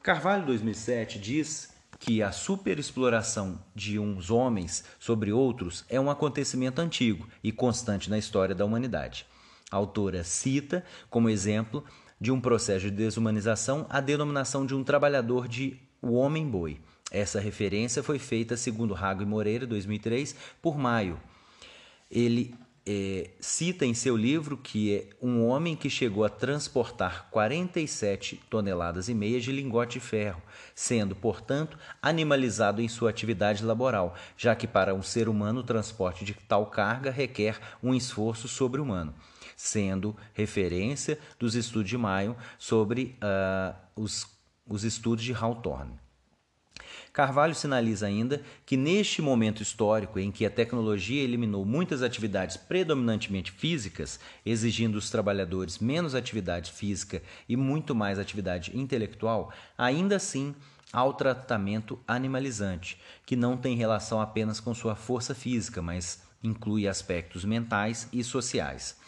Carvalho, 0.00 0.46
2007, 0.46 1.18
diz 1.18 1.70
que 1.98 2.22
a 2.22 2.30
superexploração 2.30 3.60
de 3.74 3.98
uns 3.98 4.30
homens 4.30 4.84
sobre 4.98 5.32
outros 5.32 5.84
é 5.88 6.00
um 6.00 6.08
acontecimento 6.08 6.80
antigo 6.80 7.28
e 7.42 7.50
constante 7.50 8.08
na 8.08 8.16
história 8.16 8.54
da 8.54 8.64
humanidade. 8.64 9.26
A 9.70 9.76
autora 9.76 10.22
cita, 10.24 10.84
como 11.10 11.28
exemplo, 11.28 11.84
de 12.20 12.30
um 12.30 12.40
processo 12.40 12.86
de 12.86 12.90
desumanização 12.90 13.86
a 13.88 14.00
denominação 14.00 14.66
de 14.66 14.74
um 14.74 14.84
trabalhador 14.84 15.48
de 15.48 15.80
o 16.02 16.14
homem-boi. 16.14 16.80
Essa 17.10 17.40
referência 17.40 18.02
foi 18.02 18.18
feita, 18.18 18.56
segundo 18.56 18.94
Rago 18.94 19.22
e 19.22 19.26
Moreira, 19.26 19.66
2003, 19.66 20.36
por 20.62 20.78
Maio. 20.78 21.20
Ele 22.10 22.54
é, 22.86 23.30
cita 23.40 23.84
em 23.84 23.94
seu 23.94 24.16
livro 24.16 24.56
que 24.56 24.94
é 24.94 25.08
um 25.20 25.44
homem 25.46 25.76
que 25.76 25.90
chegou 25.90 26.24
a 26.24 26.28
transportar 26.28 27.28
47 27.30 28.40
toneladas 28.48 29.08
e 29.08 29.14
meia 29.14 29.40
de 29.40 29.52
lingote 29.52 29.98
de 29.98 30.04
ferro, 30.04 30.42
sendo, 30.74 31.14
portanto, 31.14 31.78
animalizado 32.00 32.80
em 32.80 32.88
sua 32.88 33.10
atividade 33.10 33.64
laboral, 33.64 34.14
já 34.36 34.54
que 34.54 34.66
para 34.66 34.94
um 34.94 35.02
ser 35.02 35.28
humano 35.28 35.60
o 35.60 35.64
transporte 35.64 36.24
de 36.24 36.34
tal 36.34 36.66
carga 36.66 37.10
requer 37.10 37.58
um 37.82 37.94
esforço 37.94 38.46
sobre-humano 38.46 39.14
sendo 39.60 40.16
referência 40.32 41.18
dos 41.38 41.54
estudos 41.54 41.90
de 41.90 41.98
Maio 41.98 42.34
sobre 42.58 43.14
uh, 43.22 43.76
os, 43.94 44.26
os 44.66 44.84
estudos 44.84 45.22
de 45.22 45.34
Hawthorne. 45.34 46.00
Carvalho 47.12 47.54
sinaliza 47.54 48.06
ainda 48.06 48.42
que 48.64 48.74
neste 48.74 49.20
momento 49.20 49.62
histórico 49.62 50.18
em 50.18 50.32
que 50.32 50.46
a 50.46 50.50
tecnologia 50.50 51.22
eliminou 51.22 51.62
muitas 51.66 52.02
atividades 52.02 52.56
predominantemente 52.56 53.52
físicas, 53.52 54.18
exigindo 54.46 54.94
dos 54.94 55.10
trabalhadores 55.10 55.78
menos 55.78 56.14
atividade 56.14 56.72
física 56.72 57.22
e 57.46 57.54
muito 57.54 57.94
mais 57.94 58.18
atividade 58.18 58.74
intelectual, 58.74 59.52
ainda 59.76 60.16
assim 60.16 60.54
há 60.90 61.04
o 61.04 61.12
tratamento 61.12 61.98
animalizante, 62.08 62.98
que 63.26 63.36
não 63.36 63.58
tem 63.58 63.76
relação 63.76 64.22
apenas 64.22 64.58
com 64.58 64.74
sua 64.74 64.96
força 64.96 65.34
física, 65.34 65.82
mas 65.82 66.22
inclui 66.42 66.88
aspectos 66.88 67.44
mentais 67.44 68.08
e 68.10 68.24
sociais. 68.24 68.98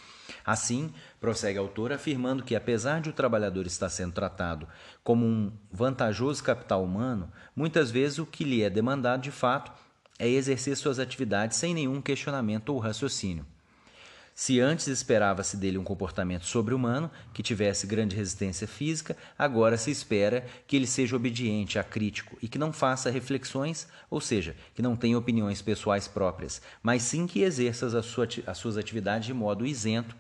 Assim, 0.45 0.93
prossegue 1.21 1.59
a 1.59 1.63
autora 1.63 1.95
afirmando 1.95 2.43
que, 2.43 2.57
apesar 2.57 3.01
de 3.01 3.11
o 3.11 3.13
trabalhador 3.13 3.67
estar 3.67 3.89
sendo 3.89 4.13
tratado 4.13 4.67
como 5.05 5.25
um 5.25 5.53
vantajoso 5.71 6.43
capital 6.43 6.83
humano, 6.83 7.31
muitas 7.55 7.91
vezes 7.91 8.19
o 8.19 8.27
que 8.27 8.45
lhe 8.45 8.63
é 8.63 8.71
demandado 8.71 9.23
de 9.23 9.31
fato 9.31 9.73
é 10.19 10.29
exercer 10.29 10.77
suas 10.77 10.99
atividades 10.99 11.57
sem 11.57 11.75
nenhum 11.75 12.01
questionamento 12.01 12.71
ou 12.71 12.79
raciocínio. 12.79 13.47
Se 14.35 14.61
antes 14.61 14.87
esperava-se 14.87 15.59
dele 15.59 15.77
um 15.77 15.85
comportamento 15.85 16.47
sobre-humano, 16.47 17.11
que 17.35 17.43
tivesse 17.43 17.87
grande 17.87 18.17
resistência 18.17 18.67
física, 18.67 19.15
agora 19.39 19.77
se 19.77 19.91
espera 19.91 20.47
que 20.67 20.75
ele 20.75 20.87
seja 20.87 21.15
obediente, 21.15 21.79
acrítico 21.79 22.39
e 22.41 22.49
que 22.49 22.59
não 22.59 22.73
faça 22.73 23.11
reflexões, 23.11 23.87
ou 24.09 24.23
seja, 24.23 24.57
que 24.75 24.81
não 24.81 24.97
tenha 24.97 25.19
opiniões 25.19 25.61
pessoais 25.61 26.09
próprias, 26.09 26.63
mas 26.83 27.03
sim 27.03 27.27
que 27.27 27.43
exerça 27.43 27.87
as 28.47 28.57
suas 28.57 28.77
atividades 28.79 29.27
de 29.27 29.35
modo 29.35 29.67
isento 29.67 30.17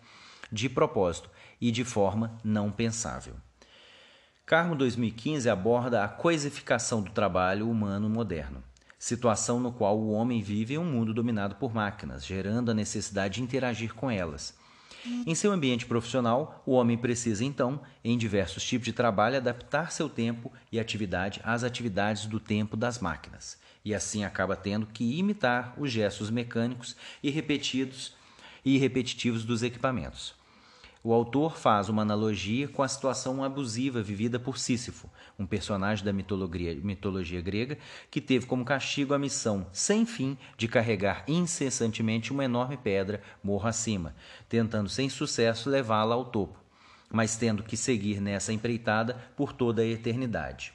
de 0.52 0.68
propósito 0.68 1.30
e 1.60 1.70
de 1.70 1.84
forma 1.84 2.38
não 2.44 2.70
pensável. 2.70 3.34
Carmo 4.44 4.76
2015 4.76 5.48
aborda 5.48 6.04
a 6.04 6.08
coisificação 6.08 7.00
do 7.00 7.10
trabalho 7.10 7.70
humano 7.70 8.10
moderno, 8.10 8.62
situação 8.98 9.58
no 9.58 9.72
qual 9.72 9.98
o 9.98 10.12
homem 10.12 10.42
vive 10.42 10.74
em 10.74 10.78
um 10.78 10.84
mundo 10.84 11.14
dominado 11.14 11.54
por 11.56 11.74
máquinas, 11.74 12.26
gerando 12.26 12.70
a 12.70 12.74
necessidade 12.74 13.36
de 13.36 13.42
interagir 13.42 13.94
com 13.94 14.10
elas. 14.10 14.54
Em 15.26 15.34
seu 15.34 15.50
ambiente 15.50 15.86
profissional, 15.86 16.62
o 16.64 16.72
homem 16.72 16.96
precisa 16.96 17.44
então, 17.44 17.80
em 18.04 18.16
diversos 18.16 18.62
tipos 18.62 18.84
de 18.84 18.92
trabalho, 18.92 19.36
adaptar 19.36 19.90
seu 19.90 20.08
tempo 20.08 20.52
e 20.70 20.78
atividade 20.78 21.40
às 21.42 21.64
atividades 21.64 22.26
do 22.26 22.38
tempo 22.38 22.76
das 22.76 23.00
máquinas, 23.00 23.58
e 23.84 23.94
assim 23.94 24.24
acaba 24.24 24.54
tendo 24.54 24.86
que 24.86 25.18
imitar 25.18 25.74
os 25.76 25.90
gestos 25.90 26.30
mecânicos 26.30 26.94
e 27.22 27.30
repetidos 27.30 28.14
e 28.64 28.78
repetitivos 28.78 29.44
dos 29.44 29.62
equipamentos. 29.62 30.40
O 31.04 31.12
autor 31.12 31.56
faz 31.56 31.88
uma 31.88 32.02
analogia 32.02 32.68
com 32.68 32.80
a 32.80 32.86
situação 32.86 33.42
abusiva 33.42 34.00
vivida 34.00 34.38
por 34.38 34.56
Sísifo, 34.56 35.10
um 35.36 35.44
personagem 35.44 36.04
da 36.04 36.12
mitologia, 36.12 36.76
mitologia 36.76 37.40
grega 37.40 37.76
que 38.08 38.20
teve 38.20 38.46
como 38.46 38.64
castigo 38.64 39.12
a 39.12 39.18
missão 39.18 39.66
sem 39.72 40.06
fim 40.06 40.38
de 40.56 40.68
carregar 40.68 41.24
incessantemente 41.26 42.30
uma 42.30 42.44
enorme 42.44 42.76
pedra 42.76 43.20
morro 43.42 43.66
acima, 43.66 44.14
tentando 44.48 44.88
sem 44.88 45.08
sucesso 45.08 45.68
levá-la 45.68 46.14
ao 46.14 46.26
topo, 46.26 46.60
mas 47.10 47.36
tendo 47.36 47.64
que 47.64 47.76
seguir 47.76 48.20
nessa 48.20 48.52
empreitada 48.52 49.14
por 49.36 49.52
toda 49.52 49.82
a 49.82 49.86
eternidade. 49.86 50.72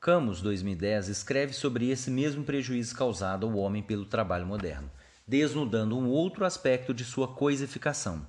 Camus, 0.00 0.42
2010, 0.42 1.08
escreve 1.08 1.52
sobre 1.52 1.88
esse 1.88 2.10
mesmo 2.10 2.42
prejuízo 2.42 2.96
causado 2.96 3.46
ao 3.46 3.54
homem 3.54 3.80
pelo 3.80 4.04
trabalho 4.04 4.44
moderno 4.44 4.90
desnudando 5.26 5.98
um 5.98 6.08
outro 6.08 6.44
aspecto 6.44 6.92
de 6.92 7.04
sua 7.04 7.28
coisificação. 7.28 8.26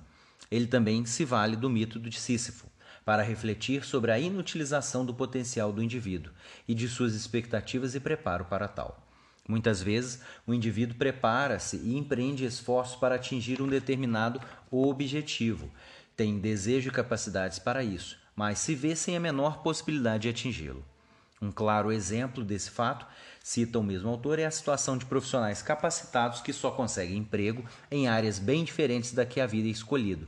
Ele 0.50 0.66
também 0.66 1.04
se 1.04 1.24
vale 1.24 1.56
do 1.56 1.68
mito 1.68 1.98
de 1.98 2.18
Sísifo 2.18 2.66
para 3.04 3.22
refletir 3.22 3.84
sobre 3.84 4.10
a 4.10 4.18
inutilização 4.18 5.04
do 5.06 5.14
potencial 5.14 5.72
do 5.72 5.82
indivíduo 5.82 6.32
e 6.66 6.74
de 6.74 6.88
suas 6.88 7.14
expectativas 7.14 7.94
e 7.94 8.00
preparo 8.00 8.44
para 8.46 8.66
tal. 8.66 9.06
Muitas 9.48 9.80
vezes, 9.80 10.20
o 10.44 10.52
indivíduo 10.52 10.96
prepara-se 10.96 11.76
e 11.76 11.96
empreende 11.96 12.44
esforços 12.44 12.96
para 12.96 13.14
atingir 13.14 13.62
um 13.62 13.68
determinado 13.68 14.40
objetivo, 14.70 15.70
tem 16.16 16.40
desejo 16.40 16.88
e 16.88 16.92
capacidades 16.92 17.58
para 17.58 17.84
isso, 17.84 18.18
mas 18.34 18.58
se 18.58 18.74
vê 18.74 18.96
sem 18.96 19.16
a 19.16 19.20
menor 19.20 19.62
possibilidade 19.62 20.22
de 20.22 20.28
atingi-lo. 20.30 20.84
Um 21.40 21.52
claro 21.52 21.92
exemplo 21.92 22.42
desse 22.42 22.70
fato, 22.70 23.06
cita 23.46 23.78
o 23.78 23.82
mesmo 23.84 24.08
autor, 24.08 24.40
é 24.40 24.44
a 24.44 24.50
situação 24.50 24.98
de 24.98 25.04
profissionais 25.04 25.62
capacitados 25.62 26.40
que 26.40 26.52
só 26.52 26.72
conseguem 26.72 27.18
emprego 27.18 27.64
em 27.88 28.08
áreas 28.08 28.40
bem 28.40 28.64
diferentes 28.64 29.12
da 29.12 29.24
que 29.24 29.40
havia 29.40 29.70
escolhido, 29.70 30.26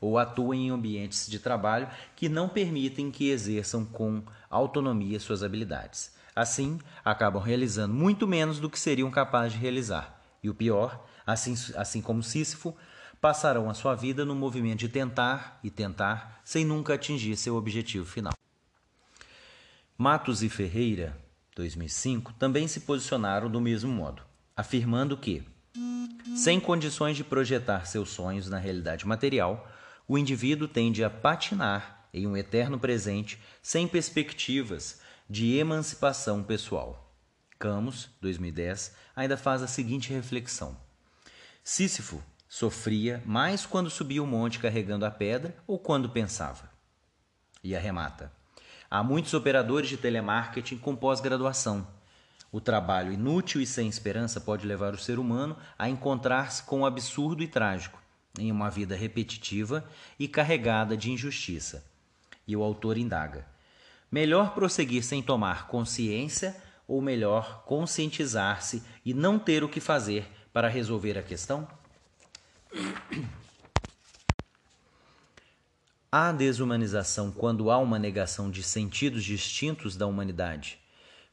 ou 0.00 0.16
atuam 0.16 0.54
em 0.54 0.70
ambientes 0.70 1.28
de 1.28 1.40
trabalho 1.40 1.88
que 2.14 2.28
não 2.28 2.48
permitem 2.48 3.10
que 3.10 3.28
exerçam 3.28 3.84
com 3.84 4.22
autonomia 4.48 5.18
suas 5.18 5.42
habilidades. 5.42 6.12
Assim, 6.34 6.78
acabam 7.04 7.42
realizando 7.42 7.92
muito 7.92 8.24
menos 8.24 8.60
do 8.60 8.70
que 8.70 8.78
seriam 8.78 9.10
capazes 9.10 9.54
de 9.54 9.58
realizar. 9.58 10.22
E 10.40 10.48
o 10.48 10.54
pior, 10.54 11.04
assim, 11.26 11.56
assim 11.74 12.00
como 12.00 12.22
Sísifo, 12.22 12.76
passarão 13.20 13.68
a 13.68 13.74
sua 13.74 13.96
vida 13.96 14.24
no 14.24 14.36
movimento 14.36 14.78
de 14.78 14.88
tentar 14.88 15.58
e 15.64 15.72
tentar 15.72 16.40
sem 16.44 16.64
nunca 16.64 16.94
atingir 16.94 17.34
seu 17.34 17.56
objetivo 17.56 18.06
final. 18.06 18.32
Matos 19.98 20.44
e 20.44 20.48
Ferreira, 20.48 21.18
2005, 21.60 22.32
também 22.34 22.66
se 22.66 22.80
posicionaram 22.80 23.50
do 23.50 23.60
mesmo 23.60 23.92
modo, 23.92 24.22
afirmando 24.56 25.16
que, 25.16 25.46
sem 26.34 26.58
condições 26.58 27.16
de 27.16 27.24
projetar 27.24 27.86
seus 27.86 28.08
sonhos 28.10 28.48
na 28.48 28.58
realidade 28.58 29.06
material, 29.06 29.70
o 30.08 30.16
indivíduo 30.16 30.66
tende 30.66 31.04
a 31.04 31.10
patinar 31.10 32.08
em 32.12 32.26
um 32.26 32.36
eterno 32.36 32.78
presente 32.78 33.38
sem 33.62 33.86
perspectivas 33.86 35.00
de 35.28 35.56
emancipação 35.56 36.42
pessoal. 36.42 37.14
Camus, 37.58 38.08
2010, 38.22 38.94
ainda 39.14 39.36
faz 39.36 39.62
a 39.62 39.66
seguinte 39.66 40.12
reflexão: 40.12 40.76
Sísifo 41.62 42.22
sofria 42.48 43.22
mais 43.26 43.66
quando 43.66 43.90
subia 43.90 44.22
o 44.22 44.26
monte 44.26 44.58
carregando 44.58 45.04
a 45.04 45.10
pedra 45.10 45.54
ou 45.66 45.78
quando 45.78 46.08
pensava. 46.08 46.70
E 47.62 47.76
arremata: 47.76 48.32
Há 48.92 49.04
muitos 49.04 49.34
operadores 49.34 49.88
de 49.88 49.96
telemarketing 49.96 50.76
com 50.76 50.96
pós-graduação. 50.96 51.86
O 52.50 52.60
trabalho 52.60 53.12
inútil 53.12 53.60
e 53.60 53.66
sem 53.66 53.86
esperança 53.86 54.40
pode 54.40 54.66
levar 54.66 54.92
o 54.92 54.98
ser 54.98 55.20
humano 55.20 55.56
a 55.78 55.88
encontrar-se 55.88 56.64
com 56.64 56.80
o 56.80 56.84
absurdo 56.84 57.40
e 57.40 57.46
trágico, 57.46 58.02
em 58.36 58.50
uma 58.50 58.68
vida 58.68 58.96
repetitiva 58.96 59.88
e 60.18 60.26
carregada 60.26 60.96
de 60.96 61.12
injustiça. 61.12 61.84
E 62.48 62.56
o 62.56 62.64
autor 62.64 62.98
indaga: 62.98 63.46
melhor 64.10 64.54
prosseguir 64.54 65.04
sem 65.04 65.22
tomar 65.22 65.68
consciência 65.68 66.60
ou 66.88 67.00
melhor 67.00 67.62
conscientizar-se 67.64 68.82
e 69.04 69.14
não 69.14 69.38
ter 69.38 69.62
o 69.62 69.68
que 69.68 69.78
fazer 69.78 70.28
para 70.52 70.66
resolver 70.66 71.16
a 71.16 71.22
questão? 71.22 71.68
Há 76.12 76.32
desumanização 76.32 77.30
quando 77.30 77.70
há 77.70 77.78
uma 77.78 77.96
negação 77.96 78.50
de 78.50 78.64
sentidos 78.64 79.22
distintos 79.22 79.94
da 79.94 80.08
humanidade. 80.08 80.76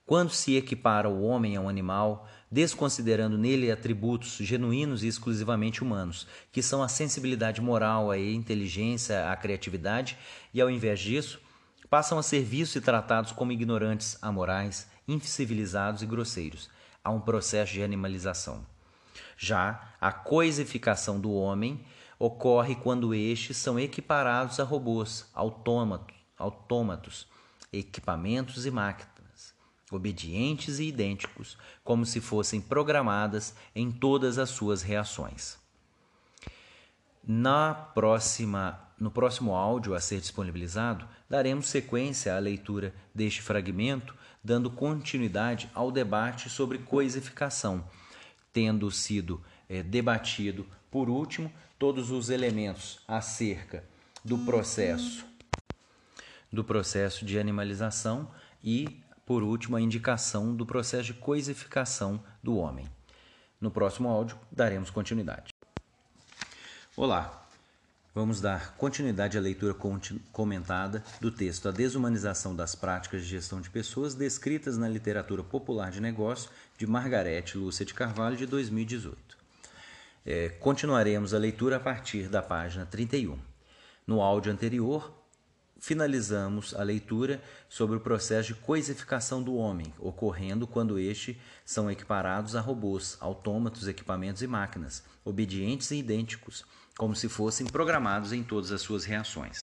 Quando 0.05 0.29
se 0.29 0.55
equipara 0.55 1.09
o 1.09 1.23
homem 1.23 1.55
a 1.55 1.61
um 1.61 1.67
animal, 1.67 2.29
desconsiderando 2.51 3.39
nele 3.39 3.71
atributos 3.71 4.37
genuínos 4.39 5.01
e 5.01 5.07
exclusivamente 5.07 5.81
humanos, 5.81 6.27
que 6.51 6.61
são 6.61 6.83
a 6.83 6.87
sensibilidade 6.87 7.59
moral, 7.59 8.11
a 8.11 8.19
inteligência, 8.19 9.31
a 9.31 9.35
criatividade, 9.35 10.15
e 10.53 10.61
ao 10.61 10.69
invés 10.69 10.99
disso, 10.99 11.41
passam 11.89 12.19
a 12.19 12.23
ser 12.23 12.43
vistos 12.43 12.75
e 12.75 12.81
tratados 12.81 13.31
como 13.31 13.51
ignorantes, 13.51 14.15
amorais, 14.21 14.87
incivilizados 15.07 16.03
e 16.03 16.05
grosseiros. 16.05 16.69
Há 17.03 17.09
um 17.09 17.19
processo 17.19 17.73
de 17.73 17.81
animalização. 17.81 18.63
Já 19.39 19.95
a 19.99 20.11
coisificação 20.11 21.19
do 21.19 21.31
homem 21.31 21.83
ocorre 22.19 22.75
quando 22.75 23.13
estes 23.13 23.57
são 23.57 23.79
equiparados 23.79 24.59
a 24.59 24.63
robôs, 24.63 25.29
autômatos, 25.33 26.15
autômatos 26.37 27.27
equipamentos 27.71 28.65
e 28.65 28.71
máquinas, 28.71 29.53
obedientes 29.91 30.79
e 30.79 30.85
idênticos, 30.85 31.57
como 31.83 32.05
se 32.05 32.21
fossem 32.21 32.61
programadas 32.61 33.55
em 33.75 33.91
todas 33.91 34.37
as 34.37 34.49
suas 34.49 34.81
reações. 34.81 35.57
Na 37.25 37.73
próxima, 37.73 38.79
no 38.97 39.11
próximo 39.11 39.53
áudio 39.53 39.93
a 39.93 39.99
ser 39.99 40.19
disponibilizado, 40.19 41.07
daremos 41.29 41.67
sequência 41.67 42.35
à 42.35 42.39
leitura 42.39 42.93
deste 43.13 43.41
fragmento, 43.41 44.15
dando 44.43 44.71
continuidade 44.71 45.69
ao 45.73 45.91
debate 45.91 46.49
sobre 46.49 46.77
coisificação, 46.77 47.83
tendo 48.53 48.89
sido 48.89 49.43
é, 49.67 49.83
debatido, 49.83 50.65
por 50.89 51.09
último, 51.09 51.51
todos 51.77 52.11
os 52.11 52.29
elementos 52.29 52.99
acerca 53.07 53.83
do 54.23 54.37
processo 54.39 55.25
do 56.51 56.63
processo 56.63 57.25
de 57.25 57.37
animalização 57.37 58.29
e, 58.63 59.01
por 59.25 59.43
último, 59.43 59.75
a 59.75 59.81
indicação 59.81 60.55
do 60.55 60.65
processo 60.65 61.05
de 61.05 61.13
coisificação 61.13 62.23
do 62.41 62.57
homem. 62.57 62.87
No 63.59 63.69
próximo 63.69 64.07
áudio 64.09 64.37
daremos 64.51 64.89
continuidade. 64.89 65.53
Olá. 66.95 67.43
Vamos 68.15 68.41
dar 68.41 68.75
continuidade 68.77 69.37
à 69.37 69.41
leitura 69.41 69.75
comentada 70.31 71.03
do 71.21 71.29
texto 71.29 71.69
A 71.69 71.71
Desumanização 71.71 72.55
das 72.55 72.73
Práticas 72.73 73.21
de 73.21 73.27
Gestão 73.27 73.61
de 73.61 73.69
Pessoas 73.69 74.15
descritas 74.15 74.75
na 74.75 74.89
literatura 74.89 75.43
popular 75.43 75.91
de 75.91 76.01
negócio 76.01 76.49
de 76.79 76.87
Margarete 76.87 77.59
Lúcia 77.59 77.85
de 77.85 77.93
Carvalho 77.93 78.35
de 78.35 78.47
2018. 78.47 79.36
É, 80.29 80.49
continuaremos 80.49 81.33
a 81.33 81.37
leitura 81.37 81.77
a 81.77 81.79
partir 81.79 82.27
da 82.27 82.41
página 82.41 82.85
31. 82.85 83.39
No 84.05 84.21
áudio 84.21 84.51
anterior, 84.51 85.09
finalizamos 85.79 86.75
a 86.75 86.83
leitura 86.83 87.41
sobre 87.69 87.95
o 87.95 88.01
processo 88.01 88.49
de 88.49 88.59
coisificação 88.59 89.41
do 89.41 89.55
homem, 89.55 89.93
ocorrendo 89.97 90.67
quando 90.67 90.99
estes 90.99 91.37
são 91.63 91.89
equiparados 91.89 92.57
a 92.57 92.59
robôs, 92.59 93.15
autômatos, 93.21 93.87
equipamentos 93.87 94.41
e 94.41 94.47
máquinas, 94.47 95.01
obedientes 95.23 95.91
e 95.91 95.99
idênticos, 95.99 96.65
como 96.97 97.15
se 97.15 97.29
fossem 97.29 97.65
programados 97.65 98.33
em 98.33 98.43
todas 98.43 98.73
as 98.73 98.81
suas 98.81 99.05
reações. 99.05 99.63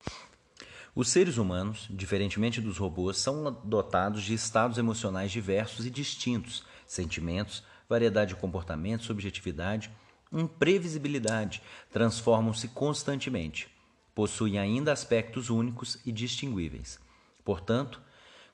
Os 0.94 1.08
seres 1.08 1.38
humanos, 1.38 1.88
diferentemente 1.90 2.60
dos 2.60 2.78
robôs, 2.78 3.18
são 3.18 3.50
dotados 3.64 4.22
de 4.22 4.32
estados 4.32 4.78
emocionais 4.78 5.32
diversos 5.32 5.84
e 5.86 5.90
distintos, 5.90 6.62
sentimentos, 6.86 7.64
variedade 7.88 8.34
de 8.34 8.40
comportamentos, 8.40 9.06
subjetividade, 9.06 9.90
imprevisibilidade, 10.32 11.62
transformam-se 11.90 12.68
constantemente. 12.68 13.68
Possuem 14.14 14.58
ainda 14.58 14.92
aspectos 14.92 15.50
únicos 15.50 15.98
e 16.04 16.12
distinguíveis. 16.12 16.98
Portanto, 17.44 18.00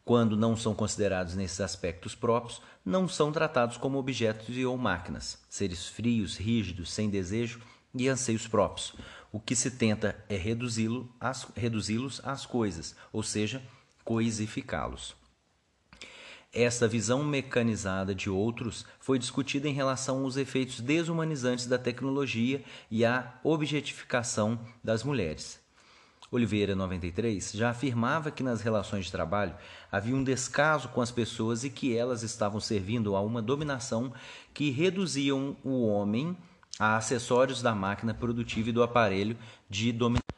quando 0.05 0.37
não 0.37 0.57
são 0.57 0.75
considerados 0.75 1.35
nesses 1.35 1.61
aspectos 1.61 2.15
próprios, 2.15 2.63
não 2.85 3.07
são 3.07 3.31
tratados 3.31 3.77
como 3.77 3.99
objetos 3.99 4.57
ou 4.65 4.79
máquinas, 4.79 5.45
seres 5.51 5.87
frios, 5.87 6.37
rígidos, 6.37 6.91
sem 6.91 7.11
desejo 7.11 7.61
e 7.95 8.09
anseios 8.09 8.47
próprios. 8.47 8.95
O 9.31 9.39
que 9.39 9.55
se 9.55 9.71
tenta 9.71 10.17
é 10.29 10.37
reduzi-los 10.37 11.07
às, 11.21 11.47
reduzi 11.55 11.99
às 12.23 12.47
coisas, 12.47 12.97
ou 13.13 13.23
seja, 13.23 13.63
coisificá-los. 14.05 15.15
Esta 16.53 16.89
visão 16.89 17.23
mecanizada 17.23 18.15
de 18.15 18.31
outros 18.31 18.87
foi 18.99 19.19
discutida 19.19 19.69
em 19.69 19.75
relação 19.75 20.25
aos 20.25 20.39
efeitos 20.39 20.81
desumanizantes 20.81 21.67
da 21.67 21.79
tecnologia 21.79 22.65
e 22.91 23.05
à 23.05 23.39
objetificação 23.45 24.59
das 24.83 25.05
mulheres. 25.05 25.61
Oliveira, 26.31 26.75
93, 26.75 27.53
já 27.53 27.71
afirmava 27.71 28.31
que 28.31 28.43
nas 28.43 28.61
relações 28.61 29.07
de 29.07 29.13
trabalho 29.13 29.55
havia 29.91 30.15
um 30.15 30.25
descaso 30.25 30.89
com 30.89 31.01
as 31.01 31.11
pessoas 31.11 31.65
e 31.65 31.71
que 31.71 31.97
elas 31.97 32.23
estavam 32.23 32.61
servindo 32.61 33.15
a 33.15 33.21
uma 33.21 33.41
dominação 33.41 34.13
que 34.53 34.71
reduziam 34.71 35.57
o 35.63 35.87
homem 35.87 36.37
a 36.79 36.97
acessórios 36.97 37.61
da 37.61 37.75
máquina 37.75 38.15
produtiva 38.15 38.69
e 38.69 38.73
do 38.73 38.83
aparelho 38.83 39.37
de 39.69 39.91
dominação. 39.93 40.38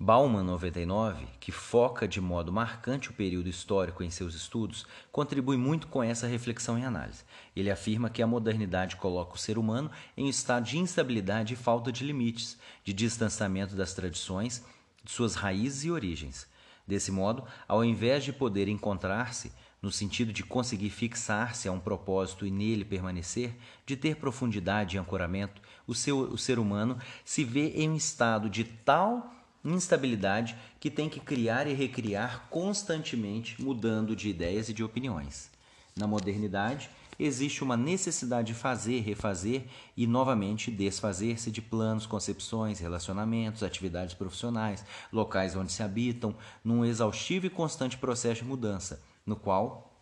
Bauman 0.00 0.44
99, 0.44 1.26
que 1.40 1.50
foca 1.50 2.06
de 2.06 2.20
modo 2.20 2.52
marcante 2.52 3.10
o 3.10 3.12
período 3.12 3.48
histórico 3.48 4.04
em 4.04 4.10
seus 4.10 4.32
estudos, 4.32 4.86
contribui 5.10 5.56
muito 5.56 5.88
com 5.88 6.00
essa 6.00 6.28
reflexão 6.28 6.78
e 6.78 6.84
análise. 6.84 7.24
Ele 7.54 7.68
afirma 7.68 8.08
que 8.08 8.22
a 8.22 8.26
modernidade 8.26 8.94
coloca 8.94 9.34
o 9.34 9.38
ser 9.38 9.58
humano 9.58 9.90
em 10.16 10.26
um 10.26 10.30
estado 10.30 10.66
de 10.66 10.78
instabilidade 10.78 11.54
e 11.54 11.56
falta 11.56 11.90
de 11.90 12.04
limites, 12.04 12.56
de 12.84 12.92
distanciamento 12.92 13.74
das 13.74 13.92
tradições, 13.92 14.64
de 15.02 15.10
suas 15.10 15.34
raízes 15.34 15.82
e 15.82 15.90
origens. 15.90 16.46
Desse 16.86 17.10
modo, 17.10 17.42
ao 17.66 17.84
invés 17.84 18.22
de 18.22 18.32
poder 18.32 18.68
encontrar-se, 18.68 19.50
no 19.82 19.90
sentido 19.90 20.32
de 20.32 20.44
conseguir 20.44 20.90
fixar-se 20.90 21.66
a 21.66 21.72
um 21.72 21.80
propósito 21.80 22.46
e 22.46 22.52
nele 22.52 22.84
permanecer, 22.84 23.56
de 23.84 23.96
ter 23.96 24.14
profundidade 24.14 24.94
e 24.94 24.98
ancoramento, 24.98 25.60
o, 25.88 25.94
seu, 25.94 26.20
o 26.20 26.38
ser 26.38 26.60
humano 26.60 26.96
se 27.24 27.42
vê 27.42 27.70
em 27.70 27.90
um 27.90 27.96
estado 27.96 28.48
de 28.48 28.62
tal 28.62 29.34
instabilidade 29.64 30.56
que 30.80 30.90
tem 30.90 31.08
que 31.08 31.20
criar 31.20 31.66
e 31.66 31.74
recriar 31.74 32.46
constantemente, 32.48 33.60
mudando 33.62 34.14
de 34.14 34.28
ideias 34.28 34.68
e 34.68 34.72
de 34.72 34.84
opiniões. 34.84 35.50
Na 35.96 36.06
modernidade, 36.06 36.90
existe 37.18 37.64
uma 37.64 37.76
necessidade 37.76 38.48
de 38.48 38.54
fazer, 38.54 39.00
refazer 39.00 39.64
e 39.96 40.06
novamente 40.06 40.70
desfazer-se 40.70 41.50
de 41.50 41.60
planos, 41.60 42.06
concepções, 42.06 42.78
relacionamentos, 42.78 43.62
atividades 43.62 44.14
profissionais, 44.14 44.84
locais 45.12 45.56
onde 45.56 45.72
se 45.72 45.82
habitam, 45.82 46.34
num 46.62 46.84
exaustivo 46.84 47.46
e 47.46 47.50
constante 47.50 47.98
processo 47.98 48.42
de 48.42 48.48
mudança, 48.48 49.02
no 49.26 49.34
qual 49.34 49.98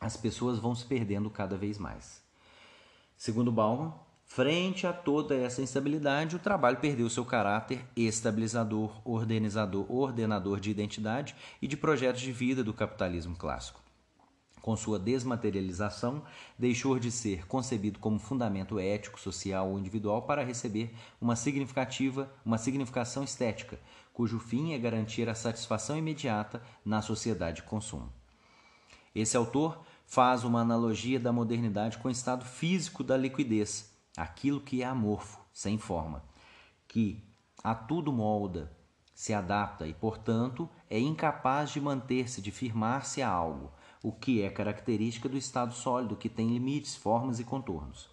as 0.00 0.16
pessoas 0.16 0.58
vão 0.58 0.74
se 0.74 0.86
perdendo 0.86 1.28
cada 1.28 1.56
vez 1.56 1.76
mais. 1.76 2.22
Segundo 3.16 3.52
Bauman, 3.52 3.92
Frente 4.32 4.86
a 4.86 4.92
toda 4.92 5.34
essa 5.34 5.60
instabilidade, 5.60 6.36
o 6.36 6.38
trabalho 6.38 6.76
perdeu 6.76 7.10
seu 7.10 7.24
caráter 7.24 7.84
estabilizador, 7.96 9.02
ordenizador, 9.04 9.90
ordenador 9.90 10.60
de 10.60 10.70
identidade 10.70 11.34
e 11.60 11.66
de 11.66 11.76
projetos 11.76 12.20
de 12.20 12.30
vida 12.30 12.62
do 12.62 12.72
capitalismo 12.72 13.34
clássico. 13.34 13.80
Com 14.62 14.76
sua 14.76 15.00
desmaterialização, 15.00 16.22
deixou 16.56 16.96
de 17.00 17.10
ser 17.10 17.44
concebido 17.48 17.98
como 17.98 18.20
fundamento 18.20 18.78
ético, 18.78 19.18
social 19.18 19.68
ou 19.68 19.80
individual 19.80 20.22
para 20.22 20.44
receber 20.44 20.94
uma 21.20 21.34
significativa, 21.34 22.32
uma 22.44 22.56
significação 22.56 23.24
estética, 23.24 23.80
cujo 24.12 24.38
fim 24.38 24.74
é 24.74 24.78
garantir 24.78 25.28
a 25.28 25.34
satisfação 25.34 25.98
imediata 25.98 26.62
na 26.84 27.02
sociedade 27.02 27.56
de 27.56 27.62
consumo. 27.64 28.12
Esse 29.12 29.36
autor 29.36 29.82
faz 30.06 30.44
uma 30.44 30.60
analogia 30.60 31.18
da 31.18 31.32
modernidade 31.32 31.98
com 31.98 32.06
o 32.06 32.12
estado 32.12 32.44
físico 32.44 33.02
da 33.02 33.16
liquidez, 33.16 33.89
aquilo 34.16 34.60
que 34.60 34.82
é 34.82 34.86
amorfo, 34.86 35.38
sem 35.52 35.78
forma, 35.78 36.22
que 36.86 37.22
a 37.62 37.74
tudo 37.74 38.12
molda, 38.12 38.70
se 39.20 39.34
adapta 39.34 39.86
e, 39.86 39.92
portanto, 39.92 40.66
é 40.88 40.98
incapaz 40.98 41.70
de 41.70 41.80
manter-se, 41.80 42.40
de 42.40 42.50
firmar-se 42.50 43.20
a 43.20 43.28
algo, 43.28 43.70
o 44.02 44.10
que 44.10 44.40
é 44.40 44.48
característica 44.48 45.28
do 45.28 45.36
estado 45.36 45.74
sólido, 45.74 46.16
que 46.16 46.30
tem 46.30 46.48
limites, 46.48 46.96
formas 46.96 47.38
e 47.38 47.44
contornos. 47.44 48.08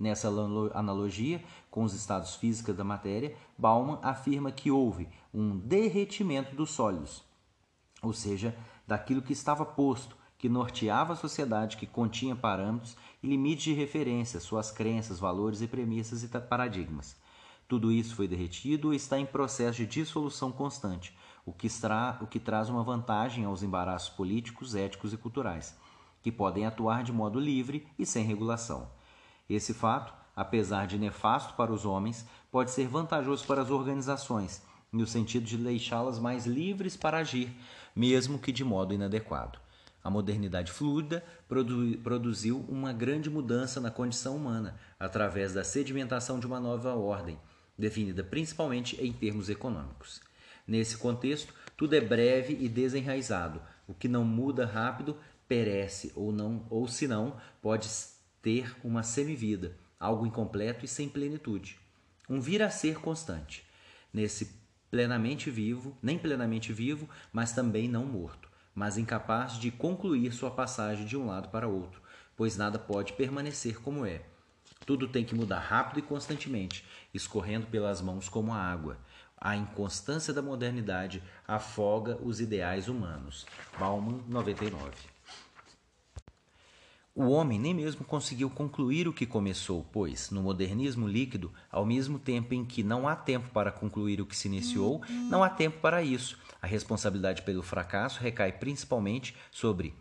Nessa 0.00 0.28
analogia 0.72 1.44
com 1.70 1.82
os 1.82 1.92
estados 1.92 2.36
físicos 2.36 2.74
da 2.74 2.84
matéria, 2.84 3.36
Bauman 3.56 3.98
afirma 4.02 4.50
que 4.50 4.70
houve 4.70 5.08
um 5.32 5.58
derretimento 5.58 6.56
dos 6.56 6.70
sólidos, 6.70 7.22
ou 8.00 8.14
seja, 8.14 8.56
daquilo 8.86 9.20
que 9.20 9.34
estava 9.34 9.64
posto, 9.64 10.16
que 10.38 10.48
norteava 10.48 11.12
a 11.12 11.16
sociedade, 11.16 11.76
que 11.76 11.86
continha 11.86 12.34
parâmetros 12.34 12.96
limites 13.26 13.64
de 13.64 13.72
referência, 13.72 14.40
suas 14.40 14.70
crenças, 14.70 15.18
valores 15.18 15.60
e 15.60 15.66
premissas 15.66 16.22
e 16.22 16.28
paradigmas. 16.28 17.16
Tudo 17.68 17.90
isso 17.90 18.14
foi 18.14 18.28
derretido 18.28 18.92
e 18.92 18.96
está 18.96 19.18
em 19.18 19.26
processo 19.26 19.78
de 19.78 19.86
dissolução 19.86 20.52
constante, 20.52 21.16
o 21.44 21.52
que, 21.52 21.68
o 22.20 22.26
que 22.26 22.38
traz 22.38 22.68
uma 22.68 22.84
vantagem 22.84 23.44
aos 23.44 23.62
embaraços 23.62 24.08
políticos, 24.08 24.74
éticos 24.74 25.12
e 25.12 25.16
culturais, 25.16 25.76
que 26.22 26.30
podem 26.30 26.64
atuar 26.64 27.02
de 27.02 27.12
modo 27.12 27.40
livre 27.40 27.86
e 27.98 28.06
sem 28.06 28.24
regulação. 28.24 28.88
Esse 29.50 29.74
fato, 29.74 30.14
apesar 30.34 30.86
de 30.86 30.98
nefasto 30.98 31.54
para 31.54 31.72
os 31.72 31.84
homens, 31.84 32.26
pode 32.50 32.70
ser 32.70 32.86
vantajoso 32.86 33.44
para 33.46 33.62
as 33.62 33.70
organizações, 33.70 34.62
no 34.92 35.06
sentido 35.06 35.44
de 35.44 35.56
deixá-las 35.56 36.18
mais 36.18 36.46
livres 36.46 36.96
para 36.96 37.18
agir, 37.18 37.52
mesmo 37.94 38.38
que 38.38 38.52
de 38.52 38.64
modo 38.64 38.94
inadequado. 38.94 39.65
A 40.06 40.10
modernidade 40.10 40.70
fluida 40.70 41.24
produ 41.48 41.98
produziu 41.98 42.64
uma 42.68 42.92
grande 42.92 43.28
mudança 43.28 43.80
na 43.80 43.90
condição 43.90 44.36
humana, 44.36 44.78
através 45.00 45.52
da 45.52 45.64
sedimentação 45.64 46.38
de 46.38 46.46
uma 46.46 46.60
nova 46.60 46.94
ordem, 46.94 47.36
definida 47.76 48.22
principalmente 48.22 48.96
em 49.04 49.12
termos 49.12 49.50
econômicos. 49.50 50.20
Nesse 50.64 50.96
contexto, 50.96 51.52
tudo 51.76 51.94
é 51.96 52.00
breve 52.00 52.56
e 52.60 52.68
desenraizado. 52.68 53.60
O 53.84 53.94
que 53.94 54.06
não 54.06 54.24
muda 54.24 54.64
rápido 54.64 55.18
perece 55.48 56.12
ou 56.14 56.30
não, 56.30 56.64
ou 56.70 56.86
se 56.86 57.08
não, 57.08 57.36
pode 57.60 57.88
ter 58.40 58.76
uma 58.84 59.02
semivida, 59.02 59.76
algo 59.98 60.24
incompleto 60.24 60.84
e 60.84 60.88
sem 60.88 61.08
plenitude. 61.08 61.80
Um 62.30 62.40
vir 62.40 62.62
a 62.62 62.70
ser 62.70 63.00
constante. 63.00 63.66
Nesse 64.14 64.54
plenamente 64.88 65.50
vivo, 65.50 65.98
nem 66.00 66.16
plenamente 66.16 66.72
vivo, 66.72 67.08
mas 67.32 67.52
também 67.52 67.88
não 67.88 68.06
morto, 68.06 68.48
mas 68.76 68.98
incapaz 68.98 69.58
de 69.58 69.70
concluir 69.70 70.32
sua 70.32 70.50
passagem 70.50 71.06
de 71.06 71.16
um 71.16 71.26
lado 71.26 71.48
para 71.48 71.66
outro, 71.66 72.02
pois 72.36 72.58
nada 72.58 72.78
pode 72.78 73.14
permanecer 73.14 73.80
como 73.80 74.04
é. 74.04 74.20
Tudo 74.84 75.08
tem 75.08 75.24
que 75.24 75.34
mudar 75.34 75.60
rápido 75.60 75.98
e 75.98 76.02
constantemente, 76.02 76.84
escorrendo 77.14 77.66
pelas 77.66 78.02
mãos 78.02 78.28
como 78.28 78.52
a 78.52 78.58
água. 78.58 78.98
A 79.38 79.56
inconstância 79.56 80.32
da 80.32 80.42
modernidade 80.42 81.22
afoga 81.48 82.18
os 82.22 82.38
ideais 82.40 82.86
humanos. 82.86 83.46
Bauman, 83.78 84.22
99. 84.28 85.15
O 87.18 87.30
homem 87.30 87.58
nem 87.58 87.72
mesmo 87.72 88.04
conseguiu 88.04 88.50
concluir 88.50 89.08
o 89.08 89.12
que 89.12 89.24
começou, 89.24 89.86
pois, 89.90 90.30
no 90.30 90.42
modernismo 90.42 91.08
líquido, 91.08 91.50
ao 91.72 91.86
mesmo 91.86 92.18
tempo 92.18 92.52
em 92.52 92.62
que 92.62 92.82
não 92.82 93.08
há 93.08 93.16
tempo 93.16 93.48
para 93.54 93.72
concluir 93.72 94.20
o 94.20 94.26
que 94.26 94.36
se 94.36 94.48
iniciou, 94.48 95.00
não 95.08 95.42
há 95.42 95.48
tempo 95.48 95.80
para 95.80 96.02
isso. 96.02 96.38
A 96.60 96.66
responsabilidade 96.66 97.40
pelo 97.40 97.62
fracasso 97.62 98.20
recai 98.20 98.52
principalmente 98.52 99.34
sobre 99.50 99.94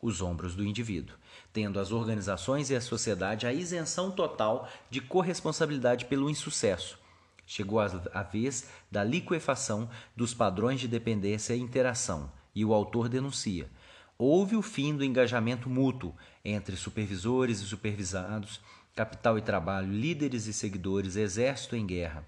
os 0.00 0.22
ombros 0.22 0.54
do 0.54 0.64
indivíduo, 0.64 1.18
tendo 1.52 1.78
as 1.78 1.92
organizações 1.92 2.70
e 2.70 2.74
a 2.74 2.80
sociedade 2.80 3.46
a 3.46 3.52
isenção 3.52 4.10
total 4.10 4.66
de 4.88 5.02
corresponsabilidade 5.02 6.06
pelo 6.06 6.30
insucesso. 6.30 6.98
Chegou 7.46 7.78
a 7.78 8.22
vez 8.22 8.70
da 8.90 9.04
liquefação 9.04 9.86
dos 10.16 10.32
padrões 10.32 10.80
de 10.80 10.88
dependência 10.88 11.54
e 11.54 11.60
interação, 11.60 12.32
e 12.54 12.64
o 12.64 12.72
autor 12.72 13.10
denuncia. 13.10 13.70
Houve 14.16 14.54
o 14.54 14.62
fim 14.62 14.96
do 14.96 15.04
engajamento 15.04 15.68
mútuo 15.68 16.14
entre 16.44 16.76
supervisores 16.76 17.60
e 17.60 17.66
supervisados, 17.66 18.60
capital 18.94 19.38
e 19.38 19.42
trabalho, 19.42 19.90
líderes 19.90 20.46
e 20.46 20.52
seguidores, 20.52 21.16
exército 21.16 21.74
em 21.74 21.86
guerra. 21.86 22.24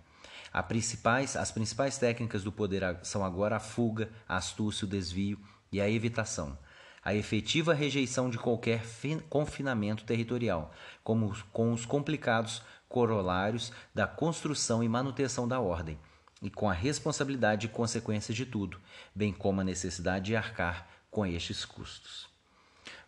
Principais, 0.68 1.36
as 1.36 1.52
principais 1.52 1.98
técnicas 1.98 2.42
do 2.42 2.50
poder 2.50 2.82
são 3.02 3.22
agora 3.22 3.56
a 3.56 3.60
fuga, 3.60 4.10
a 4.26 4.36
astúcia, 4.36 4.86
o 4.86 4.88
desvio 4.88 5.38
e 5.70 5.80
a 5.80 5.88
evitação. 5.88 6.58
A 7.04 7.14
efetiva 7.14 7.74
rejeição 7.74 8.30
de 8.30 8.38
qualquer 8.38 8.82
confinamento 9.28 10.04
territorial, 10.04 10.72
como 11.04 11.36
com 11.52 11.72
os 11.72 11.84
complicados 11.84 12.62
corolários 12.88 13.70
da 13.94 14.06
construção 14.06 14.82
e 14.82 14.88
manutenção 14.88 15.46
da 15.46 15.60
ordem, 15.60 15.98
e 16.42 16.50
com 16.50 16.68
a 16.68 16.72
responsabilidade 16.72 17.66
e 17.66 17.70
consequências 17.70 18.36
de 18.36 18.46
tudo, 18.46 18.80
bem 19.14 19.32
como 19.32 19.60
a 19.60 19.64
necessidade 19.64 20.26
de 20.26 20.36
arcar 20.36 20.88
com 21.10 21.24
estes 21.26 21.64
custos. 21.64 22.34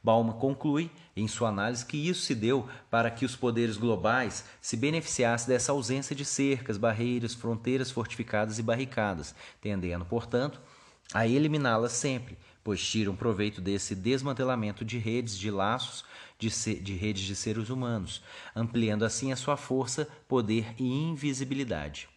Balma 0.03 0.35
conclui 0.35 0.91
em 1.17 1.27
sua 1.27 1.49
análise 1.49 1.85
que 1.85 1.97
isso 1.97 2.23
se 2.23 2.35
deu 2.35 2.69
para 2.91 3.11
que 3.11 3.25
os 3.25 3.35
poderes 3.35 3.77
globais 3.77 4.45
se 4.61 4.77
beneficiassem 4.77 5.49
dessa 5.49 5.73
ausência 5.73 6.15
de 6.15 6.25
cercas, 6.25 6.77
barreiras, 6.77 7.35
fronteiras 7.35 7.91
fortificadas 7.91 8.59
e 8.59 8.63
barricadas, 8.63 9.35
tendendo, 9.61 10.05
portanto, 10.05 10.61
a 11.13 11.27
eliminá-las 11.27 11.93
sempre, 11.93 12.39
pois 12.63 12.87
tiram 12.87 13.17
proveito 13.17 13.61
desse 13.61 13.95
desmantelamento 13.95 14.85
de 14.85 14.99
redes 14.99 15.37
de 15.37 15.51
laços 15.51 16.05
de, 16.39 16.51
ser, 16.51 16.81
de 16.81 16.95
redes 16.95 17.23
de 17.23 17.35
seres 17.35 17.69
humanos, 17.69 18.23
ampliando 18.55 19.05
assim 19.05 19.33
a 19.33 19.37
sua 19.37 19.57
força, 19.57 20.09
poder 20.29 20.75
e 20.79 20.85
invisibilidade. 20.85 22.09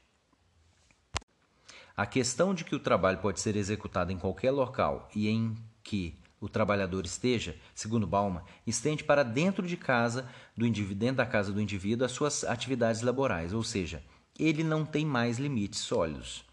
A 1.98 2.06
questão 2.06 2.54
de 2.54 2.64
que 2.64 2.76
o 2.76 2.80
trabalho 2.80 3.20
pode 3.20 3.40
ser 3.40 3.56
executado 3.56 4.12
em 4.12 4.18
qualquer 4.18 4.52
local 4.52 5.10
e 5.16 5.28
em 5.28 5.56
que 5.84 6.21
o 6.42 6.50
trabalhador 6.50 7.06
esteja, 7.06 7.56
segundo 7.74 8.06
Balma, 8.06 8.44
estende 8.68 9.04
para 9.04 9.24
dentro 9.24 9.66
de 9.66 9.78
casa 9.78 10.28
do 10.58 10.68
dentro 10.68 11.16
da 11.16 11.26
casa 11.26 11.54
do 11.54 11.62
indivíduo 11.62 12.06
as 12.06 12.12
suas 12.12 12.44
atividades 12.44 13.02
laborais, 13.02 13.54
ou 13.54 13.64
seja, 13.64 14.04
ele 14.38 14.64
não 14.64 14.84
tem 14.84 15.06
mais 15.06 15.38
limites 15.38 15.80
sólidos 15.80 16.44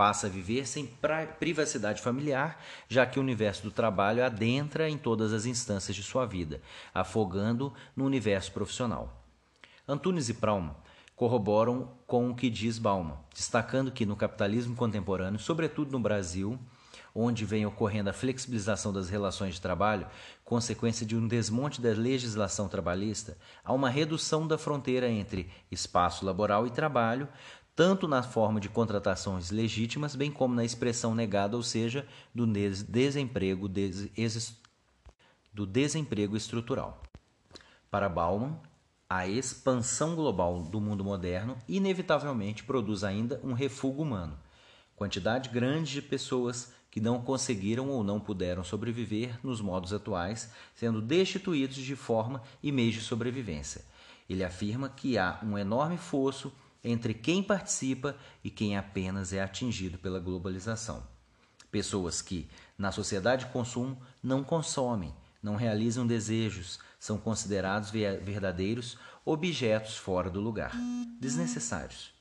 passa 0.00 0.28
a 0.28 0.30
viver 0.30 0.66
sem 0.66 0.88
privacidade 1.38 2.00
familiar, 2.00 2.58
já 2.88 3.04
que 3.04 3.18
o 3.18 3.22
universo 3.22 3.64
do 3.64 3.70
trabalho 3.70 4.24
adentra 4.24 4.88
em 4.88 4.96
todas 4.96 5.30
as 5.30 5.44
instâncias 5.44 5.94
de 5.94 6.02
sua 6.02 6.24
vida, 6.24 6.62
afogando 6.94 7.70
no 7.94 8.06
universo 8.06 8.50
profissional. 8.50 9.22
Antunes 9.86 10.30
e 10.30 10.32
Prauma 10.32 10.74
corroboram 11.14 11.92
com 12.06 12.30
o 12.30 12.34
que 12.34 12.48
diz 12.48 12.78
Bauman, 12.78 13.18
destacando 13.34 13.92
que 13.92 14.06
no 14.06 14.16
capitalismo 14.16 14.74
contemporâneo, 14.74 15.38
sobretudo 15.38 15.92
no 15.92 16.00
Brasil, 16.00 16.58
onde 17.14 17.44
vem 17.44 17.66
ocorrendo 17.66 18.10
a 18.10 18.12
flexibilização 18.12 18.92
das 18.92 19.08
relações 19.08 19.54
de 19.54 19.60
trabalho, 19.60 20.06
consequência 20.44 21.04
de 21.04 21.16
um 21.16 21.26
desmonte 21.26 21.80
da 21.80 21.90
legislação 21.90 22.68
trabalhista, 22.68 23.36
há 23.64 23.72
uma 23.72 23.88
redução 23.88 24.46
da 24.46 24.58
fronteira 24.58 25.08
entre 25.08 25.50
espaço 25.70 26.24
laboral 26.24 26.66
e 26.66 26.70
trabalho, 26.70 27.28
tanto 27.74 28.06
na 28.06 28.22
forma 28.22 28.60
de 28.60 28.68
contratações 28.68 29.50
legítimas, 29.50 30.14
bem 30.14 30.30
como 30.30 30.54
na 30.54 30.64
expressão 30.64 31.14
negada, 31.14 31.56
ou 31.56 31.62
seja, 31.62 32.06
do 32.34 32.46
desemprego, 32.46 33.68
do 35.52 35.66
desemprego 35.66 36.36
estrutural. 36.36 37.02
Para 37.90 38.08
Bauman, 38.08 38.58
a 39.08 39.26
expansão 39.26 40.14
global 40.14 40.62
do 40.62 40.80
mundo 40.80 41.02
moderno 41.02 41.56
inevitavelmente 41.68 42.62
produz 42.62 43.02
ainda 43.02 43.40
um 43.42 43.52
refúgio 43.52 44.02
humano. 44.02 44.38
Quantidade 44.94 45.48
grande 45.48 45.94
de 45.94 46.02
pessoas 46.02 46.72
que 46.90 47.00
não 47.00 47.22
conseguiram 47.22 47.88
ou 47.88 48.02
não 48.02 48.18
puderam 48.18 48.64
sobreviver 48.64 49.38
nos 49.42 49.60
modos 49.60 49.92
atuais, 49.92 50.50
sendo 50.74 51.00
destituídos 51.00 51.76
de 51.76 51.94
forma 51.94 52.42
e 52.62 52.72
meios 52.72 52.94
de 52.94 53.00
sobrevivência. 53.02 53.84
Ele 54.28 54.44
afirma 54.44 54.88
que 54.88 55.16
há 55.16 55.38
um 55.42 55.56
enorme 55.56 55.96
fosso 55.96 56.52
entre 56.82 57.14
quem 57.14 57.42
participa 57.42 58.16
e 58.42 58.50
quem 58.50 58.76
apenas 58.76 59.32
é 59.32 59.42
atingido 59.42 59.98
pela 59.98 60.18
globalização. 60.18 61.02
Pessoas 61.70 62.20
que, 62.20 62.48
na 62.76 62.90
sociedade 62.90 63.44
de 63.44 63.52
consumo, 63.52 64.00
não 64.22 64.42
consomem, 64.42 65.14
não 65.42 65.56
realizam 65.56 66.06
desejos, 66.06 66.78
são 66.98 67.18
considerados 67.18 67.90
verdadeiros 67.90 68.98
objetos 69.24 69.96
fora 69.96 70.28
do 70.28 70.40
lugar, 70.40 70.72
desnecessários. 71.20 72.12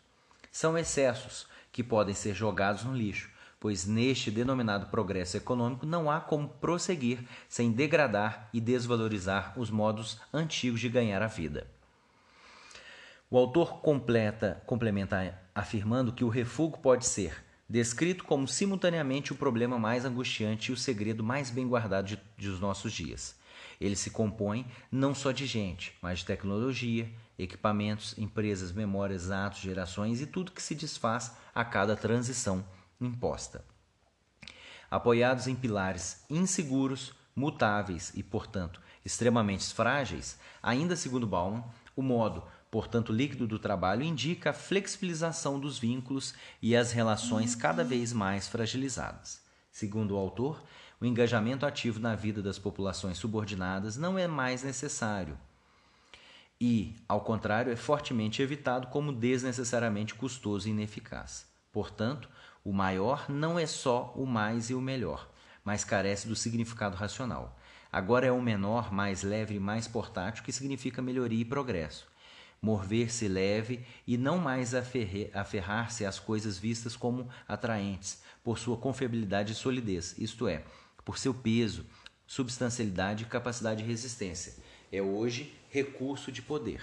São 0.51 0.77
excessos 0.77 1.47
que 1.71 1.83
podem 1.83 2.13
ser 2.13 2.33
jogados 2.33 2.83
no 2.83 2.95
lixo, 2.95 3.29
pois 3.59 3.85
neste 3.85 4.31
denominado 4.31 4.87
progresso 4.87 5.35
econômico 5.35 5.85
não 5.85 6.09
há 6.09 6.19
como 6.21 6.47
prosseguir 6.47 7.19
sem 7.47 7.71
degradar 7.71 8.49
e 8.53 8.61
desvalorizar 8.61 9.53
os 9.59 9.69
modos 9.69 10.19
antigos 10.33 10.79
de 10.79 10.87
ganhar 10.87 11.21
a 11.21 11.27
vida. 11.27 11.67
O 13.29 13.37
autor 13.37 13.81
completa, 13.81 14.61
complementa 14.65 15.39
afirmando 15.53 16.13
que 16.13 16.23
o 16.23 16.29
refúgio 16.29 16.79
pode 16.79 17.05
ser 17.05 17.43
descrito 17.69 18.23
como 18.23 18.47
simultaneamente 18.47 19.31
o 19.31 19.35
problema 19.35 19.77
mais 19.77 20.03
angustiante 20.03 20.71
e 20.71 20.73
o 20.73 20.77
segredo 20.77 21.23
mais 21.23 21.51
bem 21.51 21.67
guardado 21.67 22.07
de, 22.07 22.19
dos 22.37 22.59
nossos 22.59 22.91
dias. 22.91 23.37
Ele 23.79 23.95
se 23.95 24.09
compõe 24.09 24.65
não 24.91 25.13
só 25.13 25.31
de 25.31 25.45
gente, 25.45 25.95
mas 26.01 26.19
de 26.19 26.25
tecnologia, 26.25 27.09
equipamentos, 27.37 28.17
empresas, 28.17 28.71
memórias, 28.71 29.29
atos, 29.29 29.59
gerações 29.59 30.21
e 30.21 30.25
tudo 30.25 30.51
que 30.51 30.61
se 30.61 30.73
desfaz 30.73 31.37
a 31.53 31.63
cada 31.63 31.95
transição 31.95 32.65
imposta. 32.99 33.63
Apoiados 34.89 35.47
em 35.47 35.55
pilares 35.55 36.23
inseguros, 36.29 37.13
mutáveis 37.35 38.11
e, 38.15 38.23
portanto, 38.23 38.81
extremamente 39.05 39.73
frágeis, 39.73 40.39
ainda 40.61 40.95
segundo 40.95 41.27
Bauman, 41.27 41.63
o 41.95 42.01
modo 42.01 42.43
portanto, 42.71 43.11
líquido 43.11 43.47
do 43.47 43.57
trabalho 43.57 44.03
indica 44.03 44.51
a 44.51 44.53
flexibilização 44.53 45.59
dos 45.59 45.79
vínculos 45.79 46.33
e 46.61 46.75
as 46.75 46.91
relações 46.91 47.55
cada 47.55 47.83
vez 47.83 48.13
mais 48.13 48.47
fragilizadas. 48.47 49.41
Segundo 49.71 50.15
o 50.15 50.17
autor, 50.17 50.63
o 51.01 51.05
engajamento 51.05 51.65
ativo 51.65 51.99
na 51.99 52.15
vida 52.15 52.41
das 52.41 52.59
populações 52.59 53.17
subordinadas 53.17 53.97
não 53.97 54.19
é 54.19 54.27
mais 54.27 54.63
necessário 54.63 55.37
e, 56.61 56.95
ao 57.07 57.21
contrário, 57.21 57.71
é 57.71 57.75
fortemente 57.75 58.41
evitado 58.41 58.87
como 58.87 59.13
desnecessariamente 59.13 60.13
custoso 60.13 60.67
e 60.67 60.71
ineficaz. 60.71 61.47
Portanto, 61.71 62.29
o 62.63 62.73
maior 62.73 63.29
não 63.29 63.57
é 63.57 63.65
só 63.65 64.13
o 64.15 64.25
mais 64.25 64.69
e 64.69 64.73
o 64.73 64.81
melhor, 64.81 65.29
mas 65.63 65.83
carece 65.83 66.27
do 66.27 66.35
significado 66.35 66.95
racional. 66.95 67.57
Agora 67.91 68.25
é 68.25 68.31
o 68.31 68.41
menor, 68.41 68.91
mais 68.91 69.23
leve 69.23 69.55
e 69.55 69.59
mais 69.59 69.87
portátil 69.87 70.43
que 70.43 70.51
significa 70.51 71.01
melhoria 71.01 71.41
e 71.41 71.45
progresso 71.45 72.07
mover-se 72.61 73.27
leve 73.27 73.85
e 74.05 74.17
não 74.17 74.37
mais 74.37 74.73
aferrar-se 74.73 76.05
às 76.05 76.19
coisas 76.19 76.57
vistas 76.57 76.95
como 76.95 77.29
atraentes, 77.47 78.21
por 78.43 78.57
sua 78.57 78.77
confiabilidade 78.77 79.53
e 79.53 79.55
solidez, 79.55 80.15
isto 80.17 80.47
é, 80.47 80.63
por 81.05 81.17
seu 81.17 81.33
peso, 81.33 81.85
substancialidade 82.27 83.23
e 83.23 83.27
capacidade 83.27 83.81
de 83.81 83.87
resistência. 83.87 84.55
É 84.91 85.01
hoje 85.01 85.53
recurso 85.69 86.31
de 86.31 86.41
poder. 86.41 86.81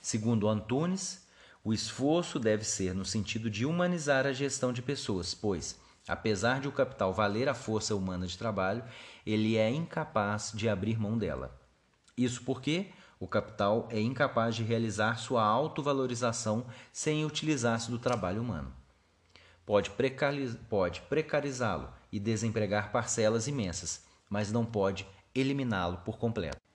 Segundo 0.00 0.48
Antunes, 0.48 1.19
o 1.62 1.72
esforço 1.74 2.38
deve 2.38 2.64
ser 2.64 2.94
no 2.94 3.04
sentido 3.04 3.50
de 3.50 3.66
humanizar 3.66 4.26
a 4.26 4.32
gestão 4.32 4.72
de 4.72 4.80
pessoas, 4.80 5.34
pois, 5.34 5.78
apesar 6.08 6.60
de 6.60 6.68
o 6.68 6.72
capital 6.72 7.12
valer 7.12 7.48
a 7.48 7.54
força 7.54 7.94
humana 7.94 8.26
de 8.26 8.38
trabalho, 8.38 8.82
ele 9.26 9.56
é 9.56 9.68
incapaz 9.68 10.52
de 10.54 10.68
abrir 10.68 10.98
mão 10.98 11.18
dela. 11.18 11.54
Isso 12.16 12.42
porque 12.44 12.90
o 13.18 13.28
capital 13.28 13.86
é 13.90 14.00
incapaz 14.00 14.56
de 14.56 14.62
realizar 14.62 15.18
sua 15.18 15.44
autovalorização 15.44 16.64
sem 16.90 17.26
utilizar-se 17.26 17.90
do 17.90 17.98
trabalho 17.98 18.40
humano. 18.40 18.72
Pode, 19.66 19.90
precarizá-lo 21.08 21.92
e 22.10 22.18
desempregar 22.18 22.90
parcelas 22.90 23.46
imensas, 23.46 24.02
mas 24.28 24.50
não 24.50 24.64
pode 24.64 25.06
eliminá-lo 25.34 25.98
por 25.98 26.18
completo. 26.18 26.69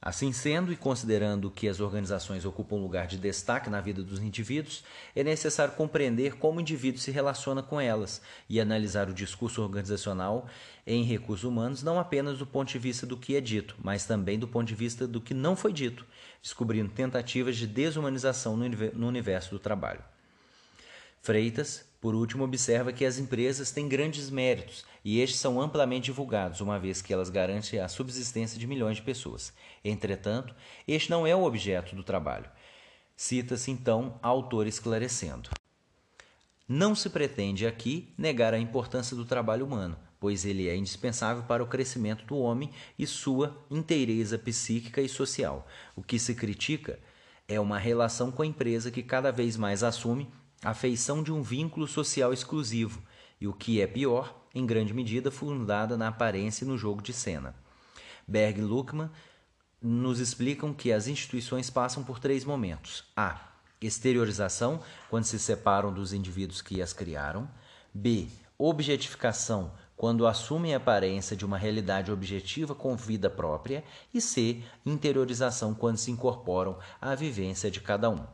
Assim 0.00 0.32
sendo, 0.32 0.72
e 0.72 0.76
considerando 0.76 1.50
que 1.50 1.68
as 1.68 1.80
organizações 1.80 2.44
ocupam 2.44 2.76
um 2.76 2.82
lugar 2.82 3.08
de 3.08 3.18
destaque 3.18 3.68
na 3.68 3.80
vida 3.80 4.00
dos 4.00 4.20
indivíduos, 4.20 4.84
é 5.14 5.24
necessário 5.24 5.74
compreender 5.74 6.36
como 6.36 6.58
o 6.58 6.60
indivíduo 6.60 7.00
se 7.00 7.10
relaciona 7.10 7.64
com 7.64 7.80
elas 7.80 8.22
e 8.48 8.60
analisar 8.60 9.10
o 9.10 9.14
discurso 9.14 9.60
organizacional 9.60 10.46
em 10.86 11.02
recursos 11.02 11.42
humanos 11.42 11.82
não 11.82 11.98
apenas 11.98 12.38
do 12.38 12.46
ponto 12.46 12.70
de 12.70 12.78
vista 12.78 13.04
do 13.04 13.16
que 13.16 13.34
é 13.34 13.40
dito, 13.40 13.74
mas 13.82 14.06
também 14.06 14.38
do 14.38 14.46
ponto 14.46 14.68
de 14.68 14.74
vista 14.74 15.04
do 15.04 15.20
que 15.20 15.34
não 15.34 15.56
foi 15.56 15.72
dito, 15.72 16.06
descobrindo 16.40 16.90
tentativas 16.90 17.56
de 17.56 17.66
desumanização 17.66 18.56
no 18.56 19.08
universo 19.08 19.50
do 19.50 19.58
trabalho. 19.58 20.04
Freitas, 21.20 21.87
por 22.00 22.14
último, 22.14 22.44
observa 22.44 22.92
que 22.92 23.04
as 23.04 23.18
empresas 23.18 23.72
têm 23.72 23.88
grandes 23.88 24.30
méritos 24.30 24.84
e 25.04 25.20
estes 25.20 25.40
são 25.40 25.60
amplamente 25.60 26.06
divulgados, 26.06 26.60
uma 26.60 26.78
vez 26.78 27.02
que 27.02 27.12
elas 27.12 27.28
garantem 27.28 27.80
a 27.80 27.88
subsistência 27.88 28.58
de 28.58 28.68
milhões 28.68 28.98
de 28.98 29.02
pessoas. 29.02 29.52
Entretanto, 29.84 30.54
este 30.86 31.10
não 31.10 31.26
é 31.26 31.34
o 31.34 31.42
objeto 31.42 31.96
do 31.96 32.04
trabalho. 32.04 32.48
Cita-se 33.16 33.72
então 33.72 34.18
autor 34.22 34.68
esclarecendo. 34.68 35.50
Não 36.68 36.94
se 36.94 37.10
pretende 37.10 37.66
aqui 37.66 38.12
negar 38.16 38.54
a 38.54 38.58
importância 38.58 39.16
do 39.16 39.24
trabalho 39.24 39.66
humano, 39.66 39.98
pois 40.20 40.44
ele 40.44 40.68
é 40.68 40.76
indispensável 40.76 41.42
para 41.44 41.64
o 41.64 41.66
crescimento 41.66 42.24
do 42.26 42.38
homem 42.38 42.70
e 42.96 43.06
sua 43.08 43.66
inteireza 43.68 44.38
psíquica 44.38 45.00
e 45.00 45.08
social. 45.08 45.66
O 45.96 46.02
que 46.02 46.18
se 46.18 46.34
critica 46.34 47.00
é 47.48 47.58
uma 47.58 47.78
relação 47.78 48.30
com 48.30 48.42
a 48.42 48.46
empresa 48.46 48.90
que 48.90 49.02
cada 49.02 49.32
vez 49.32 49.56
mais 49.56 49.82
assume 49.82 50.30
a 50.62 50.74
feição 50.74 51.22
de 51.22 51.32
um 51.32 51.42
vínculo 51.42 51.86
social 51.86 52.32
exclusivo 52.32 53.02
e, 53.40 53.46
o 53.46 53.52
que 53.52 53.80
é 53.80 53.86
pior, 53.86 54.34
em 54.54 54.66
grande 54.66 54.92
medida 54.92 55.30
fundada 55.30 55.96
na 55.96 56.08
aparência 56.08 56.64
e 56.64 56.68
no 56.68 56.76
jogo 56.76 57.02
de 57.02 57.12
cena. 57.12 57.54
Berg 58.26 58.60
e 58.60 58.62
Luckmann 58.62 59.10
nos 59.80 60.18
explicam 60.18 60.74
que 60.74 60.92
as 60.92 61.06
instituições 61.06 61.70
passam 61.70 62.02
por 62.02 62.18
três 62.18 62.44
momentos: 62.44 63.04
A. 63.16 63.40
Exteriorização, 63.80 64.82
quando 65.08 65.24
se 65.24 65.38
separam 65.38 65.92
dos 65.92 66.12
indivíduos 66.12 66.60
que 66.60 66.82
as 66.82 66.92
criaram. 66.92 67.48
B. 67.94 68.26
Objetificação, 68.58 69.72
quando 69.96 70.26
assumem 70.26 70.74
a 70.74 70.78
aparência 70.78 71.36
de 71.36 71.46
uma 71.46 71.56
realidade 71.56 72.10
objetiva 72.10 72.74
com 72.74 72.96
vida 72.96 73.30
própria. 73.30 73.84
E 74.12 74.20
C. 74.20 74.62
Interiorização, 74.84 75.74
quando 75.74 75.96
se 75.96 76.10
incorporam 76.10 76.76
à 77.00 77.14
vivência 77.14 77.70
de 77.70 77.80
cada 77.80 78.10
um. 78.10 78.26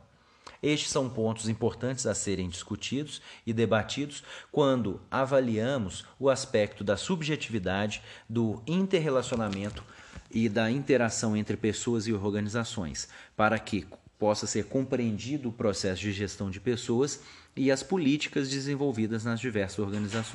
Estes 0.61 0.91
são 0.91 1.09
pontos 1.09 1.49
importantes 1.49 2.05
a 2.05 2.15
serem 2.15 2.49
discutidos 2.49 3.21
e 3.45 3.53
debatidos 3.53 4.23
quando 4.51 5.01
avaliamos 5.09 6.05
o 6.19 6.29
aspecto 6.29 6.83
da 6.83 6.97
subjetividade, 6.97 8.01
do 8.27 8.61
interrelacionamento 8.65 9.83
e 10.31 10.49
da 10.49 10.69
interação 10.69 11.35
entre 11.35 11.55
pessoas 11.55 12.07
e 12.07 12.13
organizações, 12.13 13.07
para 13.35 13.57
que 13.59 13.85
possa 14.17 14.47
ser 14.47 14.65
compreendido 14.65 15.49
o 15.49 15.53
processo 15.53 16.01
de 16.01 16.11
gestão 16.11 16.49
de 16.49 16.59
pessoas 16.59 17.21
e 17.55 17.71
as 17.71 17.83
políticas 17.83 18.49
desenvolvidas 18.49 19.23
nas 19.23 19.39
diversas 19.39 19.79
organizações. 19.79 20.33